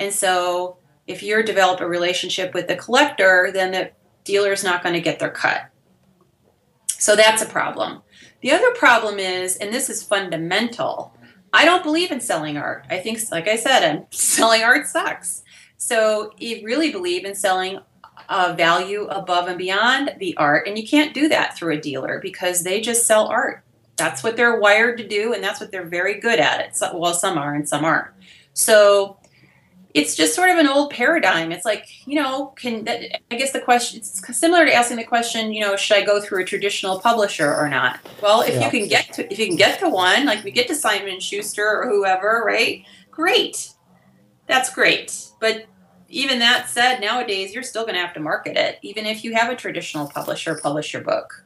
And 0.00 0.12
so 0.12 0.78
if 1.06 1.22
you 1.22 1.40
develop 1.42 1.80
a 1.80 1.86
relationship 1.86 2.54
with 2.54 2.66
the 2.66 2.76
collector, 2.76 3.50
then 3.52 3.70
the 3.70 3.90
dealer 4.24 4.52
is 4.52 4.64
not 4.64 4.82
going 4.82 4.94
to 4.94 5.00
get 5.00 5.18
their 5.18 5.30
cut. 5.30 5.68
So 6.88 7.14
that's 7.14 7.42
a 7.42 7.46
problem. 7.46 8.02
The 8.40 8.52
other 8.52 8.72
problem 8.72 9.18
is, 9.18 9.56
and 9.56 9.72
this 9.72 9.90
is 9.90 10.02
fundamental, 10.02 11.14
I 11.52 11.64
don't 11.64 11.82
believe 11.82 12.10
in 12.10 12.20
selling 12.20 12.56
art. 12.56 12.86
I 12.90 12.98
think, 12.98 13.20
like 13.30 13.48
I 13.48 13.56
said, 13.56 14.06
selling 14.10 14.62
art 14.62 14.86
sucks. 14.86 15.42
So 15.76 16.32
you 16.38 16.64
really 16.64 16.90
believe 16.90 17.24
in 17.24 17.34
selling 17.34 17.80
uh, 18.28 18.54
value 18.56 19.06
above 19.06 19.48
and 19.48 19.58
beyond 19.58 20.14
the 20.18 20.36
art, 20.36 20.68
and 20.68 20.78
you 20.78 20.86
can't 20.86 21.12
do 21.12 21.28
that 21.28 21.56
through 21.56 21.74
a 21.74 21.80
dealer 21.80 22.20
because 22.22 22.62
they 22.62 22.80
just 22.80 23.06
sell 23.06 23.26
art. 23.26 23.64
That's 23.96 24.22
what 24.22 24.36
they're 24.36 24.58
wired 24.58 24.98
to 24.98 25.08
do, 25.08 25.34
and 25.34 25.42
that's 25.42 25.60
what 25.60 25.72
they're 25.72 25.86
very 25.86 26.20
good 26.20 26.38
at. 26.38 26.60
It. 26.60 26.76
So, 26.76 26.96
well, 26.96 27.12
some 27.12 27.36
are 27.36 27.54
and 27.54 27.68
some 27.68 27.84
aren't. 27.84 28.08
So 28.52 29.18
it's 29.94 30.14
just 30.14 30.34
sort 30.34 30.50
of 30.50 30.58
an 30.58 30.68
old 30.68 30.90
paradigm. 30.90 31.50
It's 31.52 31.64
like, 31.64 31.86
you 32.06 32.14
know, 32.14 32.48
can 32.56 32.84
that, 32.84 33.20
I 33.30 33.36
guess 33.36 33.52
the 33.52 33.60
question 33.60 33.98
it's 33.98 34.36
similar 34.36 34.64
to 34.64 34.72
asking 34.72 34.98
the 34.98 35.04
question, 35.04 35.52
you 35.52 35.60
know, 35.60 35.76
should 35.76 35.96
I 35.96 36.02
go 36.02 36.20
through 36.20 36.42
a 36.42 36.44
traditional 36.44 37.00
publisher 37.00 37.54
or 37.54 37.68
not? 37.68 37.98
Well, 38.22 38.42
if 38.42 38.54
Yeah. 38.54 38.64
you 38.66 38.70
can 38.70 38.88
get 38.88 39.12
to 39.14 39.32
if 39.32 39.38
you 39.38 39.46
can 39.46 39.56
get 39.56 39.80
to 39.80 39.88
one, 39.88 40.26
like 40.26 40.44
we 40.44 40.50
get 40.50 40.68
to 40.68 40.74
Simon 40.74 41.18
Schuster 41.20 41.66
or 41.66 41.88
whoever, 41.88 42.42
right? 42.46 42.84
Great. 43.10 43.70
That's 44.46 44.72
great. 44.72 45.26
But 45.40 45.66
even 46.08 46.38
that 46.40 46.68
said, 46.68 47.00
nowadays 47.00 47.54
you're 47.54 47.62
still 47.62 47.82
going 47.82 47.94
to 47.94 48.00
have 48.00 48.14
to 48.14 48.20
market 48.20 48.56
it, 48.56 48.78
even 48.82 49.06
if 49.06 49.24
you 49.24 49.34
have 49.34 49.50
a 49.50 49.56
traditional 49.56 50.08
publisher 50.08 50.58
publish 50.60 50.92
your 50.92 51.02
book. 51.02 51.44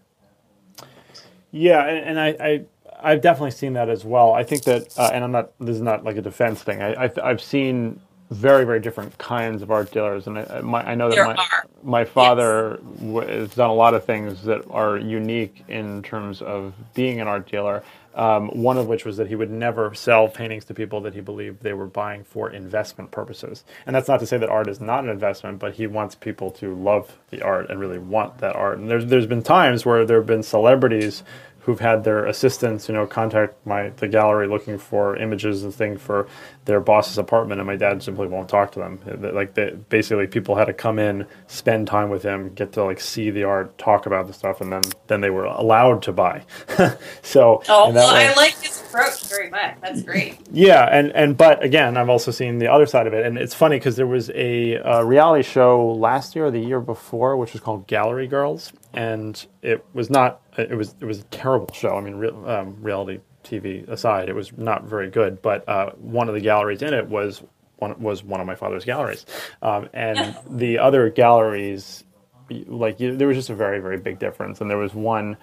Yeah, 1.51 1.85
and, 1.87 2.19
and 2.19 2.21
I, 2.21 2.29
I 2.41 2.65
I've 3.01 3.21
definitely 3.21 3.51
seen 3.51 3.75
that 3.75 3.89
as 3.89 4.05
well. 4.05 4.33
I 4.33 4.43
think 4.43 4.65
that, 4.65 4.99
uh, 4.99 5.11
and 5.13 5.23
I'm 5.23 5.33
not. 5.33 5.53
This 5.61 5.77
is 5.77 5.83
not 5.83 6.05
like 6.05 6.17
a 6.17 6.23
defense 6.23 6.63
thing. 6.63 6.83
I, 6.83 7.05
I 7.05 7.11
I've 7.23 7.43
seen 7.43 8.01
very 8.31 8.65
very 8.65 8.81
different 8.81 9.17
kinds 9.19 9.63
of 9.63 9.71
art 9.71 9.93
dealers, 9.93 10.27
and 10.29 10.39
I, 10.39 10.61
my, 10.63 10.83
I 10.93 10.95
know 10.97 11.11
that 11.11 11.19
There 11.19 11.23
my 11.23 11.39
are. 11.39 11.65
my 11.83 12.05
father 12.05 12.79
w- 13.01 13.29
has 13.29 13.55
done 13.55 13.71
a 13.71 13.75
lot 13.75 13.95
of 13.95 14.05
things 14.05 14.45
that 14.45 14.65
are 14.71 14.99
unique 14.99 15.65
in 15.69 16.03
terms 16.03 16.43
of 16.43 16.75
being 16.95 17.21
an 17.21 17.29
art 17.29 17.51
dealer. 17.51 17.85
Um, 18.15 18.49
one 18.51 18.79
of 18.79 18.89
which 18.89 19.05
was 19.05 19.19
that 19.19 19.29
he 19.29 19.37
would 19.37 19.51
never 19.51 19.95
sell 19.95 20.29
paintings 20.29 20.65
to 20.67 20.75
people 20.75 21.01
that 21.03 21.15
he 21.15 21.21
believed 21.21 21.63
they 21.63 21.75
were 21.75 21.87
buying 21.87 22.25
for 22.25 22.51
investment 22.51 23.11
purposes. 23.11 23.65
And 23.87 23.97
that's 23.97 24.09
not 24.09 24.21
to 24.21 24.27
say 24.27 24.39
that 24.39 24.49
art 24.51 24.69
is 24.69 24.81
not 24.81 25.05
an 25.05 25.11
investment, 25.11 25.61
but 25.61 25.75
he 25.77 25.87
wants 25.87 26.17
people 26.17 26.51
to 26.53 26.75
love 26.75 27.19
the 27.31 27.43
art 27.43 27.71
and 27.71 27.81
really 27.81 27.99
want 27.99 28.39
that 28.39 28.57
art. 28.57 28.79
And 28.79 28.91
there's 28.91 29.07
there's 29.07 29.27
been 29.27 29.43
times 29.45 29.87
where 29.87 30.07
there 30.07 30.19
have 30.19 30.27
been 30.27 30.43
celebrities 30.45 31.25
who've 31.65 31.81
had 31.81 32.05
their 32.05 32.27
assistants, 32.27 32.89
you 32.89 32.95
know, 32.95 33.07
contact 33.07 33.55
my 33.67 33.89
the 33.97 34.07
gallery 34.09 34.47
looking 34.47 34.77
for 34.79 35.17
images 35.17 35.65
and 35.65 35.75
things 35.75 36.01
for 36.01 36.29
their 36.67 36.81
boss's 36.81 37.17
apartment, 37.19 37.61
and 37.61 37.67
my 37.67 37.77
dad 37.77 38.03
simply 38.03 38.27
won't 38.27 38.49
talk 38.49 38.73
to 38.73 38.79
them. 38.81 39.01
Like 39.35 39.55
they, 39.55 39.71
basically, 39.89 40.27
people 40.27 40.57
had 40.57 40.67
to 40.67 40.75
come 40.75 40.99
in, 40.99 41.27
spend 41.47 41.87
time 41.87 42.11
with 42.11 42.23
him, 42.23 42.53
get 42.55 42.73
to 42.75 42.85
like 42.85 43.01
see 43.01 43.31
the 43.31 43.45
art, 43.45 43.77
talk 43.79 44.07
about 44.07 44.27
the 44.27 44.33
stuff, 44.35 44.61
and 44.61 44.71
then 44.73 44.83
then 45.07 45.21
they 45.23 45.31
were 45.31 45.45
allowed 45.47 46.03
to 46.03 46.13
buy. 46.13 46.45
so 47.23 47.63
Oh, 47.69 47.91
well, 47.93 48.13
way- 48.15 48.29
I 48.29 48.35
like 48.35 48.61
this 48.61 48.84
approach 48.95 49.25
very 49.27 49.51
much. 49.51 49.77
That's 49.83 50.03
great. 50.03 50.39
yeah, 50.53 50.85
and 50.85 51.13
and 51.13 51.37
but 51.37 51.63
again, 51.63 51.97
I've 51.97 52.09
also 52.09 52.31
seen 52.31 52.59
the 52.59 52.69
other 52.73 52.87
side 52.87 53.07
of 53.07 53.15
it, 53.15 53.27
and 53.27 53.39
it's 53.39 53.55
funny 53.55 53.77
because 53.77 53.97
there 53.97 54.07
was 54.07 54.31
a, 54.35 54.79
uh 54.79 55.03
reality 55.03 55.43
show 55.43 55.93
last 55.93 56.35
year 56.37 56.47
or 56.47 56.51
the 56.51 56.61
year 56.61 56.81
before, 56.81 57.37
which 57.37 57.53
was 57.53 57.61
called 57.63 57.87
Gallery 57.87 58.27
Girls, 58.27 58.73
and 58.93 59.45
it 59.63 59.85
was 59.93 60.11
not. 60.11 60.41
It 60.57 60.77
was 60.77 60.95
it 61.01 61.05
was 61.05 61.21
a 61.21 61.25
terrible 61.25 61.73
show. 61.75 61.97
I 61.97 62.01
mean, 62.01 62.17
re, 62.17 62.29
um, 62.29 62.77
reality 62.83 63.21
TV 63.45 63.87
aside, 63.89 64.29
it 64.29 64.35
was 64.35 64.57
not 64.57 64.85
very 64.85 65.11
good. 65.11 65.43
But 65.43 65.69
uh, 65.69 65.91
one 65.93 66.29
of 66.29 66.35
the 66.35 66.41
galleries 66.41 66.83
in 66.83 66.95
it 66.95 67.09
was 67.09 67.43
one 67.77 68.01
was 68.01 68.23
one 68.25 68.41
of 68.41 68.47
my 68.47 68.55
father's 68.55 68.85
galleries, 68.85 69.27
um, 69.63 69.89
and 69.93 70.37
the 70.49 70.79
other 70.79 71.11
galleries, 71.11 72.05
like 72.51 73.01
you, 73.01 73.17
there 73.17 73.29
was 73.29 73.37
just 73.37 73.51
a 73.51 73.55
very 73.55 73.81
very 73.81 73.99
big 73.99 74.19
difference, 74.19 74.61
and 74.61 74.71
there 74.71 74.79
was 74.79 74.95
one 74.95 75.37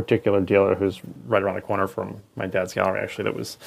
particular 0.00 0.40
dealer 0.40 0.74
who's 0.74 1.00
right 1.26 1.42
around 1.42 1.54
the 1.54 1.60
corner 1.60 1.86
from 1.86 2.22
my 2.36 2.46
dad's 2.46 2.74
gallery 2.74 3.00
actually 3.00 3.24
that 3.24 3.34
was 3.34 3.58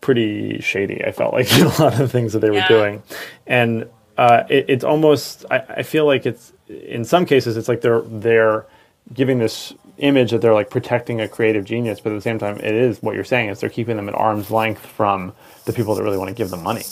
pretty 0.00 0.60
shady. 0.60 1.04
I 1.04 1.12
felt 1.12 1.32
like 1.32 1.52
in 1.58 1.66
a 1.66 1.68
lot 1.68 1.92
of 1.92 1.98
the 1.98 2.08
things 2.08 2.32
that 2.32 2.40
they 2.40 2.50
were 2.50 2.64
doing, 2.68 3.02
and 3.46 3.88
uh, 4.16 4.44
it, 4.48 4.66
it's 4.68 4.84
almost. 4.84 5.44
I, 5.50 5.58
I 5.58 5.82
feel 5.82 6.06
like 6.06 6.26
it's 6.26 6.52
in 6.68 7.04
some 7.04 7.24
cases 7.26 7.56
it's 7.56 7.68
like 7.68 7.80
they're 7.80 8.02
they're 8.02 8.66
giving 9.12 9.38
this 9.38 9.72
image 9.98 10.30
that 10.30 10.40
they're 10.40 10.54
like 10.54 10.70
protecting 10.70 11.20
a 11.20 11.28
creative 11.28 11.64
genius, 11.64 12.00
but 12.00 12.12
at 12.12 12.16
the 12.16 12.20
same 12.20 12.38
time, 12.38 12.56
it 12.58 12.74
is 12.74 13.02
what 13.02 13.14
you're 13.14 13.24
saying 13.24 13.48
is 13.48 13.60
they're 13.60 13.70
keeping 13.70 13.96
them 13.96 14.08
at 14.08 14.14
arm's 14.14 14.50
length 14.50 14.84
from 14.84 15.32
the 15.64 15.72
people 15.72 15.94
that 15.94 16.02
really 16.02 16.18
want 16.18 16.28
to 16.28 16.34
give 16.34 16.50
them 16.50 16.62
money. 16.62 16.84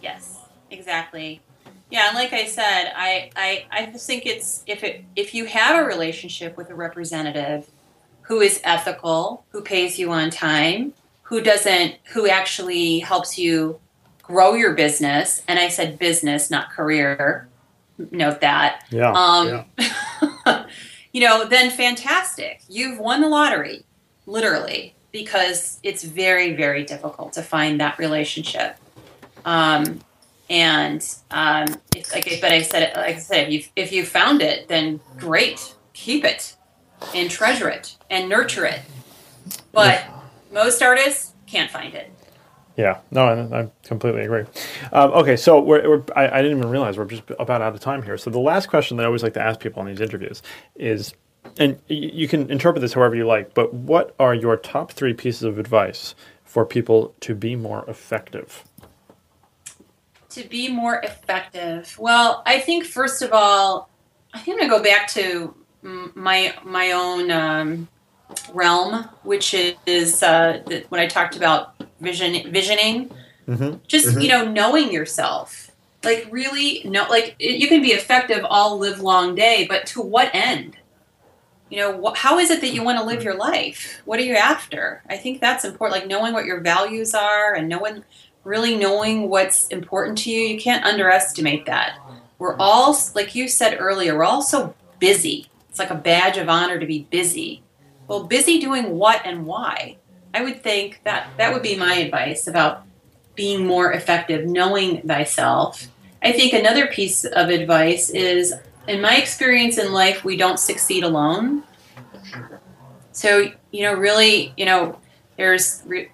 Yes, 0.00 0.38
exactly. 0.70 1.40
Yeah, 1.90 2.08
and 2.08 2.14
like 2.14 2.32
I 2.32 2.46
said, 2.46 2.92
I, 2.96 3.30
I 3.36 3.66
I 3.70 3.86
just 3.86 4.06
think 4.06 4.24
it's 4.24 4.62
if 4.66 4.82
it 4.82 5.04
if 5.14 5.34
you 5.34 5.44
have 5.46 5.82
a 5.82 5.84
relationship 5.84 6.56
with 6.56 6.70
a 6.70 6.74
representative 6.74 7.70
who 8.22 8.40
is 8.40 8.60
ethical, 8.64 9.44
who 9.50 9.62
pays 9.62 9.98
you 9.98 10.10
on 10.12 10.30
time, 10.30 10.94
who 11.22 11.40
doesn't 11.40 11.96
who 12.12 12.28
actually 12.28 13.00
helps 13.00 13.38
you 13.38 13.80
grow 14.22 14.54
your 14.54 14.74
business, 14.74 15.42
and 15.48 15.58
I 15.58 15.68
said 15.68 15.98
business, 15.98 16.50
not 16.50 16.70
career. 16.70 17.48
Note 18.10 18.40
that. 18.40 18.84
Yeah. 18.90 19.12
Um, 19.12 19.64
yeah. 19.78 20.66
you 21.12 21.20
know, 21.20 21.46
then 21.46 21.70
fantastic. 21.70 22.62
You've 22.68 22.98
won 22.98 23.20
the 23.20 23.28
lottery, 23.28 23.84
literally, 24.26 24.94
because 25.12 25.78
it's 25.82 26.02
very, 26.02 26.54
very 26.54 26.84
difficult 26.84 27.34
to 27.34 27.42
find 27.42 27.80
that 27.80 27.98
relationship. 27.98 28.76
Um, 29.44 30.00
and 30.48 31.06
um, 31.30 31.66
it's 31.94 32.12
like, 32.12 32.26
but 32.40 32.52
I 32.52 32.62
said, 32.62 32.82
it, 32.82 32.96
like 32.96 33.16
I 33.16 33.18
said, 33.18 33.48
if 33.48 33.52
you 33.52 33.64
if 33.76 33.92
you 33.92 34.04
found 34.04 34.42
it, 34.42 34.68
then 34.68 35.00
great, 35.18 35.74
keep 35.92 36.24
it 36.24 36.56
and 37.14 37.30
treasure 37.30 37.68
it 37.68 37.96
and 38.10 38.28
nurture 38.28 38.64
it. 38.64 38.80
But 39.72 40.04
most 40.52 40.82
artists 40.82 41.32
can't 41.46 41.70
find 41.70 41.94
it. 41.94 42.10
Yeah, 42.76 43.00
no, 43.10 43.26
I, 43.26 43.60
I 43.60 43.70
completely 43.84 44.22
agree. 44.22 44.44
Um, 44.92 45.10
okay, 45.12 45.36
so 45.36 45.60
we're, 45.60 45.88
we're 45.88 46.04
I, 46.16 46.28
I 46.28 46.42
didn't 46.42 46.58
even 46.58 46.70
realize 46.70 46.96
we're 46.96 47.04
just 47.04 47.24
about 47.38 47.60
out 47.60 47.74
of 47.74 47.80
time 47.80 48.02
here. 48.02 48.16
So 48.16 48.30
the 48.30 48.38
last 48.38 48.68
question 48.68 48.96
that 48.96 49.02
I 49.02 49.06
always 49.06 49.22
like 49.22 49.34
to 49.34 49.42
ask 49.42 49.60
people 49.60 49.82
in 49.82 49.88
these 49.88 50.00
interviews 50.00 50.42
is, 50.76 51.12
and 51.58 51.78
you 51.88 52.28
can 52.28 52.50
interpret 52.50 52.80
this 52.80 52.94
however 52.94 53.14
you 53.14 53.26
like, 53.26 53.52
but 53.52 53.74
what 53.74 54.14
are 54.18 54.34
your 54.34 54.56
top 54.56 54.92
three 54.92 55.12
pieces 55.12 55.42
of 55.42 55.58
advice 55.58 56.14
for 56.44 56.64
people 56.64 57.14
to 57.20 57.34
be 57.34 57.56
more 57.56 57.84
effective? 57.88 58.64
to 60.32 60.48
be 60.48 60.68
more 60.68 61.00
effective 61.02 61.94
well 61.98 62.42
i 62.46 62.58
think 62.58 62.84
first 62.84 63.20
of 63.20 63.32
all 63.32 63.90
i 64.32 64.38
think 64.38 64.54
i'm 64.54 64.68
going 64.68 64.70
to 64.70 64.76
go 64.78 64.82
back 64.82 65.06
to 65.06 65.54
my 65.82 66.54
my 66.64 66.92
own 66.92 67.30
um, 67.30 67.88
realm 68.52 69.08
which 69.22 69.54
is 69.54 70.22
uh, 70.22 70.62
the, 70.66 70.84
when 70.88 71.00
i 71.00 71.06
talked 71.06 71.36
about 71.36 71.74
vision 72.02 72.50
visioning. 72.52 73.10
Mm-hmm. 73.48 73.78
just 73.88 74.20
you 74.20 74.28
know 74.28 74.48
knowing 74.48 74.92
yourself. 74.92 75.70
Like 76.04 76.28
really 76.30 76.82
know 76.84 77.06
like 77.08 77.34
it, 77.38 77.60
you 77.60 77.68
can 77.68 77.80
be 77.80 77.92
effective 77.92 78.44
all 78.48 78.78
live 78.78 79.00
long 79.00 79.34
day 79.34 79.66
but 79.68 79.86
to 79.86 80.00
what 80.02 80.30
end? 80.32 80.76
You 81.70 81.78
know 81.78 82.02
wh- 82.02 82.16
how 82.16 82.38
is 82.38 82.50
it 82.50 82.60
that 82.60 82.72
you 82.72 82.84
want 82.84 82.98
to 82.98 83.04
live 83.04 83.22
your 83.22 83.34
life? 83.34 84.02
What 84.04 84.20
are 84.20 84.24
you 84.24 84.34
after? 84.34 85.02
I 85.08 85.16
think 85.16 85.40
that's 85.40 85.64
important 85.64 86.00
like 86.00 86.08
knowing 86.08 86.32
what 86.32 86.44
your 86.44 86.60
values 86.60 87.14
are 87.14 87.54
and 87.54 87.68
knowing 87.68 88.04
really 88.44 88.76
knowing 88.76 89.28
what's 89.28 89.68
important 89.68 90.18
to 90.18 90.30
you 90.30 90.40
you 90.40 90.60
can't 90.60 90.84
underestimate 90.84 91.66
that. 91.66 91.98
We're 92.38 92.56
all 92.56 92.96
like 93.14 93.34
you 93.34 93.48
said 93.48 93.76
earlier 93.78 94.16
we're 94.16 94.24
all 94.24 94.42
so 94.42 94.74
busy 94.98 95.48
it's 95.72 95.80
like 95.80 95.90
a 95.90 95.96
badge 95.96 96.38
of 96.38 96.50
honor 96.50 96.78
to 96.78 96.86
be 96.86 97.08
busy. 97.10 97.64
Well 98.08 98.26
busy 98.28 98.60
doing 98.60 98.90
what 98.92 99.22
and 99.26 99.46
why? 99.46 99.98
I 100.34 100.44
would 100.44 100.62
think 100.62 101.00
that 101.04 101.32
that 101.38 101.52
would 101.52 101.62
be 101.62 101.76
my 101.76 101.94
advice 101.96 102.46
about 102.46 102.86
being 103.36 103.66
more 103.66 103.92
effective 103.92 104.46
knowing 104.46 105.02
thyself. 105.02 105.90
I 106.22 106.32
think 106.32 106.52
another 106.52 106.88
piece 106.88 107.24
of 107.24 107.48
advice 107.50 108.10
is 108.10 108.54
in 108.86 109.00
my 109.00 109.16
experience 109.16 109.78
in 109.78 109.92
life 109.92 110.24
we 110.24 110.36
don't 110.36 110.60
succeed 110.60 111.04
alone. 111.04 111.64
So 113.12 113.50
you 113.70 113.82
know 113.82 113.94
really 113.94 114.54
you 114.56 114.66
know 114.66 115.00
there's 115.38 115.82
re- 115.86 116.10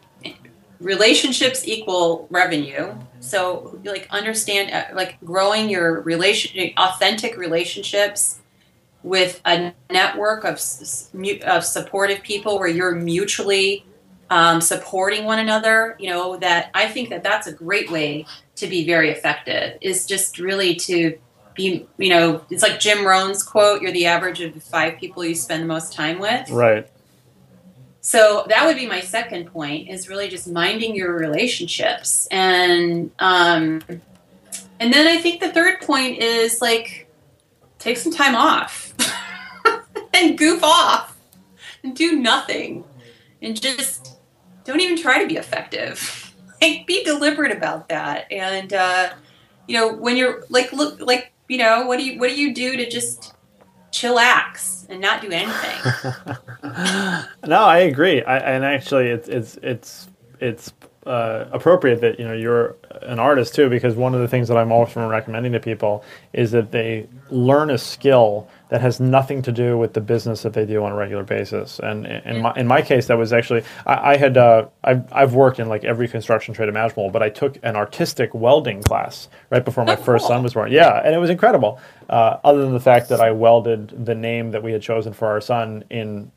relationships 0.80 1.66
equal 1.66 2.28
revenue. 2.30 2.98
So 3.20 3.80
like 3.84 4.06
understand 4.10 4.72
uh, 4.72 4.94
like 4.96 5.18
growing 5.24 5.70
your 5.70 6.02
relation 6.02 6.72
authentic 6.78 7.36
relationships 7.36 8.37
with 9.02 9.40
a 9.44 9.72
network 9.90 10.44
of 10.44 10.60
of 11.46 11.64
supportive 11.64 12.22
people 12.22 12.58
where 12.58 12.68
you're 12.68 12.94
mutually 12.94 13.84
um, 14.30 14.60
supporting 14.60 15.24
one 15.24 15.38
another 15.38 15.96
you 15.98 16.10
know 16.10 16.36
that 16.36 16.70
i 16.74 16.86
think 16.86 17.08
that 17.08 17.22
that's 17.22 17.46
a 17.46 17.52
great 17.52 17.90
way 17.90 18.26
to 18.56 18.66
be 18.66 18.84
very 18.84 19.10
effective 19.10 19.78
is 19.80 20.04
just 20.06 20.38
really 20.38 20.74
to 20.74 21.16
be 21.54 21.86
you 21.96 22.10
know 22.10 22.44
it's 22.50 22.62
like 22.62 22.78
jim 22.78 23.06
rohn's 23.06 23.42
quote 23.42 23.80
you're 23.80 23.92
the 23.92 24.06
average 24.06 24.40
of 24.40 24.52
the 24.52 24.60
five 24.60 24.98
people 24.98 25.24
you 25.24 25.34
spend 25.34 25.62
the 25.62 25.66
most 25.66 25.92
time 25.92 26.18
with 26.18 26.50
Right. 26.50 26.86
so 28.00 28.44
that 28.48 28.66
would 28.66 28.76
be 28.76 28.86
my 28.86 29.00
second 29.00 29.46
point 29.46 29.88
is 29.88 30.08
really 30.08 30.28
just 30.28 30.46
minding 30.48 30.94
your 30.94 31.14
relationships 31.16 32.26
and 32.30 33.10
um, 33.20 33.80
and 34.78 34.92
then 34.92 35.06
i 35.06 35.16
think 35.20 35.40
the 35.40 35.52
third 35.52 35.80
point 35.80 36.18
is 36.18 36.60
like 36.60 37.07
take 37.78 37.96
some 37.96 38.12
time 38.12 38.34
off 38.34 38.94
and 40.14 40.36
goof 40.36 40.62
off 40.62 41.16
and 41.82 41.94
do 41.94 42.16
nothing. 42.18 42.84
And 43.40 43.60
just 43.60 44.18
don't 44.64 44.80
even 44.80 45.00
try 45.00 45.22
to 45.22 45.28
be 45.28 45.36
effective. 45.36 46.24
Like 46.60 46.88
be 46.88 47.04
deliberate 47.04 47.56
about 47.56 47.88
that. 47.88 48.26
And 48.32 48.72
uh, 48.72 49.10
you 49.68 49.76
know 49.76 49.92
when 49.92 50.16
you're 50.16 50.42
like 50.48 50.72
look 50.72 50.98
like 51.00 51.32
you 51.46 51.56
know 51.56 51.86
what 51.86 51.98
do 52.00 52.04
you 52.04 52.18
what 52.18 52.30
do 52.30 52.34
you 52.34 52.52
do 52.52 52.76
to 52.76 52.90
just 52.90 53.32
chillax 53.92 54.84
and 54.88 55.00
not 55.00 55.20
do 55.22 55.30
anything? 55.30 55.92
No, 57.46 57.62
I 57.62 57.78
agree. 57.78 58.22
I, 58.22 58.38
and 58.38 58.64
actually, 58.64 59.06
it's 59.06 59.28
it's 59.28 59.56
it's 59.62 60.08
it's 60.40 60.70
uh, 61.08 61.48
appropriate 61.52 62.00
that 62.02 62.18
you 62.20 62.26
know 62.26 62.34
you're 62.34 62.76
an 63.02 63.18
artist 63.18 63.54
too, 63.54 63.70
because 63.70 63.96
one 63.96 64.14
of 64.14 64.20
the 64.20 64.28
things 64.28 64.48
that 64.48 64.58
I'm 64.58 64.72
often 64.72 65.06
recommending 65.08 65.52
to 65.52 65.60
people 65.60 66.04
is 66.34 66.52
that 66.52 66.70
they 66.72 67.08
learn 67.30 67.70
a 67.70 67.78
skill 67.78 68.48
that 68.70 68.82
has 68.82 69.00
nothing 69.00 69.42
to 69.42 69.52
do 69.52 69.78
with 69.78 69.94
the 69.94 70.00
business 70.02 70.42
that 70.42 70.52
they 70.52 70.66
do 70.66 70.84
on 70.84 70.92
a 70.92 70.96
regular 70.96 71.24
basis. 71.24 71.80
And 71.80 72.06
in 72.06 72.42
my 72.42 72.52
in 72.56 72.66
my 72.68 72.82
case, 72.82 73.06
that 73.06 73.18
was 73.18 73.32
actually 73.32 73.64
I, 73.86 74.12
I 74.12 74.16
had 74.18 74.36
uh, 74.36 74.68
I've 74.84 75.12
I've 75.12 75.34
worked 75.34 75.58
in 75.60 75.68
like 75.68 75.84
every 75.84 76.08
construction 76.08 76.54
trade 76.54 76.68
imaginable, 76.68 77.10
but 77.10 77.22
I 77.22 77.30
took 77.30 77.58
an 77.62 77.76
artistic 77.76 78.34
welding 78.34 78.82
class 78.82 79.28
right 79.50 79.64
before 79.64 79.84
my 79.86 79.94
Oh, 79.94 79.96
first 80.04 80.24
cool. 80.24 80.28
son 80.36 80.42
was 80.44 80.54
born. 80.54 80.72
Yeah, 80.72 81.00
and 81.04 81.14
it 81.14 81.18
was 81.18 81.30
incredible. 81.30 81.80
Uh, 82.10 82.38
other 82.44 82.62
than 82.62 82.74
the 82.74 82.80
fact 82.80 83.08
that 83.10 83.20
I 83.20 83.30
welded 83.32 84.06
the 84.06 84.14
name 84.14 84.50
that 84.52 84.62
we 84.62 84.72
had 84.72 84.82
chosen 84.82 85.12
for 85.14 85.28
our 85.28 85.40
son 85.40 85.84
in 85.90 86.30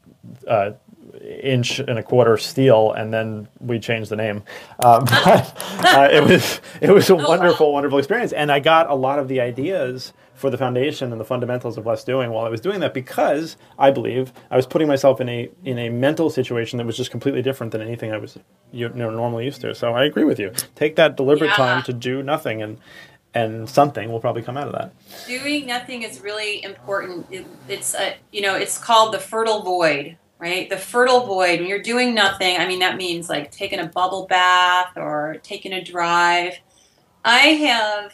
uh, 0.48 0.72
inch 1.20 1.80
and 1.80 1.98
a 2.00 2.04
quarter 2.04 2.38
steel, 2.38 2.92
and 2.94 3.14
then 3.14 3.48
we 3.60 3.80
changed 3.80 4.10
the 4.12 4.16
name. 4.16 4.44
Um, 4.84 5.06
but 5.24 5.54
uh, 5.86 6.10
it 6.12 6.24
was 6.24 6.62
it 6.82 6.92
was 6.92 7.10
a 7.10 7.16
wonderful, 7.16 7.74
wonderful 7.74 7.98
experience, 7.98 8.34
and 8.34 8.52
I 8.52 8.60
got 8.60 8.90
a 8.90 8.96
lot 8.96 9.20
of 9.20 9.28
the 9.28 9.40
ideas 9.42 10.14
for 10.34 10.50
the 10.50 10.58
foundation 10.58 11.12
and 11.12 11.22
the 11.22 11.26
fundamentals 11.26 11.78
of 11.78 11.86
less 11.86 12.04
doing 12.04 12.32
while 12.32 12.46
I 12.46 12.50
was 12.50 12.60
doing 12.62 12.80
that 12.80 12.96
because 12.96 13.58
I 13.78 13.92
believe 13.92 14.34
I 14.50 14.56
was 14.56 14.66
putting 14.66 14.88
myself 14.88 15.22
in 15.22 15.30
a 15.30 15.50
in 15.66 15.78
a 15.78 15.90
mental 15.90 16.30
situation 16.32 16.78
that 16.78 16.86
was 16.88 16.98
just 16.98 17.12
completely 17.12 17.42
different 17.44 17.72
than 17.72 17.82
anything 17.82 18.12
I 18.12 18.18
was 18.18 18.38
you 18.72 18.90
know 18.90 19.10
normally 19.12 19.46
used 19.46 19.62
to. 19.62 19.76
So 19.76 19.94
I 19.94 20.06
agree 20.06 20.24
with 20.24 20.40
you. 20.40 20.52
Take 20.76 20.96
that 20.96 21.16
deliberate 21.18 21.50
Yeah. 21.50 21.56
time 21.58 21.84
to 21.84 21.94
do 21.94 22.24
nothing 22.24 22.62
and. 22.62 22.78
And 23.34 23.70
something 23.70 24.12
will 24.12 24.20
probably 24.20 24.42
come 24.42 24.58
out 24.58 24.68
of 24.68 24.74
that. 24.74 24.92
doing 25.26 25.66
nothing 25.66 26.04
is 26.04 26.20
really 26.20 26.62
important. 26.66 27.28
It, 27.32 27.46
it's 27.70 27.96
a, 27.96 28.16
you 28.34 28.42
know, 28.42 28.56
it's 28.56 28.78
called 28.78 29.14
the 29.14 29.20
fertile 29.20 29.62
void, 29.62 30.18
right? 30.42 30.70
The 30.70 30.78
fertile 30.78 31.26
void. 31.26 31.60
When 31.60 31.70
you're 31.70 31.82
doing 31.82 32.16
nothing, 32.16 32.58
I 32.58 32.68
mean 32.68 32.80
that 32.80 32.98
means 32.98 33.30
like 33.30 33.52
taking 33.52 33.80
a 33.80 33.86
bubble 33.86 34.26
bath 34.26 34.98
or 34.98 35.38
taking 35.44 35.72
a 35.72 35.84
drive. 35.84 36.58
I 37.24 37.40
have 37.40 38.14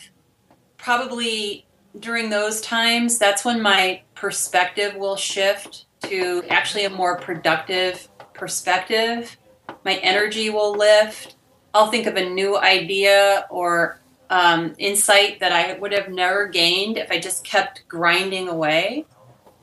probably 0.78 1.66
during 2.00 2.30
those 2.30 2.62
times, 2.62 3.18
that's 3.18 3.46
when 3.46 3.62
my 3.62 4.02
perspective 4.14 4.96
will 4.96 5.16
shift 5.16 5.86
to 6.04 6.44
actually 6.50 6.86
a 6.86 6.90
more 6.90 7.18
productive 7.18 8.08
perspective. 8.34 9.38
My 9.84 9.96
energy 9.96 10.50
will 10.50 10.78
lift. 10.78 11.36
I'll 11.74 11.90
think 11.90 12.08
of 12.08 12.18
a 12.18 12.30
new 12.30 12.58
idea 12.58 13.48
or 13.50 14.00
um, 14.30 14.76
insight 14.78 15.40
that 15.40 15.52
I 15.54 15.78
would 15.80 15.94
have 15.94 16.10
never 16.10 16.48
gained 16.48 16.98
if 16.98 17.10
I 17.10 17.20
just 17.20 17.46
kept 17.46 17.88
grinding 17.88 18.50
away. 18.50 19.06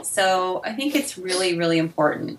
So 0.02 0.62
I 0.64 0.72
think 0.72 0.94
it's 0.94 1.18
really, 1.18 1.56
really 1.56 1.78
important. 1.78 2.38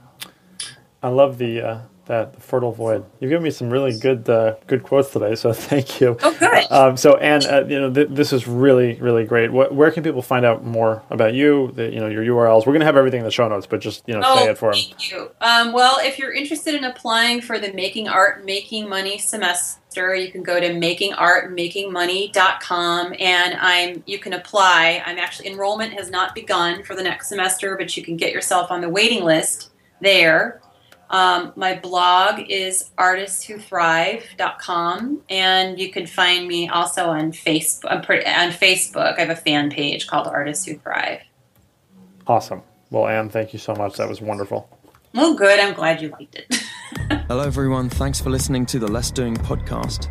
I 1.05 1.09
love 1.09 1.37
the 1.37 1.61
uh, 1.61 1.81
that 2.07 2.33
the 2.33 2.41
fertile 2.41 2.71
void. 2.71 3.05
You've 3.19 3.29
given 3.29 3.43
me 3.43 3.51
some 3.51 3.69
really 3.69 3.95
good 3.95 4.27
uh, 4.27 4.55
good 4.65 4.81
quotes 4.81 5.11
today, 5.11 5.35
so 5.35 5.53
thank 5.71 6.01
you. 6.01 6.17
Oh, 6.23 6.35
good. 6.39 6.65
Um, 6.71 6.97
so, 6.97 7.17
Ann, 7.17 7.45
uh, 7.45 7.63
you 7.67 7.79
know, 7.79 7.93
th- 7.93 8.07
this 8.09 8.33
is 8.33 8.47
really, 8.47 8.95
really 8.95 9.23
great. 9.23 9.51
What, 9.51 9.75
where 9.75 9.91
can 9.91 10.01
people 10.01 10.23
find 10.23 10.43
out 10.43 10.65
more 10.65 11.03
about 11.11 11.35
you? 11.35 11.71
The, 11.75 11.91
you 11.91 11.99
know, 11.99 12.07
your 12.07 12.23
URLs. 12.23 12.61
We're 12.61 12.73
going 12.73 12.79
to 12.79 12.87
have 12.87 12.97
everything 12.97 13.19
in 13.19 13.23
the 13.23 13.29
show 13.29 13.47
notes, 13.47 13.67
but 13.67 13.81
just 13.81 14.01
you 14.07 14.15
know, 14.15 14.21
say 14.35 14.49
it 14.49 14.57
for 14.57 14.73
them. 14.73 14.81
Oh, 14.83 14.87
thank 14.87 15.11
you. 15.11 15.29
Um, 15.41 15.73
well, 15.73 15.99
if 15.99 16.17
you're 16.17 16.33
interested 16.33 16.73
in 16.73 16.85
applying 16.85 17.41
for 17.41 17.59
the 17.59 17.71
Making 17.73 18.07
Art, 18.07 18.43
Making 18.45 18.89
Money 18.89 19.19
semester, 19.19 20.15
you 20.15 20.31
can 20.31 20.41
go 20.41 20.59
to 20.59 20.69
makingartmakingmoney.com 20.69 23.13
and 23.19 23.53
I'm 23.59 24.01
you 24.07 24.17
can 24.17 24.33
apply. 24.33 25.03
I'm 25.05 25.19
actually 25.19 25.49
enrollment 25.49 25.93
has 25.93 26.09
not 26.09 26.33
begun 26.33 26.81
for 26.81 26.95
the 26.95 27.03
next 27.03 27.29
semester, 27.29 27.77
but 27.77 27.95
you 27.95 28.03
can 28.03 28.17
get 28.17 28.33
yourself 28.33 28.71
on 28.71 28.81
the 28.81 28.89
waiting 28.89 29.23
list 29.23 29.69
there. 30.01 30.61
Um, 31.09 31.53
my 31.55 31.75
blog 31.75 32.41
is 32.49 32.91
artistswhothrive.com 32.97 35.21
and 35.29 35.79
you 35.79 35.91
can 35.91 36.07
find 36.07 36.47
me 36.47 36.67
also 36.67 37.07
on 37.07 37.31
Facebook. 37.31 37.91
I'm 37.91 38.01
pretty, 38.01 38.25
on 38.25 38.49
Facebook, 38.49 39.17
I 39.17 39.21
have 39.21 39.29
a 39.29 39.35
fan 39.35 39.69
page 39.69 40.07
called 40.07 40.27
Artists 40.27 40.65
Who 40.65 40.77
Thrive. 40.77 41.21
Awesome. 42.27 42.63
Well, 42.89 43.07
Ann, 43.07 43.29
thank 43.29 43.53
you 43.53 43.59
so 43.59 43.75
much. 43.75 43.97
That 43.97 44.09
was 44.09 44.21
wonderful. 44.21 44.69
Well, 45.13 45.35
good. 45.35 45.59
I'm 45.59 45.73
glad 45.73 46.01
you 46.01 46.09
liked 46.09 46.35
it. 46.35 46.47
Hello, 47.27 47.43
everyone. 47.43 47.89
Thanks 47.89 48.19
for 48.19 48.29
listening 48.29 48.65
to 48.67 48.79
the 48.79 48.87
Less 48.87 49.11
Doing 49.11 49.35
podcast. 49.35 50.09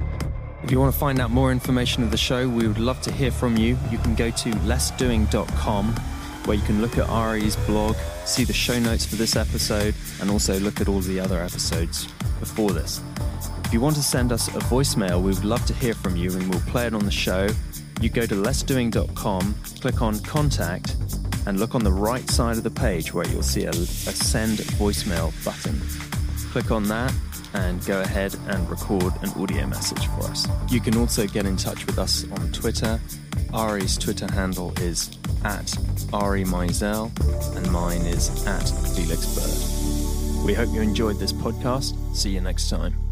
If 0.63 0.71
you 0.71 0.81
want 0.81 0.95
to 0.95 0.99
find 0.99 1.21
out 1.21 1.31
more 1.31 1.53
information 1.53 2.03
of 2.03 2.11
the 2.11 2.17
show, 2.17 2.49
we 2.49 2.67
would 2.67 2.79
love 2.79 3.03
to 3.03 3.13
hear 3.13 3.31
from 3.31 3.59
you. 3.59 3.77
You 3.91 3.99
can 3.99 4.15
go 4.15 4.31
to 4.31 4.51
lessdoing.com 4.51 5.95
where 6.47 6.57
you 6.57 6.63
can 6.63 6.81
look 6.81 6.99
at 6.99 7.09
Ari's 7.09 7.57
blog, 7.67 7.97
see 8.25 8.45
the 8.45 8.53
show 8.53 8.79
notes 8.79 9.05
for 9.07 9.17
this 9.17 9.37
episode, 9.37 9.95
and 10.21 10.31
also 10.31 10.59
look 10.61 10.81
at 10.81 10.89
all 10.89 11.01
the 11.01 11.21
other 11.21 11.43
episodes 11.43 12.07
before 12.41 12.71
this. 12.71 13.01
If 13.65 13.73
you 13.73 13.81
want 13.81 13.97
to 13.97 14.03
send 14.03 14.33
us 14.33 14.49
a 14.49 14.61
voicemail, 14.61 15.23
we 15.23 15.31
would 15.33 15.45
love 15.45 15.65
to 15.67 15.75
hear 15.75 15.95
from 15.95 16.17
you 16.17 16.33
and 16.33 16.49
we'll 16.51 16.61
play 16.63 16.87
it 16.87 16.95
on 16.95 17.05
the 17.05 17.11
show. 17.11 17.49
You 18.01 18.09
go 18.09 18.27
to 18.27 18.35
lessdoing.com, 18.35 19.55
click 19.81 20.03
on 20.03 20.19
contact, 20.21 20.97
and 21.47 21.59
look 21.59 21.75
on 21.75 21.85
the 21.85 21.93
right 21.93 22.29
side 22.31 22.57
of 22.57 22.63
the 22.63 22.71
page 22.71 23.13
where 23.13 23.27
you'll 23.29 23.43
see 23.43 23.65
a, 23.65 23.71
a 23.71 23.75
send 23.75 24.59
voicemail 24.59 25.33
button. 25.45 25.81
Click 26.53 26.71
on 26.71 26.85
that 26.85 27.13
and 27.55 27.85
go 27.87 28.01
ahead 28.01 28.35
and 28.49 28.69
record 28.69 29.13
an 29.23 29.31
audio 29.41 29.67
message 29.67 30.07
for 30.09 30.25
us. 30.25 30.47
You 30.69 30.81
can 30.81 30.97
also 30.97 31.27
get 31.27 31.47
in 31.47 31.57
touch 31.57 31.87
with 31.87 31.99
us 31.99 32.25
on 32.33 32.53
Twitter. 32.53 33.01
Ari's 33.53 33.97
Twitter 33.97 34.31
handle 34.33 34.73
is 34.81 35.17
at 35.45 35.77
Ari 36.13 36.45
Meisel 36.45 37.11
and 37.57 37.71
mine 37.73 38.03
is 38.03 38.47
at 38.47 38.69
Felix 38.95 39.27
Bird. 39.35 40.45
We 40.45 40.55
hope 40.55 40.75
you 40.75 40.81
enjoyed 40.81 41.19
this 41.19 41.33
podcast. 41.33 41.95
See 42.15 42.31
you 42.31 42.41
next 42.41 42.69
time. 42.69 43.04